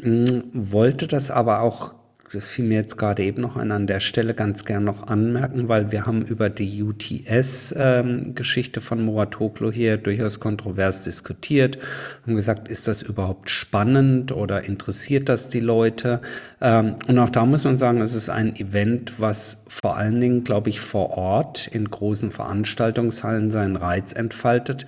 Hm, 0.01 0.43
wollte 0.53 1.07
das 1.07 1.29
aber 1.29 1.59
auch 1.59 1.93
das 2.35 2.47
fiel 2.47 2.65
mir 2.65 2.75
jetzt 2.75 2.97
gerade 2.97 3.23
eben 3.23 3.41
noch 3.41 3.55
an, 3.55 3.71
an 3.71 3.87
der 3.87 3.99
Stelle 3.99 4.33
ganz 4.33 4.65
gern 4.65 4.83
noch 4.83 5.07
anmerken, 5.07 5.69
weil 5.69 5.91
wir 5.91 6.05
haben 6.05 6.23
über 6.23 6.49
die 6.49 6.83
UTS-Geschichte 6.83 8.79
ähm, 8.79 8.83
von 8.83 9.03
Muratoglu 9.03 9.71
hier 9.71 9.97
durchaus 9.97 10.39
kontrovers 10.39 11.03
diskutiert 11.03 11.79
und 12.25 12.35
gesagt, 12.35 12.67
ist 12.67 12.87
das 12.87 13.01
überhaupt 13.01 13.49
spannend 13.49 14.31
oder 14.31 14.65
interessiert 14.65 15.29
das 15.29 15.49
die 15.49 15.61
Leute? 15.61 16.21
Ähm, 16.61 16.95
und 17.07 17.17
auch 17.19 17.29
da 17.29 17.45
muss 17.45 17.63
man 17.63 17.77
sagen, 17.77 18.01
es 18.01 18.13
ist 18.13 18.29
ein 18.29 18.55
Event, 18.55 19.19
was 19.19 19.63
vor 19.67 19.97
allen 19.97 20.19
Dingen, 20.19 20.43
glaube 20.43 20.69
ich, 20.69 20.79
vor 20.79 21.11
Ort 21.17 21.67
in 21.67 21.89
großen 21.89 22.31
Veranstaltungshallen 22.31 23.49
seinen 23.51 23.77
Reiz 23.77 24.13
entfaltet. 24.13 24.85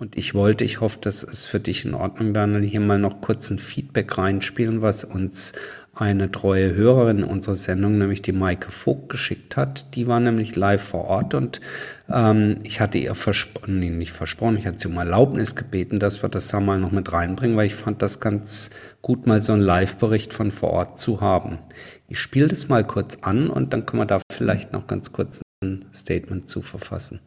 Und 0.00 0.16
ich 0.16 0.32
wollte, 0.32 0.64
ich 0.64 0.80
hoffe, 0.80 0.98
das 1.02 1.22
ist 1.22 1.44
für 1.44 1.60
dich 1.60 1.84
in 1.84 1.92
Ordnung, 1.92 2.32
Daniel, 2.32 2.62
hier 2.62 2.80
mal 2.80 2.98
noch 2.98 3.20
kurz 3.20 3.50
ein 3.50 3.58
Feedback 3.58 4.16
reinspielen, 4.16 4.80
was 4.80 5.04
uns 5.04 5.52
eine 5.92 6.30
treue 6.30 6.74
Hörerin 6.74 7.22
unserer 7.22 7.54
Sendung, 7.54 7.98
nämlich 7.98 8.22
die 8.22 8.32
Maike 8.32 8.72
Vogt, 8.72 9.10
geschickt 9.10 9.58
hat. 9.58 9.94
Die 9.94 10.06
war 10.06 10.18
nämlich 10.18 10.56
live 10.56 10.80
vor 10.82 11.04
Ort 11.04 11.34
und 11.34 11.60
ähm, 12.10 12.56
ich 12.62 12.80
hatte 12.80 12.96
ihr 12.96 13.14
versprochen, 13.14 13.78
nee, 13.78 13.90
nicht 13.90 14.12
versprochen, 14.12 14.56
ich 14.56 14.66
hatte 14.66 14.78
sie 14.78 14.88
um 14.88 14.96
Erlaubnis 14.96 15.54
gebeten, 15.54 15.98
dass 15.98 16.22
wir 16.22 16.30
das 16.30 16.48
da 16.48 16.60
mal 16.60 16.80
noch 16.80 16.92
mit 16.92 17.12
reinbringen, 17.12 17.58
weil 17.58 17.66
ich 17.66 17.74
fand 17.74 18.00
das 18.00 18.20
ganz 18.20 18.70
gut, 19.02 19.26
mal 19.26 19.42
so 19.42 19.52
einen 19.52 19.60
Live-Bericht 19.60 20.32
von 20.32 20.50
vor 20.50 20.70
Ort 20.70 20.98
zu 20.98 21.20
haben. 21.20 21.58
Ich 22.08 22.20
spiele 22.20 22.48
das 22.48 22.68
mal 22.68 22.86
kurz 22.86 23.18
an 23.20 23.50
und 23.50 23.74
dann 23.74 23.84
können 23.84 24.00
wir 24.00 24.06
da 24.06 24.18
vielleicht 24.32 24.72
noch 24.72 24.86
ganz 24.86 25.12
kurz 25.12 25.42
ein 25.62 25.84
Statement 25.92 26.48
zu 26.48 26.62
verfassen. 26.62 27.20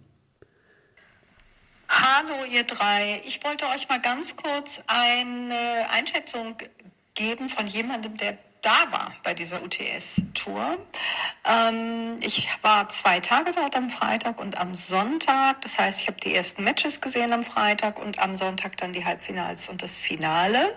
Hallo 2.01 2.43
ihr 2.45 2.63
drei, 2.63 3.21
ich 3.23 3.43
wollte 3.43 3.67
euch 3.67 3.87
mal 3.87 4.01
ganz 4.01 4.35
kurz 4.35 4.81
eine 4.87 5.87
Einschätzung 5.91 6.57
geben 7.13 7.49
von 7.49 7.67
jemandem, 7.67 8.17
der 8.17 8.39
da 8.63 8.91
war 8.91 9.13
bei 9.21 9.35
dieser 9.35 9.61
UTS-Tour. 9.61 10.79
Ähm, 11.45 12.17
ich 12.21 12.49
war 12.63 12.89
zwei 12.89 13.19
Tage 13.19 13.51
dort 13.51 13.75
am 13.75 13.89
Freitag 13.89 14.39
und 14.39 14.57
am 14.57 14.73
Sonntag. 14.73 15.61
Das 15.61 15.77
heißt, 15.77 16.01
ich 16.01 16.07
habe 16.07 16.19
die 16.19 16.33
ersten 16.33 16.63
Matches 16.63 16.99
gesehen 16.99 17.31
am 17.31 17.43
Freitag 17.43 17.99
und 17.99 18.17
am 18.17 18.35
Sonntag 18.37 18.75
dann 18.77 18.93
die 18.93 19.05
Halbfinals 19.05 19.69
und 19.69 19.83
das 19.83 19.95
Finale. 19.95 20.73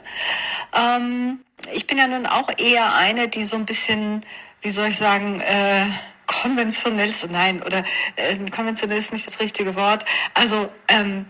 Ähm, 0.74 1.40
ich 1.72 1.86
bin 1.86 1.96
ja 1.96 2.08
nun 2.08 2.26
auch 2.26 2.50
eher 2.58 2.94
eine, 2.94 3.28
die 3.28 3.44
so 3.44 3.56
ein 3.56 3.64
bisschen, 3.64 4.26
wie 4.60 4.70
soll 4.70 4.88
ich 4.88 4.98
sagen, 4.98 5.40
äh, 5.40 5.86
konventionell 6.26 7.10
ist, 7.10 7.30
nein, 7.30 7.62
oder 7.62 7.84
äh, 8.16 8.36
konventionell 8.50 8.98
ist 8.98 9.12
nicht 9.12 9.26
das 9.26 9.40
richtige 9.40 9.74
Wort. 9.76 10.04
Also 10.34 10.68
ähm, 10.88 11.26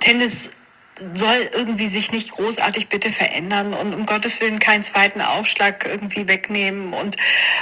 Tennis 0.00 0.52
soll 1.14 1.50
irgendwie 1.52 1.86
sich 1.86 2.12
nicht 2.12 2.32
großartig 2.32 2.88
bitte 2.88 3.10
verändern 3.10 3.74
und 3.74 3.94
um 3.94 4.06
Gottes 4.06 4.40
Willen 4.40 4.58
keinen 4.58 4.82
zweiten 4.82 5.20
Aufschlag 5.20 5.84
irgendwie 5.84 6.28
wegnehmen. 6.28 6.92
Und 6.92 7.16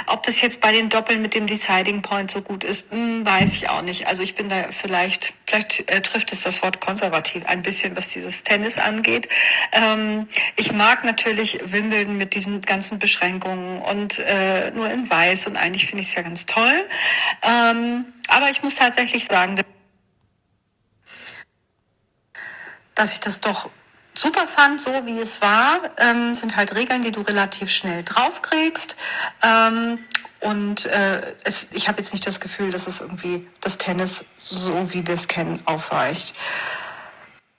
ob 0.07 0.23
das 0.23 0.41
jetzt 0.41 0.61
bei 0.61 0.71
den 0.71 0.89
Doppeln 0.89 1.21
mit 1.21 1.33
dem 1.33 1.47
Deciding 1.47 2.01
Point 2.01 2.31
so 2.31 2.41
gut 2.41 2.63
ist, 2.63 2.91
hm, 2.91 3.25
weiß 3.25 3.53
ich 3.55 3.69
auch 3.69 3.81
nicht. 3.81 4.07
Also 4.07 4.23
ich 4.23 4.35
bin 4.35 4.49
da 4.49 4.65
vielleicht, 4.71 5.33
vielleicht 5.45 5.89
äh, 5.91 6.01
trifft 6.01 6.31
es 6.31 6.41
das 6.41 6.61
Wort 6.61 6.79
konservativ 6.79 7.45
ein 7.45 7.61
bisschen, 7.61 7.95
was 7.95 8.09
dieses 8.09 8.43
Tennis 8.43 8.77
angeht. 8.77 9.29
Ähm, 9.71 10.27
ich 10.55 10.71
mag 10.71 11.03
natürlich 11.03 11.59
Wimbledon 11.65 12.17
mit 12.17 12.35
diesen 12.35 12.61
ganzen 12.61 12.99
Beschränkungen 12.99 13.81
und 13.81 14.19
äh, 14.19 14.71
nur 14.71 14.89
in 14.89 15.09
Weiß 15.09 15.47
und 15.47 15.57
eigentlich 15.57 15.87
finde 15.87 16.03
ich 16.03 16.09
es 16.09 16.15
ja 16.15 16.21
ganz 16.21 16.45
toll. 16.45 16.85
Ähm, 17.43 18.05
aber 18.27 18.49
ich 18.49 18.61
muss 18.61 18.75
tatsächlich 18.75 19.25
sagen, 19.25 19.55
dass 22.99 23.13
ich 23.13 23.21
das 23.21 23.39
doch 23.39 23.69
super 24.13 24.45
fand, 24.45 24.81
so 24.81 25.05
wie 25.05 25.19
es 25.19 25.41
war. 25.41 25.79
Ähm, 25.97 26.35
sind 26.35 26.57
halt 26.57 26.75
Regeln, 26.75 27.01
die 27.01 27.11
du 27.11 27.21
relativ 27.21 27.71
schnell 27.71 28.03
draufkriegst. 28.03 28.95
Ähm, 29.41 29.99
und 30.41 30.85
äh, 30.85 31.35
es, 31.43 31.67
ich 31.71 31.87
habe 31.87 31.99
jetzt 31.99 32.13
nicht 32.13 32.27
das 32.27 32.41
Gefühl, 32.41 32.71
dass 32.71 32.87
es 32.87 32.99
irgendwie 32.99 33.47
das 33.61 33.77
Tennis, 33.77 34.25
so 34.37 34.93
wie 34.93 35.07
wir 35.07 35.13
es 35.13 35.29
kennen, 35.29 35.61
aufweicht. 35.65 36.35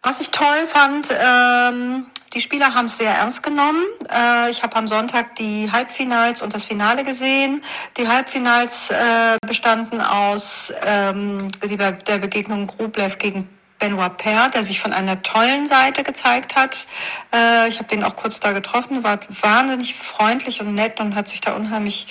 Was 0.03 0.21
ich 0.21 0.31
toll 0.31 0.67
fand, 0.67 1.09
ähm, 1.11 2.07
die 2.35 2.41
Spieler 2.41 2.75
haben 2.75 2.87
es 2.87 2.99
sehr 2.99 3.13
ernst 3.13 3.43
genommen. 3.43 3.85
Äh, 4.11 4.51
ich 4.51 4.63
habe 4.63 4.77
am 4.77 4.89
Sonntag 4.89 5.37
die 5.37 5.73
Halbfinals 5.73 6.43
und 6.43 6.53
das 6.55 6.67
Finale 6.67 7.05
gesehen. 7.05 7.63
Die 7.97 8.09
Halbfinals 8.09 8.91
äh, 8.91 9.37
bestanden 9.47 10.03
aus 10.03 10.73
ähm, 10.83 11.51
der 11.63 12.19
Begegnung 12.19 12.67
Grublev 12.67 13.19
gegen 13.19 13.49
Benoit 13.81 14.17
Paire, 14.17 14.51
der 14.51 14.63
sich 14.63 14.79
von 14.79 14.93
einer 14.93 15.23
tollen 15.23 15.67
Seite 15.67 16.05
gezeigt 16.05 16.55
hat. 16.55 16.87
Äh, 17.35 17.69
ich 17.69 17.79
habe 17.79 17.89
den 17.89 18.05
auch 18.05 18.15
kurz 18.15 18.39
da 18.39 18.53
getroffen, 18.53 19.03
war 19.03 19.19
wahnsinnig 19.41 19.95
freundlich 19.95 20.61
und 20.61 20.75
nett 20.75 21.01
und 21.01 21.17
hat 21.17 21.27
sich 21.27 21.41
da 21.41 21.55
unheimlich 21.55 22.07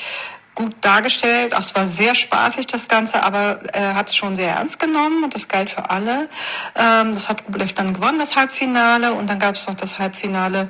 gut 0.55 0.75
dargestellt. 0.81 1.55
Auch 1.55 1.61
es 1.61 1.73
war 1.73 1.85
sehr 1.85 2.15
spaßig 2.15 2.67
das 2.67 2.89
Ganze, 2.89 3.23
aber 3.23 3.61
er 3.71 3.95
hat 3.95 4.09
es 4.09 4.15
schon 4.17 4.35
sehr 4.35 4.49
ernst 4.55 4.77
genommen 4.77 5.23
und 5.23 5.33
das 5.33 5.47
galt 5.47 5.69
für 5.69 5.89
alle. 5.89 6.27
Ähm, 6.75 7.13
das 7.13 7.29
hat 7.29 7.45
Rublev 7.47 7.71
dann 7.73 7.93
gewonnen, 7.93 8.19
das 8.19 8.35
Halbfinale 8.35 9.13
und 9.13 9.27
dann 9.27 9.39
gab 9.39 9.55
es 9.55 9.65
noch 9.67 9.75
das 9.75 9.99
Halbfinale 9.99 10.67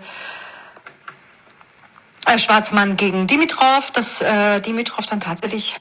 äh, 2.27 2.37
Schwarzmann 2.37 2.97
gegen 2.97 3.25
Dimitrov, 3.25 3.89
dass 3.91 4.21
äh, 4.21 4.61
Dimitrov 4.61 5.07
dann 5.07 5.21
tatsächlich 5.21 5.79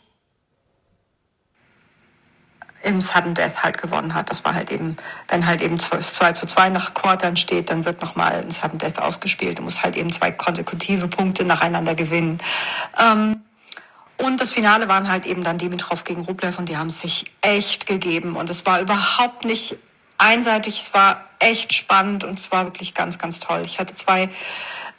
im 2.82 3.00
Sudden 3.00 3.34
Death 3.34 3.62
halt 3.62 3.78
gewonnen 3.78 4.14
hat. 4.14 4.30
Das 4.30 4.44
war 4.44 4.54
halt 4.54 4.70
eben, 4.70 4.96
wenn 5.28 5.46
halt 5.46 5.60
eben 5.60 5.78
2 5.78 6.32
zu 6.32 6.46
2 6.46 6.68
nach 6.68 6.94
Quartern 6.94 7.36
steht, 7.36 7.70
dann 7.70 7.84
wird 7.84 8.00
nochmal 8.00 8.34
ein 8.34 8.50
Sudden 8.50 8.78
Death 8.78 8.98
ausgespielt. 8.98 9.58
Du 9.58 9.62
musst 9.62 9.82
halt 9.82 9.96
eben 9.96 10.12
zwei 10.12 10.30
konsekutive 10.30 11.08
Punkte 11.08 11.44
nacheinander 11.44 11.94
gewinnen. 11.94 12.38
Ähm, 12.98 13.42
und 14.16 14.40
das 14.40 14.52
Finale 14.52 14.88
waren 14.88 15.08
halt 15.08 15.26
eben 15.26 15.44
dann 15.44 15.58
Dimitrov 15.58 16.04
gegen 16.04 16.22
Rublev 16.22 16.58
und 16.58 16.68
die 16.68 16.76
haben 16.76 16.88
es 16.88 17.00
sich 17.00 17.26
echt 17.40 17.86
gegeben. 17.86 18.36
Und 18.36 18.50
es 18.50 18.66
war 18.66 18.80
überhaupt 18.80 19.44
nicht 19.44 19.76
einseitig, 20.18 20.82
es 20.82 20.94
war 20.94 21.24
echt 21.38 21.72
spannend 21.72 22.24
und 22.24 22.38
es 22.38 22.50
war 22.50 22.64
wirklich 22.64 22.94
ganz, 22.94 23.18
ganz 23.18 23.38
toll. 23.38 23.62
Ich 23.64 23.78
hatte 23.78 23.94
zwei 23.94 24.28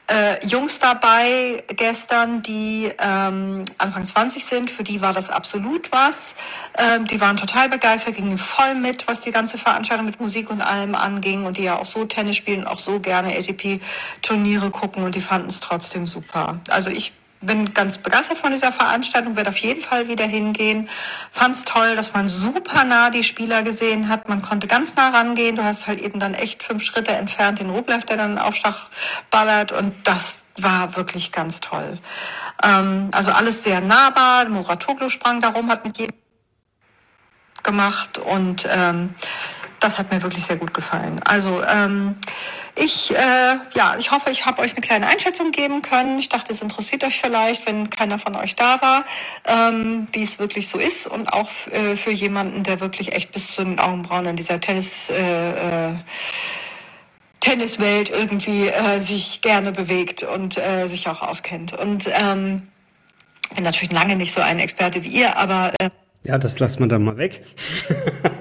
äh, 0.10 0.45
Jungs 0.45 0.80
dabei 0.80 1.63
gestern, 1.67 2.41
die 2.41 2.91
ähm, 3.00 3.63
Anfang 3.78 4.04
20 4.04 4.45
sind. 4.45 4.69
Für 4.69 4.84
die 4.84 5.02
war 5.02 5.13
das 5.13 5.30
absolut 5.30 5.91
was. 5.91 6.36
Ähm, 6.78 7.06
die 7.06 7.22
waren 7.22 7.38
total 7.38 7.69
begeistert, 7.69 8.15
gingen 8.15 8.38
voll 8.38 8.76
mit, 8.76 9.08
was 9.08 9.22
die 9.22 9.32
ganze 9.32 9.58
Veranstaltung 9.58 10.06
mit 10.06 10.19
Musik 10.19 10.50
und 10.50 10.62
allem 10.62 10.95
anging 10.95 11.45
und 11.45 11.58
die 11.58 11.63
ja 11.63 11.78
auch 11.78 11.86
so 11.86 12.06
Tennis 12.06 12.38
spielen, 12.38 12.65
auch 12.65 12.80
so 12.80 13.00
gerne 13.00 13.38
ATP-Turniere 13.38 14.72
gucken 14.72 15.04
und 15.04 15.15
die 15.15 15.22
fanden 15.22 15.50
es 15.50 15.60
trotzdem 15.60 16.08
super. 16.08 16.60
Also 16.69 16.89
ich 16.89 17.13
bin 17.41 17.73
ganz 17.73 17.97
begeistert 17.99 18.38
von 18.38 18.52
dieser 18.52 18.71
Veranstaltung, 18.71 19.36
werde 19.36 19.49
auf 19.49 19.58
jeden 19.58 19.82
Fall 19.82 20.08
wieder 20.08 20.25
hingehen. 20.25 20.89
Fand 21.32 21.56
es 21.56 21.65
toll, 21.65 21.95
dass 21.95 22.13
man 22.13 22.28
super 22.28 22.84
nah 22.84 23.10
die 23.10 23.23
Spieler 23.23 23.63
gesehen 23.63 24.10
hat. 24.10 24.28
Man 24.28 24.41
konnte 24.41 24.67
ganz 24.67 24.95
nah 24.95 25.10
rangehen. 25.10 25.56
Du 25.56 25.63
hast 25.63 25.88
halt 25.88 25.99
eben 25.99 26.19
dann 26.19 26.34
echt 26.34 26.63
fünf 26.63 26.84
Schritte 26.84 27.12
entfernt 27.12 27.60
den 27.60 27.69
Rublev, 27.69 28.04
der 28.06 28.17
dann 28.17 28.32
einen 28.32 28.39
Aufschlag 28.39 28.75
ballert. 29.32 29.71
Und 29.71 29.95
das 30.04 30.47
war 30.58 30.97
wirklich 30.97 31.32
ganz 31.32 31.62
toll. 31.62 31.99
Ähm, 32.62 33.10
also 33.13 33.32
alles 33.32 33.63
sehr 33.63 33.80
nahbar. 33.80 34.47
Moratoglu 34.49 35.10
sprang 35.10 35.39
darum, 35.39 35.69
hat 35.69 35.86
mit 35.86 35.97
jedem 35.97 36.15
gemacht 37.63 38.17
und 38.17 38.67
ähm, 38.71 39.15
das 39.80 39.98
hat 39.98 40.12
mir 40.12 40.22
wirklich 40.22 40.44
sehr 40.44 40.58
gut 40.58 40.74
gefallen. 40.74 41.22
Also 41.24 41.63
ähm, 41.63 42.15
ich, 42.76 43.12
äh, 43.12 43.56
ja, 43.74 43.96
ich 43.98 44.12
hoffe, 44.12 44.30
ich 44.30 44.46
habe 44.46 44.62
euch 44.62 44.72
eine 44.72 44.82
kleine 44.82 45.08
Einschätzung 45.08 45.52
geben 45.52 45.82
können. 45.82 46.20
Ich 46.20 46.30
dachte, 46.30 46.52
es 46.52 46.62
interessiert 46.62 47.04
euch 47.04 47.20
vielleicht, 47.20 47.65
wenn 47.65 47.89
keiner 47.89 48.20
von 48.20 48.36
euch 48.36 48.56
da 48.56 48.82
war, 48.82 49.06
ähm, 49.46 50.08
wie 50.12 50.24
es 50.24 50.39
wirklich 50.39 50.68
so 50.68 50.78
ist 50.80 51.08
und 51.08 51.32
auch 51.32 51.50
äh, 51.72 51.96
für 51.96 52.12
jemanden, 52.12 52.63
der 52.63 52.80
wirklich 52.80 53.13
echt 53.13 53.32
bis 53.32 53.54
zu 53.54 53.63
den 53.63 53.80
Augenbrauen 53.80 54.26
in 54.26 54.36
dieser 54.36 54.60
Tennis 54.60 55.10
äh, 55.10 55.89
äh, 55.89 55.96
Tenniswelt 57.39 58.10
irgendwie 58.10 58.68
äh, 58.68 59.00
sich 59.00 59.42
gerne 59.42 59.72
bewegt 59.72 60.24
und 60.24 60.58
äh, 60.58 60.88
sich 60.88 61.08
auch 61.08 61.22
auskennt. 61.22 61.74
Und 61.74 62.10
ähm, 62.13 62.68
bin 63.56 63.63
natürlich 63.63 63.92
lange 63.92 64.15
nicht 64.15 64.34
so 64.34 64.42
ein 64.42 64.60
Experte 64.60 65.04
wie 65.04 65.08
ihr, 65.08 65.38
aber 65.38 65.74
äh 65.80 65.89
ja, 66.24 66.38
das 66.38 66.60
lassen 66.60 66.82
wir 66.82 66.88
dann 66.88 67.04
mal 67.04 67.18
weg. 67.18 67.44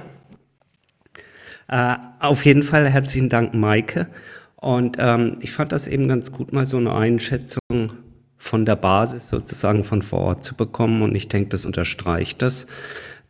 Äh, 1.68 1.96
auf 2.18 2.44
jeden 2.44 2.62
Fall 2.62 2.88
herzlichen 2.88 3.28
Dank, 3.28 3.54
Maike. 3.54 4.08
Und 4.56 4.96
ähm, 4.98 5.36
ich 5.40 5.52
fand 5.52 5.72
das 5.72 5.86
eben 5.86 6.08
ganz 6.08 6.32
gut, 6.32 6.52
mal 6.52 6.66
so 6.66 6.78
eine 6.78 6.94
Einschätzung 6.94 7.92
von 8.38 8.64
der 8.64 8.76
Basis 8.76 9.28
sozusagen 9.28 9.84
von 9.84 10.02
vor 10.02 10.20
Ort 10.20 10.44
zu 10.44 10.54
bekommen. 10.54 11.02
Und 11.02 11.14
ich 11.14 11.28
denke, 11.28 11.50
das 11.50 11.66
unterstreicht 11.66 12.42
das, 12.42 12.66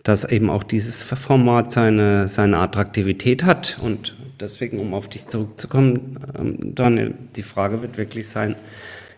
dass 0.04 0.24
eben 0.24 0.48
auch 0.48 0.62
dieses 0.62 1.02
Format 1.02 1.72
seine, 1.72 2.28
seine 2.28 2.58
Attraktivität 2.58 3.44
hat. 3.44 3.78
Und 3.82 4.16
deswegen, 4.40 4.78
um 4.78 4.94
auf 4.94 5.08
dich 5.08 5.26
zurückzukommen, 5.26 6.18
ähm, 6.38 6.74
Daniel, 6.74 7.14
die 7.34 7.42
Frage 7.42 7.82
wird 7.82 7.98
wirklich 7.98 8.28
sein, 8.28 8.54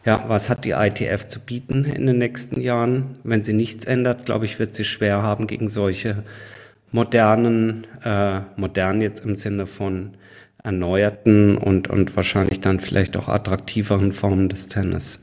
ja, 0.06 0.24
was 0.28 0.48
hat 0.48 0.64
die 0.64 0.70
ITF 0.70 1.26
zu 1.26 1.40
bieten 1.40 1.84
in 1.84 2.06
den 2.06 2.16
nächsten 2.16 2.60
Jahren? 2.62 3.18
Wenn 3.22 3.42
sie 3.42 3.52
nichts 3.52 3.84
ändert, 3.84 4.24
glaube 4.24 4.46
ich, 4.46 4.58
wird 4.58 4.74
sie 4.74 4.84
schwer 4.84 5.22
haben 5.22 5.46
gegen 5.46 5.68
solche 5.68 6.24
modernen, 6.92 7.86
äh, 8.02 8.40
modern 8.56 9.00
jetzt 9.00 9.24
im 9.24 9.36
Sinne 9.36 9.66
von 9.66 10.16
erneuerten 10.62 11.56
und, 11.56 11.88
und 11.88 12.14
wahrscheinlich 12.16 12.60
dann 12.60 12.80
vielleicht 12.80 13.16
auch 13.16 13.28
attraktiveren 13.28 14.12
Formen 14.12 14.48
des 14.48 14.68
Tennis. 14.68 15.20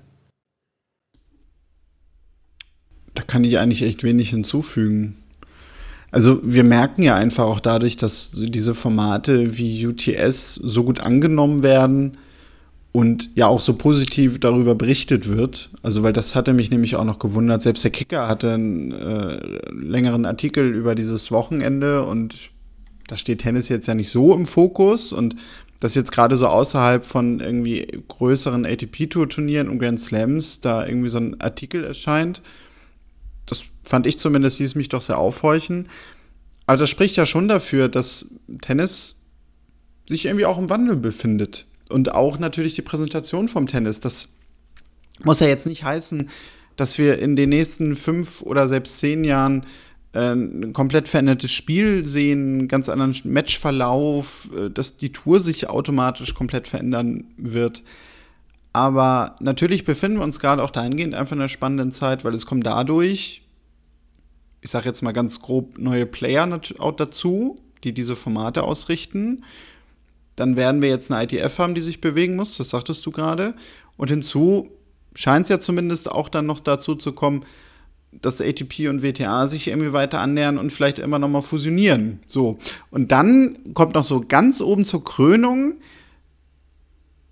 Da 3.13 3.23
kann 3.23 3.43
ich 3.43 3.59
eigentlich 3.59 3.83
echt 3.83 4.03
wenig 4.03 4.29
hinzufügen. 4.29 5.17
Also 6.11 6.39
wir 6.43 6.63
merken 6.63 7.03
ja 7.03 7.15
einfach 7.15 7.45
auch 7.45 7.59
dadurch, 7.59 7.97
dass 7.97 8.31
diese 8.33 8.73
Formate 8.73 9.57
wie 9.57 9.85
UTS 9.85 10.55
so 10.55 10.83
gut 10.83 10.99
angenommen 10.99 11.63
werden, 11.63 12.17
und 12.97 13.29
ja 13.35 13.45
auch 13.45 13.61
so 13.61 13.75
positiv 13.75 14.39
darüber 14.39 14.73
berichtet 14.73 15.29
wird. 15.29 15.69
Also, 15.83 16.01
weil 16.01 16.13
das 16.13 16.35
hatte 16.35 16.53
mich 16.53 16.71
nämlich 16.71 16.95
auch 16.95 17.03
noch 17.03 17.19
gewundert. 17.19 17.61
Selbst 17.61 17.83
der 17.83 17.91
Kicker 17.91 18.27
hatte 18.27 18.51
einen 18.51 18.91
äh, 18.91 19.37
längeren 19.71 20.25
Artikel 20.25 20.73
über 20.73 20.95
dieses 20.95 21.29
Wochenende 21.29 22.05
und 22.05 22.49
da 23.07 23.15
steht 23.15 23.41
Tennis 23.41 23.69
jetzt 23.69 23.87
ja 23.87 23.93
nicht 23.93 24.09
so 24.09 24.33
im 24.33 24.47
Fokus 24.47 25.13
und 25.13 25.35
das 25.79 25.93
jetzt 25.93 26.11
gerade 26.11 26.37
so 26.37 26.47
außerhalb 26.47 27.05
von 27.05 27.39
irgendwie 27.39 27.85
größeren 28.07 28.65
ATP-Tour-Turnieren 28.65 29.69
und 29.69 29.77
Grand 29.77 30.01
Slams 30.01 30.61
da 30.61 30.83
irgendwie 30.83 31.09
so 31.09 31.19
ein 31.19 31.39
Artikel 31.39 31.83
erscheint. 31.83 32.41
Das 33.45 33.61
fand 33.83 34.07
ich 34.07 34.17
zumindest, 34.17 34.57
hieß 34.57 34.73
mich 34.73 34.89
doch 34.89 35.03
sehr 35.03 35.19
aufhorchen. 35.19 35.87
Aber 36.65 36.79
das 36.79 36.89
spricht 36.89 37.15
ja 37.15 37.27
schon 37.27 37.47
dafür, 37.47 37.89
dass 37.89 38.27
Tennis 38.61 39.17
sich 40.09 40.25
irgendwie 40.25 40.47
auch 40.47 40.57
im 40.57 40.71
Wandel 40.71 40.95
befindet 40.95 41.67
und 41.89 42.13
auch 42.13 42.39
natürlich 42.39 42.73
die 42.73 42.81
Präsentation 42.81 43.47
vom 43.47 43.67
Tennis. 43.67 43.99
Das 43.99 44.29
muss 45.23 45.39
ja 45.39 45.47
jetzt 45.47 45.67
nicht 45.67 45.83
heißen, 45.83 46.29
dass 46.75 46.97
wir 46.97 47.19
in 47.19 47.35
den 47.35 47.49
nächsten 47.49 47.95
fünf 47.95 48.41
oder 48.41 48.67
selbst 48.67 48.99
zehn 48.99 49.23
Jahren 49.23 49.65
äh, 50.13 50.33
ein 50.33 50.73
komplett 50.73 51.07
verändertes 51.07 51.51
Spiel 51.51 52.05
sehen, 52.05 52.59
einen 52.59 52.67
ganz 52.67 52.89
anderen 52.89 53.15
Matchverlauf, 53.23 54.49
äh, 54.55 54.69
dass 54.69 54.97
die 54.97 55.11
Tour 55.11 55.39
sich 55.39 55.69
automatisch 55.69 56.33
komplett 56.33 56.67
verändern 56.67 57.25
wird. 57.37 57.83
Aber 58.73 59.35
natürlich 59.39 59.85
befinden 59.85 60.19
wir 60.19 60.23
uns 60.23 60.39
gerade 60.39 60.63
auch 60.63 60.69
dahingehend 60.69 61.15
einfach 61.15 61.35
in 61.35 61.41
einer 61.41 61.49
spannenden 61.49 61.91
Zeit, 61.91 62.23
weil 62.23 62.33
es 62.33 62.45
kommen 62.45 62.61
dadurch, 62.61 63.41
ich 64.61 64.69
sage 64.69 64.87
jetzt 64.87 65.01
mal 65.01 65.13
ganz 65.13 65.41
grob, 65.41 65.79
neue 65.79 66.05
Player 66.05 66.47
auch 66.77 66.91
dazu, 66.91 67.59
die 67.83 67.93
diese 67.93 68.15
Formate 68.15 68.63
ausrichten. 68.63 69.43
Dann 70.37 70.55
werden 70.55 70.81
wir 70.81 70.87
jetzt 70.87 71.11
eine 71.11 71.23
ITF 71.23 71.59
haben, 71.59 71.75
die 71.75 71.81
sich 71.81 71.99
bewegen 71.99 72.37
muss, 72.37 72.57
das 72.57 72.69
sagtest 72.69 73.05
du 73.05 73.11
gerade. 73.11 73.53
Und 73.97 74.09
hinzu 74.09 74.69
scheint 75.13 75.43
es 75.43 75.49
ja 75.49 75.59
zumindest 75.59 76.09
auch 76.09 76.29
dann 76.29 76.45
noch 76.45 76.61
dazu 76.61 76.95
zu 76.95 77.11
kommen, 77.11 77.43
dass 78.11 78.39
ATP 78.39 78.87
und 78.87 79.01
WTA 79.01 79.47
sich 79.47 79.67
irgendwie 79.67 79.91
weiter 79.91 80.21
annähern 80.21 80.57
und 80.57 80.71
vielleicht 80.71 80.99
immer 80.99 81.19
noch 81.19 81.27
mal 81.27 81.41
fusionieren. 81.41 82.21
So. 82.27 82.59
Und 82.91 83.11
dann 83.11 83.73
kommt 83.73 83.95
noch 83.95 84.03
so 84.03 84.23
ganz 84.25 84.61
oben 84.61 84.85
zur 84.85 85.03
Krönung 85.03 85.73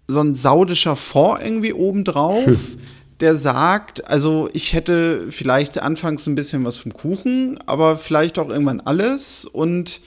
so 0.08 0.20
ein 0.20 0.34
saudischer 0.34 0.96
Fonds 0.96 1.42
irgendwie 1.44 1.74
obendrauf, 1.74 2.78
der 3.20 3.36
sagt, 3.36 4.08
also 4.08 4.50
ich 4.54 4.74
hätte 4.74 5.28
vielleicht 5.30 5.80
anfangs 5.80 6.28
ein 6.28 6.36
bisschen 6.36 6.66
was 6.66 6.78
vom 6.78 6.94
Kuchen, 6.94 7.60
aber 7.66 7.98
vielleicht 7.98 8.38
auch 8.40 8.50
irgendwann 8.50 8.82
alles 8.82 9.46
und 9.46 10.02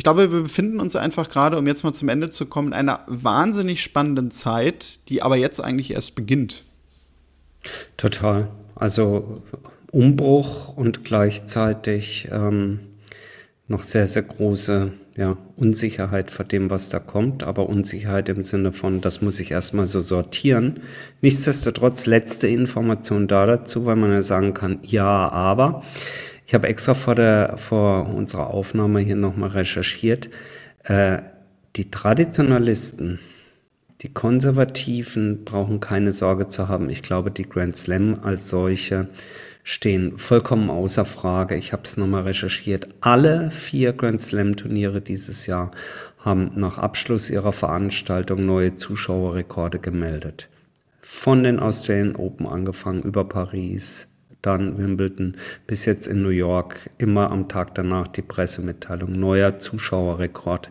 ich 0.00 0.04
glaube, 0.04 0.32
wir 0.32 0.44
befinden 0.44 0.80
uns 0.80 0.96
einfach 0.96 1.28
gerade, 1.28 1.58
um 1.58 1.66
jetzt 1.66 1.84
mal 1.84 1.92
zum 1.92 2.08
Ende 2.08 2.30
zu 2.30 2.46
kommen, 2.46 2.68
in 2.68 2.72
einer 2.72 3.00
wahnsinnig 3.06 3.82
spannenden 3.82 4.30
Zeit, 4.30 4.98
die 5.10 5.20
aber 5.20 5.36
jetzt 5.36 5.60
eigentlich 5.60 5.90
erst 5.90 6.14
beginnt. 6.14 6.64
Total. 7.98 8.48
Also 8.74 9.42
Umbruch 9.92 10.74
und 10.74 11.04
gleichzeitig 11.04 12.28
ähm, 12.32 12.80
noch 13.68 13.82
sehr, 13.82 14.06
sehr 14.06 14.22
große 14.22 14.90
ja, 15.18 15.36
Unsicherheit 15.56 16.30
vor 16.30 16.46
dem, 16.46 16.70
was 16.70 16.88
da 16.88 16.98
kommt, 16.98 17.42
aber 17.42 17.68
Unsicherheit 17.68 18.30
im 18.30 18.42
Sinne 18.42 18.72
von, 18.72 19.02
das 19.02 19.20
muss 19.20 19.38
ich 19.38 19.50
erstmal 19.50 19.84
so 19.84 20.00
sortieren. 20.00 20.80
Nichtsdestotrotz 21.20 22.06
letzte 22.06 22.46
Information 22.48 23.28
da 23.28 23.44
dazu, 23.44 23.84
weil 23.84 23.96
man 23.96 24.12
ja 24.12 24.22
sagen 24.22 24.54
kann, 24.54 24.78
ja, 24.82 25.28
aber 25.28 25.82
ich 26.50 26.54
habe 26.54 26.66
extra 26.66 26.94
vor, 26.94 27.14
der, 27.14 27.58
vor 27.58 28.08
unserer 28.08 28.48
Aufnahme 28.48 28.98
hier 28.98 29.14
nochmal 29.14 29.50
recherchiert. 29.50 30.30
Äh, 30.82 31.18
die 31.76 31.92
Traditionalisten, 31.92 33.20
die 34.00 34.12
Konservativen 34.12 35.44
brauchen 35.44 35.78
keine 35.78 36.10
Sorge 36.10 36.48
zu 36.48 36.66
haben. 36.66 36.90
Ich 36.90 37.02
glaube, 37.02 37.30
die 37.30 37.48
Grand 37.48 37.76
Slam 37.76 38.18
als 38.24 38.50
solche 38.50 39.06
stehen 39.62 40.18
vollkommen 40.18 40.70
außer 40.70 41.04
Frage. 41.04 41.54
Ich 41.54 41.72
habe 41.72 41.84
es 41.84 41.96
nochmal 41.96 42.22
recherchiert. 42.22 42.88
Alle 43.00 43.52
vier 43.52 43.92
Grand 43.92 44.20
Slam-Turniere 44.20 45.00
dieses 45.00 45.46
Jahr 45.46 45.70
haben 46.18 46.50
nach 46.56 46.78
Abschluss 46.78 47.30
ihrer 47.30 47.52
Veranstaltung 47.52 48.44
neue 48.44 48.74
Zuschauerrekorde 48.74 49.78
gemeldet. 49.78 50.48
Von 51.00 51.44
den 51.44 51.60
Australian 51.60 52.16
Open 52.16 52.48
angefangen 52.48 53.04
über 53.04 53.22
Paris, 53.22 54.09
dann 54.42 54.78
Wimbledon, 54.78 55.36
bis 55.66 55.84
jetzt 55.84 56.06
in 56.06 56.22
New 56.22 56.30
York, 56.30 56.90
immer 56.98 57.30
am 57.30 57.48
Tag 57.48 57.74
danach 57.74 58.08
die 58.08 58.22
Pressemitteilung, 58.22 59.18
neuer 59.18 59.58
Zuschauerrekord. 59.58 60.70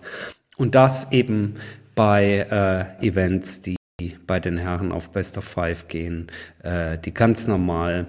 Und 0.57 0.75
das 0.75 1.11
eben 1.11 1.55
bei 1.95 2.47
äh, 3.01 3.05
Events, 3.05 3.61
die 3.61 3.75
bei 4.25 4.39
den 4.39 4.57
Herren 4.57 4.91
auf 4.91 5.11
Best 5.11 5.37
of 5.37 5.43
Five 5.43 5.87
gehen, 5.87 6.27
äh, 6.63 6.97
die 6.97 7.13
ganz 7.13 7.47
normal 7.47 8.07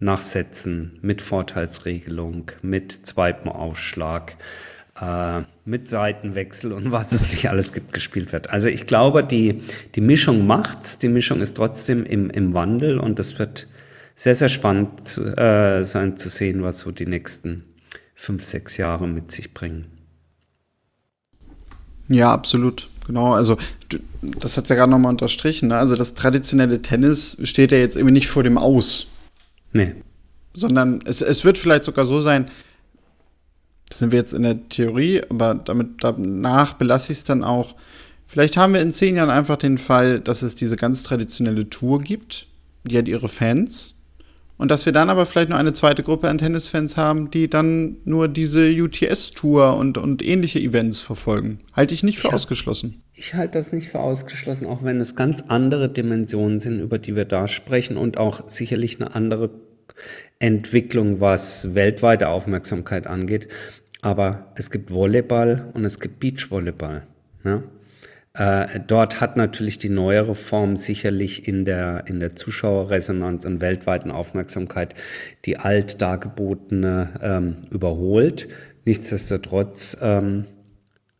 nachsetzen 0.00 0.98
mit 1.02 1.22
Vorteilsregelung, 1.22 2.52
mit 2.62 2.92
zweitem 3.06 3.50
Aufschlag, 3.50 4.36
äh, 5.00 5.42
mit 5.64 5.88
Seitenwechsel 5.88 6.72
und 6.72 6.92
was 6.92 7.12
es 7.12 7.30
nicht 7.32 7.48
alles 7.50 7.72
gibt, 7.72 7.92
gespielt 7.92 8.32
wird. 8.32 8.50
Also 8.50 8.68
ich 8.68 8.86
glaube, 8.86 9.24
die, 9.24 9.62
die 9.94 10.00
Mischung 10.00 10.46
macht's, 10.46 10.98
die 10.98 11.08
Mischung 11.08 11.40
ist 11.40 11.56
trotzdem 11.56 12.04
im, 12.04 12.30
im 12.30 12.54
Wandel 12.54 12.98
und 12.98 13.18
es 13.18 13.38
wird 13.38 13.68
sehr, 14.18 14.34
sehr 14.34 14.48
spannend 14.48 15.16
äh, 15.36 15.84
sein 15.84 16.16
zu 16.16 16.28
sehen, 16.28 16.64
was 16.64 16.80
so 16.80 16.90
die 16.90 17.06
nächsten 17.06 17.62
fünf, 18.16 18.44
sechs 18.44 18.76
Jahre 18.76 19.06
mit 19.06 19.30
sich 19.30 19.54
bringen. 19.54 19.86
Ja, 22.08 22.32
absolut. 22.32 22.88
Genau, 23.06 23.34
also 23.34 23.56
das 24.20 24.56
hat 24.56 24.64
es 24.64 24.70
ja 24.70 24.76
gerade 24.76 24.90
nochmal 24.90 25.12
unterstrichen. 25.12 25.68
Ne? 25.68 25.76
Also 25.76 25.94
das 25.94 26.14
traditionelle 26.14 26.82
Tennis 26.82 27.36
steht 27.44 27.70
ja 27.70 27.78
jetzt 27.78 27.94
irgendwie 27.94 28.14
nicht 28.14 28.26
vor 28.26 28.42
dem 28.42 28.58
Aus. 28.58 29.06
Nee. 29.72 29.94
Sondern 30.52 30.98
es, 31.04 31.22
es 31.22 31.44
wird 31.44 31.56
vielleicht 31.56 31.84
sogar 31.84 32.06
so 32.06 32.20
sein, 32.20 32.50
das 33.88 34.00
sind 34.00 34.10
wir 34.10 34.18
jetzt 34.18 34.34
in 34.34 34.42
der 34.42 34.68
Theorie, 34.68 35.22
aber 35.30 35.54
damit 35.54 36.02
danach 36.02 36.72
belasse 36.72 37.12
ich 37.12 37.18
es 37.18 37.24
dann 37.24 37.44
auch. 37.44 37.76
Vielleicht 38.26 38.56
haben 38.56 38.74
wir 38.74 38.82
in 38.82 38.92
zehn 38.92 39.14
Jahren 39.14 39.30
einfach 39.30 39.56
den 39.56 39.78
Fall, 39.78 40.18
dass 40.18 40.42
es 40.42 40.56
diese 40.56 40.74
ganz 40.74 41.04
traditionelle 41.04 41.70
Tour 41.70 42.02
gibt. 42.02 42.48
Die 42.82 42.98
hat 42.98 43.06
ihre 43.06 43.28
Fans. 43.28 43.94
Und 44.58 44.72
dass 44.72 44.84
wir 44.86 44.92
dann 44.92 45.08
aber 45.08 45.24
vielleicht 45.24 45.48
nur 45.48 45.58
eine 45.58 45.72
zweite 45.72 46.02
Gruppe 46.02 46.28
an 46.28 46.38
Tennisfans 46.38 46.96
haben, 46.96 47.30
die 47.30 47.48
dann 47.48 47.98
nur 48.04 48.26
diese 48.26 48.68
UTS-Tour 48.68 49.76
und, 49.76 49.98
und 49.98 50.26
ähnliche 50.26 50.58
Events 50.58 51.00
verfolgen. 51.00 51.60
Halte 51.72 51.94
ich 51.94 52.02
nicht 52.02 52.18
für 52.18 52.28
ich 52.28 52.34
ausgeschlossen. 52.34 53.02
Ich 53.14 53.34
halte 53.34 53.58
das 53.58 53.72
nicht 53.72 53.88
für 53.88 54.00
ausgeschlossen, 54.00 54.66
auch 54.66 54.82
wenn 54.82 55.00
es 55.00 55.14
ganz 55.14 55.44
andere 55.46 55.88
Dimensionen 55.88 56.58
sind, 56.58 56.80
über 56.80 56.98
die 56.98 57.14
wir 57.14 57.24
da 57.24 57.46
sprechen 57.46 57.96
und 57.96 58.18
auch 58.18 58.48
sicherlich 58.48 59.00
eine 59.00 59.14
andere 59.14 59.50
Entwicklung, 60.40 61.20
was 61.20 61.76
weltweite 61.76 62.28
Aufmerksamkeit 62.28 63.06
angeht. 63.06 63.46
Aber 64.02 64.52
es 64.56 64.70
gibt 64.70 64.92
Volleyball 64.92 65.70
und 65.74 65.84
es 65.84 66.00
gibt 66.00 66.18
Beachvolleyball. 66.18 67.06
Ne? 67.44 67.62
Äh, 68.38 68.78
dort 68.86 69.20
hat 69.20 69.36
natürlich 69.36 69.78
die 69.78 69.88
neuere 69.88 70.36
Form 70.36 70.76
sicherlich 70.76 71.48
in 71.48 71.64
der, 71.64 72.04
in 72.06 72.20
der 72.20 72.36
Zuschauerresonanz 72.36 73.44
und 73.44 73.60
weltweiten 73.60 74.12
Aufmerksamkeit 74.12 74.94
die 75.44 75.56
alt 75.56 76.00
dargebotene 76.00 77.10
ähm, 77.20 77.56
überholt. 77.70 78.46
Nichtsdestotrotz 78.84 79.98
ähm, 80.00 80.44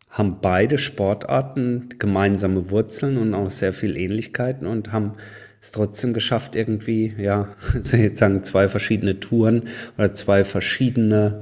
haben 0.08 0.38
beide 0.40 0.78
Sportarten 0.78 1.88
gemeinsame 1.98 2.70
Wurzeln 2.70 3.18
und 3.18 3.34
auch 3.34 3.50
sehr 3.50 3.72
viel 3.72 3.96
Ähnlichkeiten 3.96 4.68
und 4.68 4.92
haben 4.92 5.14
es 5.60 5.72
trotzdem 5.72 6.12
geschafft, 6.14 6.54
irgendwie, 6.54 7.14
ja, 7.18 7.48
sozusagen 7.80 8.44
zwei 8.44 8.68
verschiedene 8.68 9.18
Touren 9.18 9.64
oder 9.96 10.12
zwei 10.12 10.44
verschiedene 10.44 11.40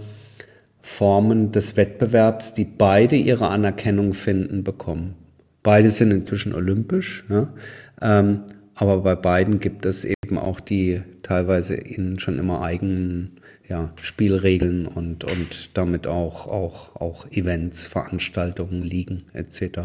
Formen 0.81 1.53
des 1.53 1.77
Wettbewerbs, 1.77 2.55
die 2.55 2.65
beide 2.65 3.17
ihre 3.17 3.49
Anerkennung 3.49 4.15
finden, 4.15 4.65
bekommen. 4.65 5.26
Beide 5.67 5.91
sind 5.91 6.13
inzwischen 6.13 6.55
olympisch, 6.55 7.25
ne? 7.29 7.53
ähm, 8.01 8.43
aber 8.77 8.99
bei 8.99 9.17
beiden 9.17 9.59
gibt 9.59 9.85
es 9.85 10.05
eben 10.05 10.39
auch 10.39 10.61
die 10.61 11.03
teilweise 11.25 11.75
in 11.75 12.21
schon 12.21 12.39
immer 12.39 12.63
eigenen 12.63 13.41
ja, 13.67 13.93
Spielregeln 14.01 14.87
und, 14.87 15.25
und 15.25 15.77
damit 15.77 16.07
auch, 16.07 16.47
auch, 16.47 16.95
auch 16.95 17.29
Events, 17.33 17.89
Veranstaltungen, 17.89 18.85
Ligen 18.85 19.25
etc. 19.33 19.81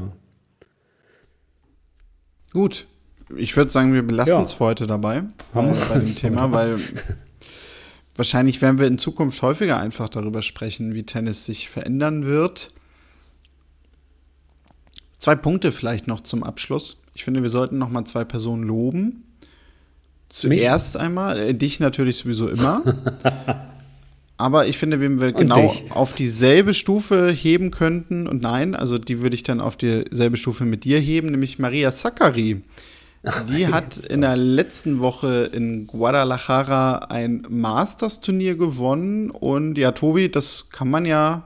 Gut, 2.54 2.86
ich 3.36 3.58
würde 3.58 3.72
sagen, 3.72 3.96
wir 3.96 4.04
belassen 4.04 4.44
es 4.44 4.52
ja. 4.52 4.58
für 4.58 4.66
heute 4.66 4.86
dabei, 4.86 5.24
bei, 5.52 5.74
bei 5.90 5.98
dem 5.98 6.16
Thema, 6.16 6.52
weil 6.52 6.76
wahrscheinlich 8.16 8.62
werden 8.62 8.78
wir 8.78 8.86
in 8.86 9.00
Zukunft 9.00 9.42
häufiger 9.42 9.80
einfach 9.80 10.10
darüber 10.10 10.44
sprechen, 10.44 10.94
wie 10.94 11.08
Tennis 11.08 11.46
sich 11.46 11.72
verändern 11.72 12.24
wird. 12.24 12.72
Zwei 15.22 15.36
Punkte 15.36 15.72
vielleicht 15.72 16.08
noch 16.08 16.22
zum 16.22 16.44
Abschluss. 16.44 17.00
Ich 17.14 17.24
finde, 17.24 17.44
wir 17.44 17.50
sollten 17.50 17.78
noch 17.78 17.92
mal 17.92 18.06
zwei 18.06 18.26
Personen 18.26 18.64
loben. 18.64 19.24
Zuerst 20.30 20.96
Mich? 20.96 21.04
einmal, 21.04 21.40
äh, 21.40 21.54
dich 21.54 21.80
natürlich 21.80 22.18
sowieso 22.18 22.50
immer. 22.50 22.82
Aber 24.38 24.66
ich 24.66 24.80
finde, 24.80 25.00
wenn 25.00 25.22
wir 25.22 25.32
genau 25.32 25.76
auf 25.92 26.14
dieselbe 26.14 26.74
Stufe 26.74 27.30
heben 27.30 27.70
könnten, 27.70 28.26
und 28.26 28.42
nein, 28.42 28.74
also 28.74 28.98
die 28.98 29.20
würde 29.20 29.36
ich 29.36 29.44
dann 29.44 29.62
auf 29.62 29.78
dieselbe 29.78 30.38
Stufe 30.38 30.66
mit 30.66 30.86
dir 30.86 31.00
heben, 31.00 31.30
nämlich 31.30 31.60
Maria 31.60 31.92
Sakkari. 31.92 32.64
Die 33.48 33.68
hat 33.68 33.98
in 33.98 34.22
der 34.22 34.36
letzten 34.36 35.02
Woche 35.02 35.52
in 35.54 35.86
Guadalajara 35.86 36.96
ein 37.10 37.46
Masters-Turnier 37.48 38.56
gewonnen. 38.56 39.30
Und 39.30 39.78
ja, 39.78 39.92
Tobi, 39.92 40.32
das 40.32 40.70
kann 40.72 40.90
man 40.90 41.06
ja 41.06 41.46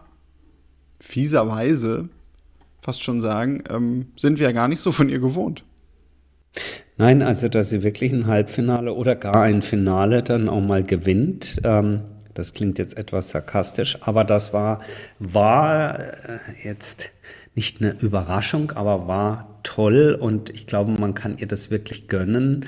fieserweise 1.02 2.08
fast 2.86 3.02
schon 3.02 3.20
sagen, 3.20 3.64
ähm, 3.72 4.12
sind 4.16 4.38
wir 4.38 4.46
ja 4.46 4.52
gar 4.52 4.68
nicht 4.68 4.80
so 4.80 4.92
von 4.92 5.10
ihr 5.10 5.20
gewohnt. 5.20 5.64
Nein, 6.98 7.24
also 7.24 7.50
dass 7.50 7.72
sie 7.72 7.82
wirklich 7.82 8.14
ein 8.14 8.28
Halbfinale 8.28 8.94
oder 8.94 9.16
gar 9.16 9.42
ein 9.42 9.64
Finale 9.64 10.22
dann 10.22 10.48
auch 10.48 10.62
mal 10.62 10.84
gewinnt. 10.84 11.60
Ähm, 11.64 12.02
das 12.36 12.54
klingt 12.54 12.78
jetzt 12.78 12.96
etwas 12.98 13.32
sarkastisch, 13.32 13.98
aber 14.02 14.24
das 14.24 14.54
war, 14.54 14.82
war 15.18 16.00
äh, 16.00 16.40
jetzt 16.64 17.10
nicht 17.56 17.82
eine 17.82 17.94
Überraschung, 18.00 18.72
aber 18.72 19.08
war 19.08 19.60
toll 19.64 20.16
und 20.20 20.52
ich 20.52 20.68
glaube, 20.68 20.92
man 20.92 21.16
kann 21.16 21.38
ihr 21.40 21.48
das 21.48 21.72
wirklich 21.72 22.08
gönnen 22.08 22.66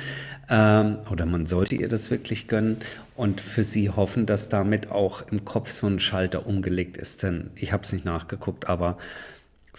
ähm, 0.49 0.97
oder 1.11 1.27
man 1.27 1.45
sollte 1.45 1.75
ihr 1.75 1.89
das 1.89 2.09
wirklich 2.09 2.47
gönnen 2.47 2.77
und 3.15 3.39
für 3.39 3.63
sie 3.63 3.91
hoffen, 3.91 4.25
dass 4.25 4.49
damit 4.49 4.91
auch 4.91 5.21
im 5.29 5.45
Kopf 5.45 5.69
so 5.69 5.85
ein 5.85 5.99
Schalter 5.99 6.47
umgelegt 6.47 6.97
ist. 6.97 7.21
Denn 7.21 7.51
ich 7.55 7.71
habe 7.71 7.83
es 7.83 7.93
nicht 7.93 8.05
nachgeguckt, 8.05 8.67
aber 8.67 8.97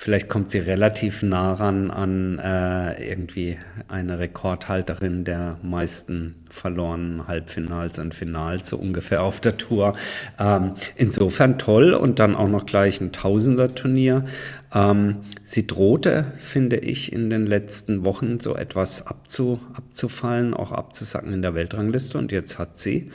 Vielleicht 0.00 0.28
kommt 0.28 0.52
sie 0.52 0.60
relativ 0.60 1.24
nah 1.24 1.54
ran 1.54 1.90
an 1.90 2.38
äh, 2.38 3.10
irgendwie 3.10 3.58
eine 3.88 4.20
Rekordhalterin 4.20 5.24
der 5.24 5.58
meisten 5.64 6.36
verlorenen 6.50 7.26
Halbfinals 7.26 7.98
und 7.98 8.14
Finals, 8.14 8.68
so 8.68 8.76
ungefähr 8.76 9.24
auf 9.24 9.40
der 9.40 9.56
Tour. 9.56 9.96
Ähm, 10.38 10.74
insofern 10.94 11.58
toll 11.58 11.94
und 11.94 12.20
dann 12.20 12.36
auch 12.36 12.46
noch 12.46 12.64
gleich 12.64 13.00
ein 13.00 13.10
Tausender-Turnier. 13.10 14.24
Ähm, 14.72 15.16
sie 15.42 15.66
drohte, 15.66 16.26
finde 16.36 16.76
ich, 16.76 17.12
in 17.12 17.28
den 17.28 17.44
letzten 17.44 18.04
Wochen 18.04 18.38
so 18.38 18.54
etwas 18.54 19.04
abzu, 19.04 19.58
abzufallen, 19.74 20.54
auch 20.54 20.70
abzusacken 20.70 21.32
in 21.32 21.42
der 21.42 21.56
Weltrangliste 21.56 22.18
und 22.18 22.30
jetzt 22.30 22.56
hat 22.60 22.78
sie 22.78 23.10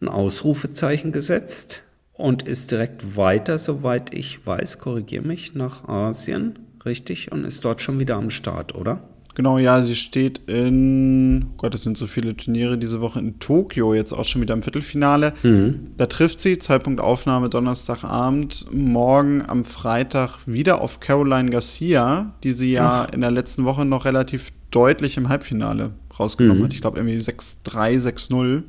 ein 0.00 0.08
Ausrufezeichen 0.08 1.12
gesetzt 1.12 1.82
und 2.14 2.44
ist 2.44 2.70
direkt 2.70 3.16
weiter, 3.16 3.58
soweit 3.58 4.14
ich 4.14 4.46
weiß, 4.46 4.78
korrigiere 4.78 5.26
mich, 5.26 5.54
nach 5.54 5.88
Asien, 5.88 6.58
richtig? 6.84 7.32
Und 7.32 7.44
ist 7.44 7.64
dort 7.64 7.80
schon 7.80 8.00
wieder 8.00 8.16
am 8.16 8.30
Start, 8.30 8.74
oder? 8.74 9.02
Genau, 9.34 9.58
ja, 9.58 9.82
sie 9.82 9.96
steht 9.96 10.42
in, 10.46 11.46
oh 11.50 11.54
Gott, 11.56 11.74
es 11.74 11.82
sind 11.82 11.96
so 11.96 12.06
viele 12.06 12.36
Turniere 12.36 12.78
diese 12.78 13.00
Woche 13.00 13.18
in 13.18 13.40
Tokio, 13.40 13.92
jetzt 13.92 14.12
auch 14.12 14.24
schon 14.24 14.40
wieder 14.40 14.54
im 14.54 14.62
Viertelfinale. 14.62 15.34
Mhm. 15.42 15.88
Da 15.96 16.06
trifft 16.06 16.38
sie, 16.38 16.60
Zeitpunkt 16.60 17.00
Aufnahme 17.00 17.48
Donnerstagabend, 17.48 18.66
morgen 18.70 19.42
am 19.44 19.64
Freitag 19.64 20.38
wieder 20.46 20.80
auf 20.80 21.00
Caroline 21.00 21.50
Garcia, 21.50 22.36
die 22.44 22.52
sie 22.52 22.70
ja 22.70 23.06
Ach. 23.08 23.12
in 23.12 23.22
der 23.22 23.32
letzten 23.32 23.64
Woche 23.64 23.84
noch 23.84 24.04
relativ 24.04 24.52
deutlich 24.70 25.16
im 25.16 25.28
Halbfinale 25.28 25.90
rausgenommen 26.16 26.60
mhm. 26.60 26.64
hat. 26.66 26.74
Ich 26.74 26.80
glaube 26.80 26.98
irgendwie 26.98 27.16
6-3, 27.16 28.00
6-0. 28.00 28.62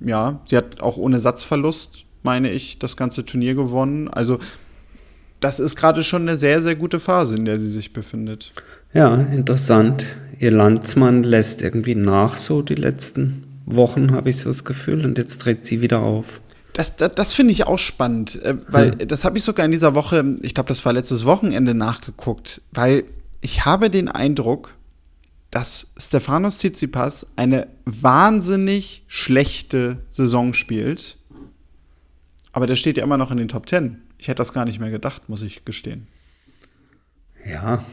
Ja, 0.00 0.40
sie 0.46 0.56
hat 0.56 0.80
auch 0.80 0.96
ohne 0.96 1.20
Satzverlust 1.20 2.03
meine 2.24 2.50
ich, 2.50 2.78
das 2.78 2.96
ganze 2.96 3.24
Turnier 3.24 3.54
gewonnen. 3.54 4.08
Also 4.08 4.38
das 5.40 5.60
ist 5.60 5.76
gerade 5.76 6.02
schon 6.02 6.22
eine 6.22 6.36
sehr, 6.36 6.62
sehr 6.62 6.74
gute 6.74 6.98
Phase, 6.98 7.36
in 7.36 7.44
der 7.44 7.58
sie 7.58 7.68
sich 7.68 7.92
befindet. 7.92 8.52
Ja, 8.92 9.14
interessant. 9.14 10.04
Ihr 10.38 10.50
Landsmann 10.50 11.22
lässt 11.22 11.62
irgendwie 11.62 11.94
nach 11.94 12.36
so 12.36 12.62
die 12.62 12.74
letzten 12.74 13.44
Wochen, 13.66 14.12
habe 14.12 14.30
ich 14.30 14.38
so 14.38 14.50
das 14.50 14.64
Gefühl, 14.64 15.04
und 15.04 15.18
jetzt 15.18 15.38
dreht 15.38 15.64
sie 15.64 15.80
wieder 15.80 16.00
auf. 16.00 16.40
Das, 16.72 16.96
das, 16.96 17.12
das 17.14 17.32
finde 17.32 17.52
ich 17.52 17.66
auch 17.66 17.78
spannend, 17.78 18.42
äh, 18.42 18.56
weil 18.68 18.92
hm. 18.92 19.08
das 19.08 19.24
habe 19.24 19.38
ich 19.38 19.44
sogar 19.44 19.64
in 19.64 19.72
dieser 19.72 19.94
Woche, 19.94 20.36
ich 20.42 20.54
glaube, 20.54 20.68
das 20.68 20.84
war 20.84 20.92
letztes 20.92 21.24
Wochenende 21.24 21.74
nachgeguckt, 21.74 22.62
weil 22.72 23.04
ich 23.40 23.64
habe 23.64 23.90
den 23.90 24.08
Eindruck, 24.08 24.74
dass 25.50 25.92
Stefanos 25.98 26.58
Tsitsipas 26.58 27.26
eine 27.36 27.68
wahnsinnig 27.84 29.04
schlechte 29.06 29.98
Saison 30.08 30.52
spielt 30.52 31.18
aber 32.54 32.66
der 32.66 32.76
steht 32.76 32.96
ja 32.96 33.02
immer 33.02 33.18
noch 33.18 33.32
in 33.32 33.36
den 33.36 33.48
Top 33.48 33.66
Ten. 33.66 34.02
Ich 34.16 34.28
hätte 34.28 34.38
das 34.38 34.52
gar 34.52 34.64
nicht 34.64 34.78
mehr 34.78 34.90
gedacht, 34.90 35.28
muss 35.28 35.42
ich 35.42 35.64
gestehen. 35.64 36.06
Ja, 37.44 37.84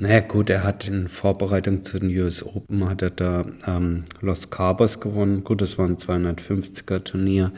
naja 0.00 0.20
gut, 0.20 0.50
er 0.50 0.64
hat 0.64 0.88
in 0.88 1.08
Vorbereitung 1.08 1.82
zu 1.82 1.98
den 1.98 2.08
US 2.18 2.42
Open, 2.42 2.88
hat 2.88 3.02
er 3.02 3.10
da 3.10 3.44
ähm, 3.66 4.04
Los 4.22 4.50
Cabos 4.50 5.00
gewonnen. 5.00 5.44
Gut, 5.44 5.60
das 5.60 5.76
war 5.76 5.86
ein 5.86 5.98
250er 5.98 7.04
Turnier. 7.04 7.52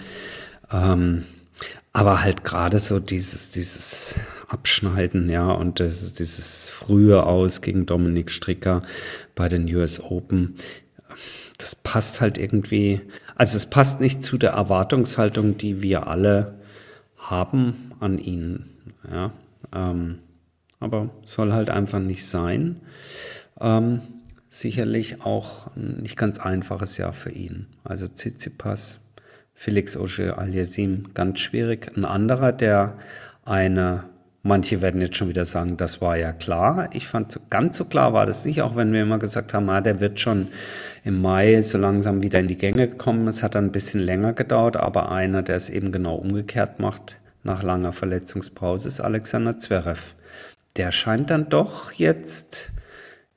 Ähm, 0.71 1.25
aber 1.93 2.23
halt 2.23 2.43
gerade 2.43 2.79
so 2.79 2.99
dieses, 2.99 3.53
dieses 3.53 4.17
Abschneiden, 4.49 5.31
ja, 5.31 5.51
und 5.53 5.79
das, 5.79 6.15
dieses 6.15 6.69
frühe 6.69 7.25
Aus 7.25 7.61
gegen 7.61 7.87
Dominik 7.87 8.33
Stricker 8.33 8.83
bei 9.37 9.49
den 9.49 9.73
US 9.75 10.01
Open, 10.01 10.57
das 11.59 11.75
passt 11.75 12.21
halt 12.21 12.39
irgendwie, 12.39 13.01
also 13.35 13.57
es 13.57 13.67
passt 13.67 14.01
nicht 14.01 14.23
zu 14.23 14.39
der 14.39 14.53
Erwartungshaltung, 14.53 15.59
die 15.59 15.83
wir 15.83 16.07
alle 16.07 16.55
haben 17.17 17.93
an 18.01 18.19
ihn. 18.19 18.65
Ja, 19.11 19.33
ähm, 19.75 20.21
aber 20.81 21.11
soll 21.25 21.53
halt 21.53 21.71
einfach 21.71 21.99
nicht 21.99 22.27
sein. 22.27 22.81
Ähm, 23.61 24.01
sicherlich 24.49 25.23
auch 25.23 25.75
ein 25.77 25.99
nicht 26.03 26.17
ganz 26.17 26.39
einfaches 26.39 26.97
Jahr 26.97 27.13
für 27.13 27.31
ihn. 27.31 27.67
Also 27.85 28.07
Tsitsipas, 28.07 29.01
Felix 29.55 29.97
Auger 29.97 30.39
Aliasim, 30.39 31.13
ganz 31.15 31.41
schwierig. 31.41 31.91
Ein 31.97 32.05
anderer, 32.05 32.53
der 32.53 32.97
eine 33.45 34.05
Manche 34.43 34.81
werden 34.83 35.01
jetzt 35.01 35.17
schon 35.17 35.29
wieder 35.29 35.45
sagen, 35.45 35.77
das 35.77 36.01
war 36.01 36.17
ja 36.17 36.33
klar. 36.33 36.89
Ich 36.93 37.09
fand, 37.09 37.41
ganz 37.51 37.77
so 37.77 37.85
klar 37.85 38.13
war 38.13 38.25
das 38.25 38.45
nicht, 38.45 38.63
auch 38.63 38.77
wenn 38.77 38.93
wir 38.93 39.03
immer 39.03 39.19
gesagt 39.19 39.53
haben, 39.53 39.69
ah, 39.69 39.81
der 39.81 40.01
wird 40.01 40.21
schon 40.21 40.49
im 41.05 41.21
Mai 41.21 41.61
so 41.63 41.77
langsam 41.77 42.23
wieder 42.23 42.39
in 42.39 42.47
die 42.47 42.57
Gänge 42.57 42.89
gekommen. 42.89 43.27
Es 43.27 43.43
hat 43.43 43.57
dann 43.57 43.67
ein 43.67 43.73
bisschen 43.73 44.01
länger 44.01 44.33
gedauert, 44.33 44.77
aber 44.77 45.11
einer, 45.11 45.43
der 45.43 45.57
es 45.57 45.71
eben 45.71 45.91
genau 45.91 46.15
umgekehrt 46.15 46.79
macht, 46.79 47.17
nach 47.43 47.63
langer 47.63 47.93
Verletzungspause, 47.93 48.89
ist 48.89 49.01
Alexander 49.01 49.59
Zverev. 49.59 50.15
Der 50.77 50.93
scheint 50.93 51.31
dann 51.31 51.49
doch 51.49 51.93
jetzt, 51.93 52.71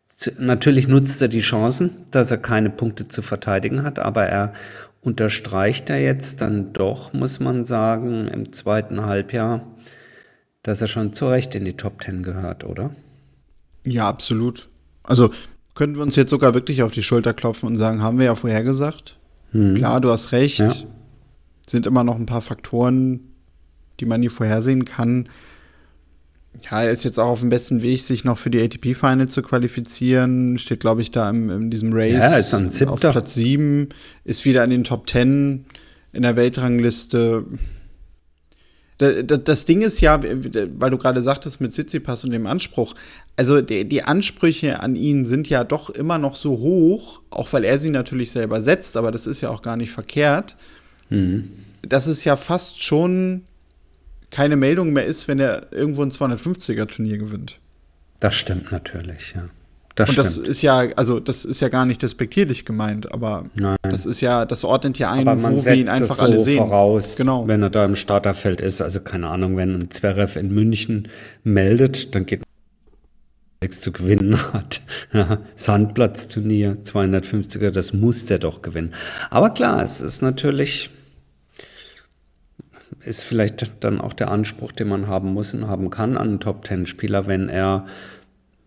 zu, 0.06 0.32
natürlich 0.38 0.88
nutzt 0.88 1.22
er 1.22 1.30
die 1.30 1.40
Chancen, 1.40 2.06
dass 2.12 2.30
er 2.30 2.38
keine 2.38 2.70
Punkte 2.70 3.08
zu 3.08 3.24
verteidigen 3.24 3.82
hat, 3.82 3.98
aber 3.98 4.28
er 4.28 4.54
unterstreicht 5.02 5.90
er 5.90 6.00
jetzt 6.00 6.42
dann 6.42 6.74
doch, 6.74 7.12
muss 7.14 7.40
man 7.40 7.66
sagen, 7.66 8.28
im 8.28 8.54
zweiten 8.54 9.06
Halbjahr, 9.06 9.62
dass 10.64 10.82
er 10.82 10.88
schon 10.88 11.14
zu 11.14 11.28
Recht 11.28 11.56
in 11.56 11.66
die 11.66 11.74
Top 11.74 12.02
Ten 12.02 12.24
gehört, 12.24 12.64
oder? 12.64 12.96
Ja, 13.84 14.08
absolut. 14.08 14.70
Also 15.04 15.32
können 15.74 15.96
wir 15.96 16.04
uns 16.04 16.16
jetzt 16.16 16.30
sogar 16.30 16.54
wirklich 16.54 16.84
auf 16.84 16.92
die 16.92 17.04
Schulter 17.04 17.34
klopfen 17.34 17.68
und 17.68 17.78
sagen, 17.78 18.04
haben 18.04 18.20
wir 18.20 18.26
ja 18.26 18.36
vorher 18.36 18.64
gesagt. 18.64 19.18
Hm. 19.52 19.76
Klar, 19.76 20.02
du 20.02 20.12
hast 20.12 20.32
recht. 20.32 20.60
Ja. 20.60 20.74
Sind 21.68 21.86
immer 21.86 22.04
noch 22.04 22.16
ein 22.16 22.26
paar 22.26 22.42
Faktoren, 22.42 23.22
die 24.00 24.06
man 24.06 24.20
nie 24.20 24.30
vorhersehen 24.30 24.86
kann. 24.86 25.30
Ja, 26.70 26.84
er 26.84 26.92
ist 26.92 27.06
jetzt 27.06 27.18
auch 27.18 27.30
auf 27.30 27.40
dem 27.40 27.50
besten 27.50 27.82
Weg, 27.82 28.02
sich 28.02 28.26
noch 28.26 28.38
für 28.38 28.50
die 28.50 28.62
ATP-Final 28.62 29.30
zu 29.30 29.42
qualifizieren. 29.42 30.58
Steht, 30.58 30.82
glaube 30.82 31.02
ich, 31.02 31.12
da 31.12 31.30
im, 31.30 31.50
in 31.50 31.72
diesem 31.72 31.94
Race 31.94 32.12
ja, 32.12 32.36
ist 32.36 32.54
ein 32.54 32.90
auf 32.90 33.00
Platz 33.00 33.34
7. 33.36 33.88
Ist 34.26 34.44
wieder 34.44 34.64
in 34.66 34.70
den 34.70 34.84
Top 34.84 35.10
10 35.10 35.66
in 36.14 36.24
der 36.24 36.36
Weltrangliste 36.36 37.46
das 39.02 39.66
Ding 39.66 39.82
ist 39.82 40.00
ja, 40.00 40.22
weil 40.22 40.92
du 40.92 40.98
gerade 40.98 41.22
sagtest 41.22 41.60
mit 41.60 41.74
Tsitsipas 41.74 42.24
und 42.24 42.32
dem 42.32 42.46
Anspruch, 42.46 42.94
also 43.36 43.62
die, 43.62 43.88
die, 43.88 44.04
Ansprüche 44.04 44.80
an 44.80 44.96
ihn 44.96 45.26
sind 45.26 45.50
ja 45.50 45.64
doch 45.64 45.90
immer 45.90 46.20
noch 46.20 46.36
so 46.36 46.60
hoch, 46.60 47.22
auch 47.32 47.52
weil 47.54 47.64
er 47.64 47.80
sie 47.80 47.90
natürlich 47.90 48.32
selber 48.32 48.62
setzt, 48.62 48.98
aber 48.98 49.12
das 49.12 49.26
ist 49.26 49.42
ja 49.42 49.50
auch 49.50 49.64
gar 49.64 49.76
nicht 49.76 49.92
verkehrt, 49.92 50.56
mhm. 51.10 51.50
dass 51.82 52.06
es 52.06 52.24
ja 52.24 52.36
fast 52.36 52.84
schon 52.84 53.44
keine 54.30 54.56
Meldung 54.56 54.94
mehr 54.94 55.06
ist, 55.06 55.28
wenn 55.28 55.40
er 55.40 55.72
irgendwo 55.72 56.04
ein 56.04 56.12
250er 56.12 56.88
Turnier 56.88 57.18
gewinnt. 57.18 57.60
Das 58.20 58.36
stimmt 58.36 58.72
natürlich, 58.72 59.34
ja. 59.36 59.50
Das 60.02 60.10
und 60.10 60.18
das 60.18 60.38
ist 60.38 60.62
ja, 60.62 60.88
also 60.96 61.20
das 61.20 61.46
ist 61.46 61.62
ja 61.62 61.70
gar 61.70 61.86
nicht 61.86 62.02
despektierlich 62.02 62.66
gemeint, 62.66 63.12
aber 63.12 63.46
Nein. 63.56 63.78
das 63.84 64.06
ist 64.06 64.22
ja, 64.22 64.46
das 64.46 64.64
ordnet 64.64 65.00
ja 65.00 65.12
ein, 65.12 65.26
wo 65.26 65.66
wir 65.66 65.74
ihn 65.74 65.90
einfach 65.90 66.18
so 66.18 66.24
alle 66.24 66.40
sehen. 66.40 66.58
Voraus, 66.58 67.16
genau. 67.16 67.48
Wenn 67.48 67.62
er 67.64 67.70
da 67.70 67.86
im 67.86 67.96
Starterfeld 67.96 68.62
ist, 68.62 68.82
also 68.82 69.02
keine 69.02 69.28
Ahnung, 69.28 69.58
wenn 69.58 69.76
ein 69.76 69.92
Zverev 69.92 70.40
in 70.40 70.54
München 70.54 71.08
meldet, 71.44 72.16
dann 72.16 72.26
geht 72.26 72.42
nichts 73.62 73.82
zu 73.82 73.92
gewinnen 73.92 74.38
hat. 74.54 74.82
Ja, 75.14 75.40
Sandplatzturnier, 75.56 76.78
250er, 76.84 77.70
das 77.70 77.94
muss 77.94 78.26
der 78.26 78.40
doch 78.40 78.62
gewinnen. 78.62 78.92
Aber 79.30 79.52
klar, 79.52 79.84
es 79.84 80.02
ist 80.02 80.22
natürlich, 80.22 80.90
ist 83.02 83.24
vielleicht 83.24 83.84
dann 83.84 84.02
auch 84.02 84.14
der 84.14 84.32
Anspruch, 84.32 84.72
den 84.72 84.90
man 84.90 85.08
haben 85.08 85.34
muss 85.34 85.54
und 85.54 85.68
haben 85.68 85.90
kann 85.90 86.18
an 86.18 86.30
einen 86.30 86.40
Top-10-Spieler, 86.40 87.28
wenn 87.28 87.50
er 87.50 87.86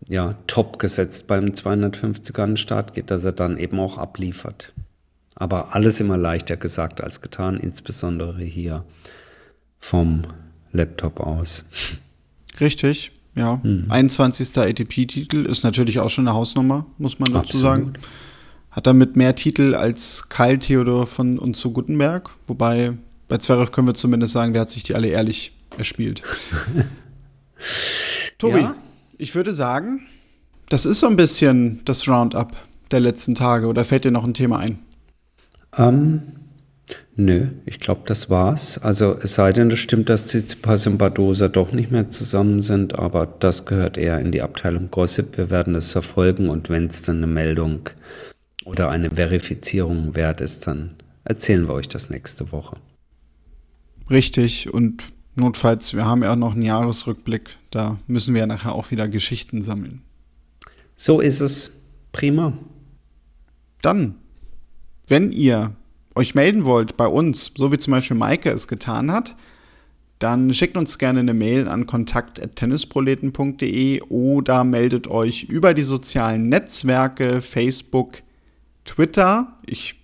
ja, 0.07 0.35
top 0.47 0.79
gesetzt 0.79 1.27
beim 1.27 1.45
250er 1.45 2.41
an 2.41 2.51
den 2.51 2.57
Start 2.57 2.93
geht, 2.93 3.11
dass 3.11 3.25
er 3.25 3.31
dann 3.31 3.57
eben 3.57 3.79
auch 3.79 3.97
abliefert. 3.97 4.73
Aber 5.33 5.75
alles 5.75 5.99
immer 5.99 6.17
leichter 6.17 6.57
gesagt 6.57 7.01
als 7.01 7.21
getan, 7.21 7.57
insbesondere 7.57 8.41
hier 8.41 8.85
vom 9.79 10.21
Laptop 10.71 11.19
aus. 11.19 11.65
Richtig, 12.59 13.11
ja. 13.35 13.61
Hm. 13.61 13.85
21. 13.89 14.57
ATP-Titel 14.57 15.45
ist 15.45 15.63
natürlich 15.63 15.99
auch 15.99 16.09
schon 16.09 16.27
eine 16.27 16.35
Hausnummer, 16.35 16.85
muss 16.97 17.19
man 17.19 17.33
dazu 17.33 17.57
Absolut. 17.57 17.63
sagen. 17.63 17.93
Hat 18.71 18.87
damit 18.87 19.15
mehr 19.15 19.35
Titel 19.35 19.73
als 19.73 20.29
Karl 20.29 20.57
Theodor 20.59 21.07
von 21.07 21.39
und 21.39 21.55
zu 21.55 21.71
Gutenberg, 21.71 22.29
wobei 22.47 22.93
bei 23.27 23.37
Zverev 23.37 23.71
können 23.71 23.87
wir 23.87 23.93
zumindest 23.93 24.33
sagen, 24.33 24.53
der 24.53 24.61
hat 24.61 24.69
sich 24.69 24.83
die 24.83 24.95
alle 24.95 25.07
ehrlich 25.07 25.53
erspielt. 25.77 26.21
Tobi, 28.37 28.59
ja? 28.59 28.75
Ich 29.17 29.35
würde 29.35 29.53
sagen, 29.53 30.01
das 30.69 30.85
ist 30.85 30.99
so 30.99 31.07
ein 31.07 31.15
bisschen 31.15 31.81
das 31.85 32.07
Roundup 32.07 32.55
der 32.91 32.99
letzten 32.99 33.35
Tage. 33.35 33.67
Oder 33.67 33.85
fällt 33.85 34.05
dir 34.05 34.11
noch 34.11 34.23
ein 34.23 34.33
Thema 34.33 34.59
ein? 34.59 34.79
Ähm, 35.77 36.21
nö, 37.15 37.47
ich 37.65 37.79
glaube, 37.79 38.01
das 38.05 38.29
war's. 38.29 38.77
Also 38.77 39.17
es 39.21 39.35
sei 39.35 39.51
denn, 39.51 39.69
es 39.71 39.79
stimmt, 39.79 40.09
dass 40.09 40.27
Tsitsipas 40.27 40.87
und 40.87 40.97
Badosa 40.97 41.47
doch 41.47 41.71
nicht 41.71 41.91
mehr 41.91 42.09
zusammen 42.09 42.61
sind, 42.61 42.97
aber 42.97 43.25
das 43.25 43.65
gehört 43.65 43.97
eher 43.97 44.19
in 44.19 44.31
die 44.31 44.41
Abteilung 44.41 44.89
Gossip. 44.91 45.37
Wir 45.37 45.49
werden 45.49 45.75
es 45.75 45.91
verfolgen 45.91 46.49
und 46.49 46.69
wenn 46.69 46.87
es 46.87 47.01
dann 47.03 47.17
eine 47.17 47.27
Meldung 47.27 47.89
oder 48.65 48.89
eine 48.89 49.11
Verifizierung 49.11 50.15
wert 50.15 50.41
ist, 50.41 50.65
dann 50.67 50.95
erzählen 51.23 51.67
wir 51.67 51.73
euch 51.73 51.87
das 51.87 52.09
nächste 52.09 52.51
Woche. 52.51 52.77
Richtig 54.09 54.73
und 54.73 55.14
Notfalls, 55.35 55.93
wir 55.93 56.05
haben 56.05 56.23
ja 56.23 56.35
noch 56.35 56.53
einen 56.53 56.61
Jahresrückblick, 56.61 57.57
da 57.69 57.99
müssen 58.07 58.33
wir 58.33 58.41
ja 58.41 58.47
nachher 58.47 58.73
auch 58.73 58.91
wieder 58.91 59.09
Geschichten 59.09 59.61
sammeln. 59.61 60.01
So 60.95 61.19
ist 61.19 61.41
es. 61.41 61.71
Prima. 62.13 62.53
Dann, 63.81 64.15
wenn 65.07 65.33
ihr 65.33 65.75
euch 66.15 66.35
melden 66.35 66.63
wollt 66.63 66.95
bei 66.95 67.07
uns, 67.07 67.51
so 67.55 67.73
wie 67.73 67.77
zum 67.77 67.91
Beispiel 67.91 68.15
Maike 68.15 68.49
es 68.49 68.69
getan 68.69 69.11
hat, 69.11 69.35
dann 70.19 70.53
schickt 70.53 70.77
uns 70.77 70.97
gerne 70.97 71.19
eine 71.19 71.33
Mail 71.33 71.67
an 71.67 71.85
kontakt.tennisproleten.de 71.85 74.03
oder 74.03 74.63
meldet 74.63 75.09
euch 75.09 75.43
über 75.43 75.73
die 75.73 75.83
sozialen 75.83 76.47
Netzwerke, 76.47 77.41
Facebook, 77.41 78.19
Twitter. 78.85 79.57
Ich 79.65 79.95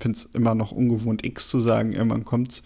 finde 0.00 0.18
es 0.18 0.24
immer 0.34 0.56
noch 0.56 0.72
ungewohnt, 0.72 1.24
X 1.24 1.48
zu 1.48 1.60
sagen, 1.60 1.92
irgendwann 1.92 2.24
kommt's. 2.24 2.64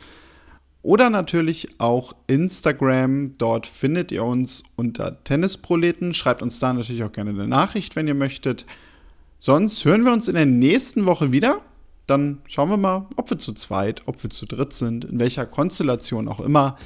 Oder 0.82 1.10
natürlich 1.10 1.68
auch 1.78 2.14
Instagram. 2.26 3.34
Dort 3.38 3.66
findet 3.66 4.10
ihr 4.10 4.24
uns 4.24 4.64
unter 4.74 5.22
Tennisproleten. 5.22 6.12
Schreibt 6.12 6.42
uns 6.42 6.58
da 6.58 6.72
natürlich 6.72 7.04
auch 7.04 7.12
gerne 7.12 7.30
eine 7.30 7.46
Nachricht, 7.46 7.94
wenn 7.94 8.08
ihr 8.08 8.14
möchtet. 8.14 8.66
Sonst 9.38 9.84
hören 9.84 10.04
wir 10.04 10.12
uns 10.12 10.28
in 10.28 10.34
der 10.34 10.46
nächsten 10.46 11.06
Woche 11.06 11.32
wieder. 11.32 11.60
Dann 12.06 12.38
schauen 12.46 12.68
wir 12.68 12.76
mal, 12.76 13.06
ob 13.16 13.30
wir 13.30 13.38
zu 13.38 13.52
zweit, 13.52 14.02
ob 14.06 14.22
wir 14.22 14.30
zu 14.30 14.44
dritt 14.44 14.72
sind, 14.72 15.04
in 15.04 15.20
welcher 15.20 15.46
Konstellation 15.46 16.28
auch 16.28 16.40
immer. 16.40 16.76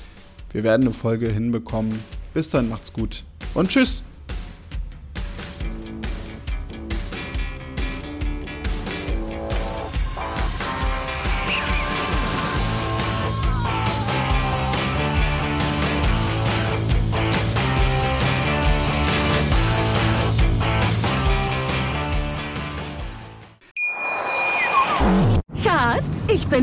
Wir 0.53 0.63
werden 0.63 0.83
eine 0.83 0.93
Folge 0.93 1.29
hinbekommen. 1.29 1.99
Bis 2.35 2.51
dann, 2.51 2.69
macht's 2.69 2.93
gut 2.93 3.25
und 3.55 3.71
tschüss. 3.71 4.03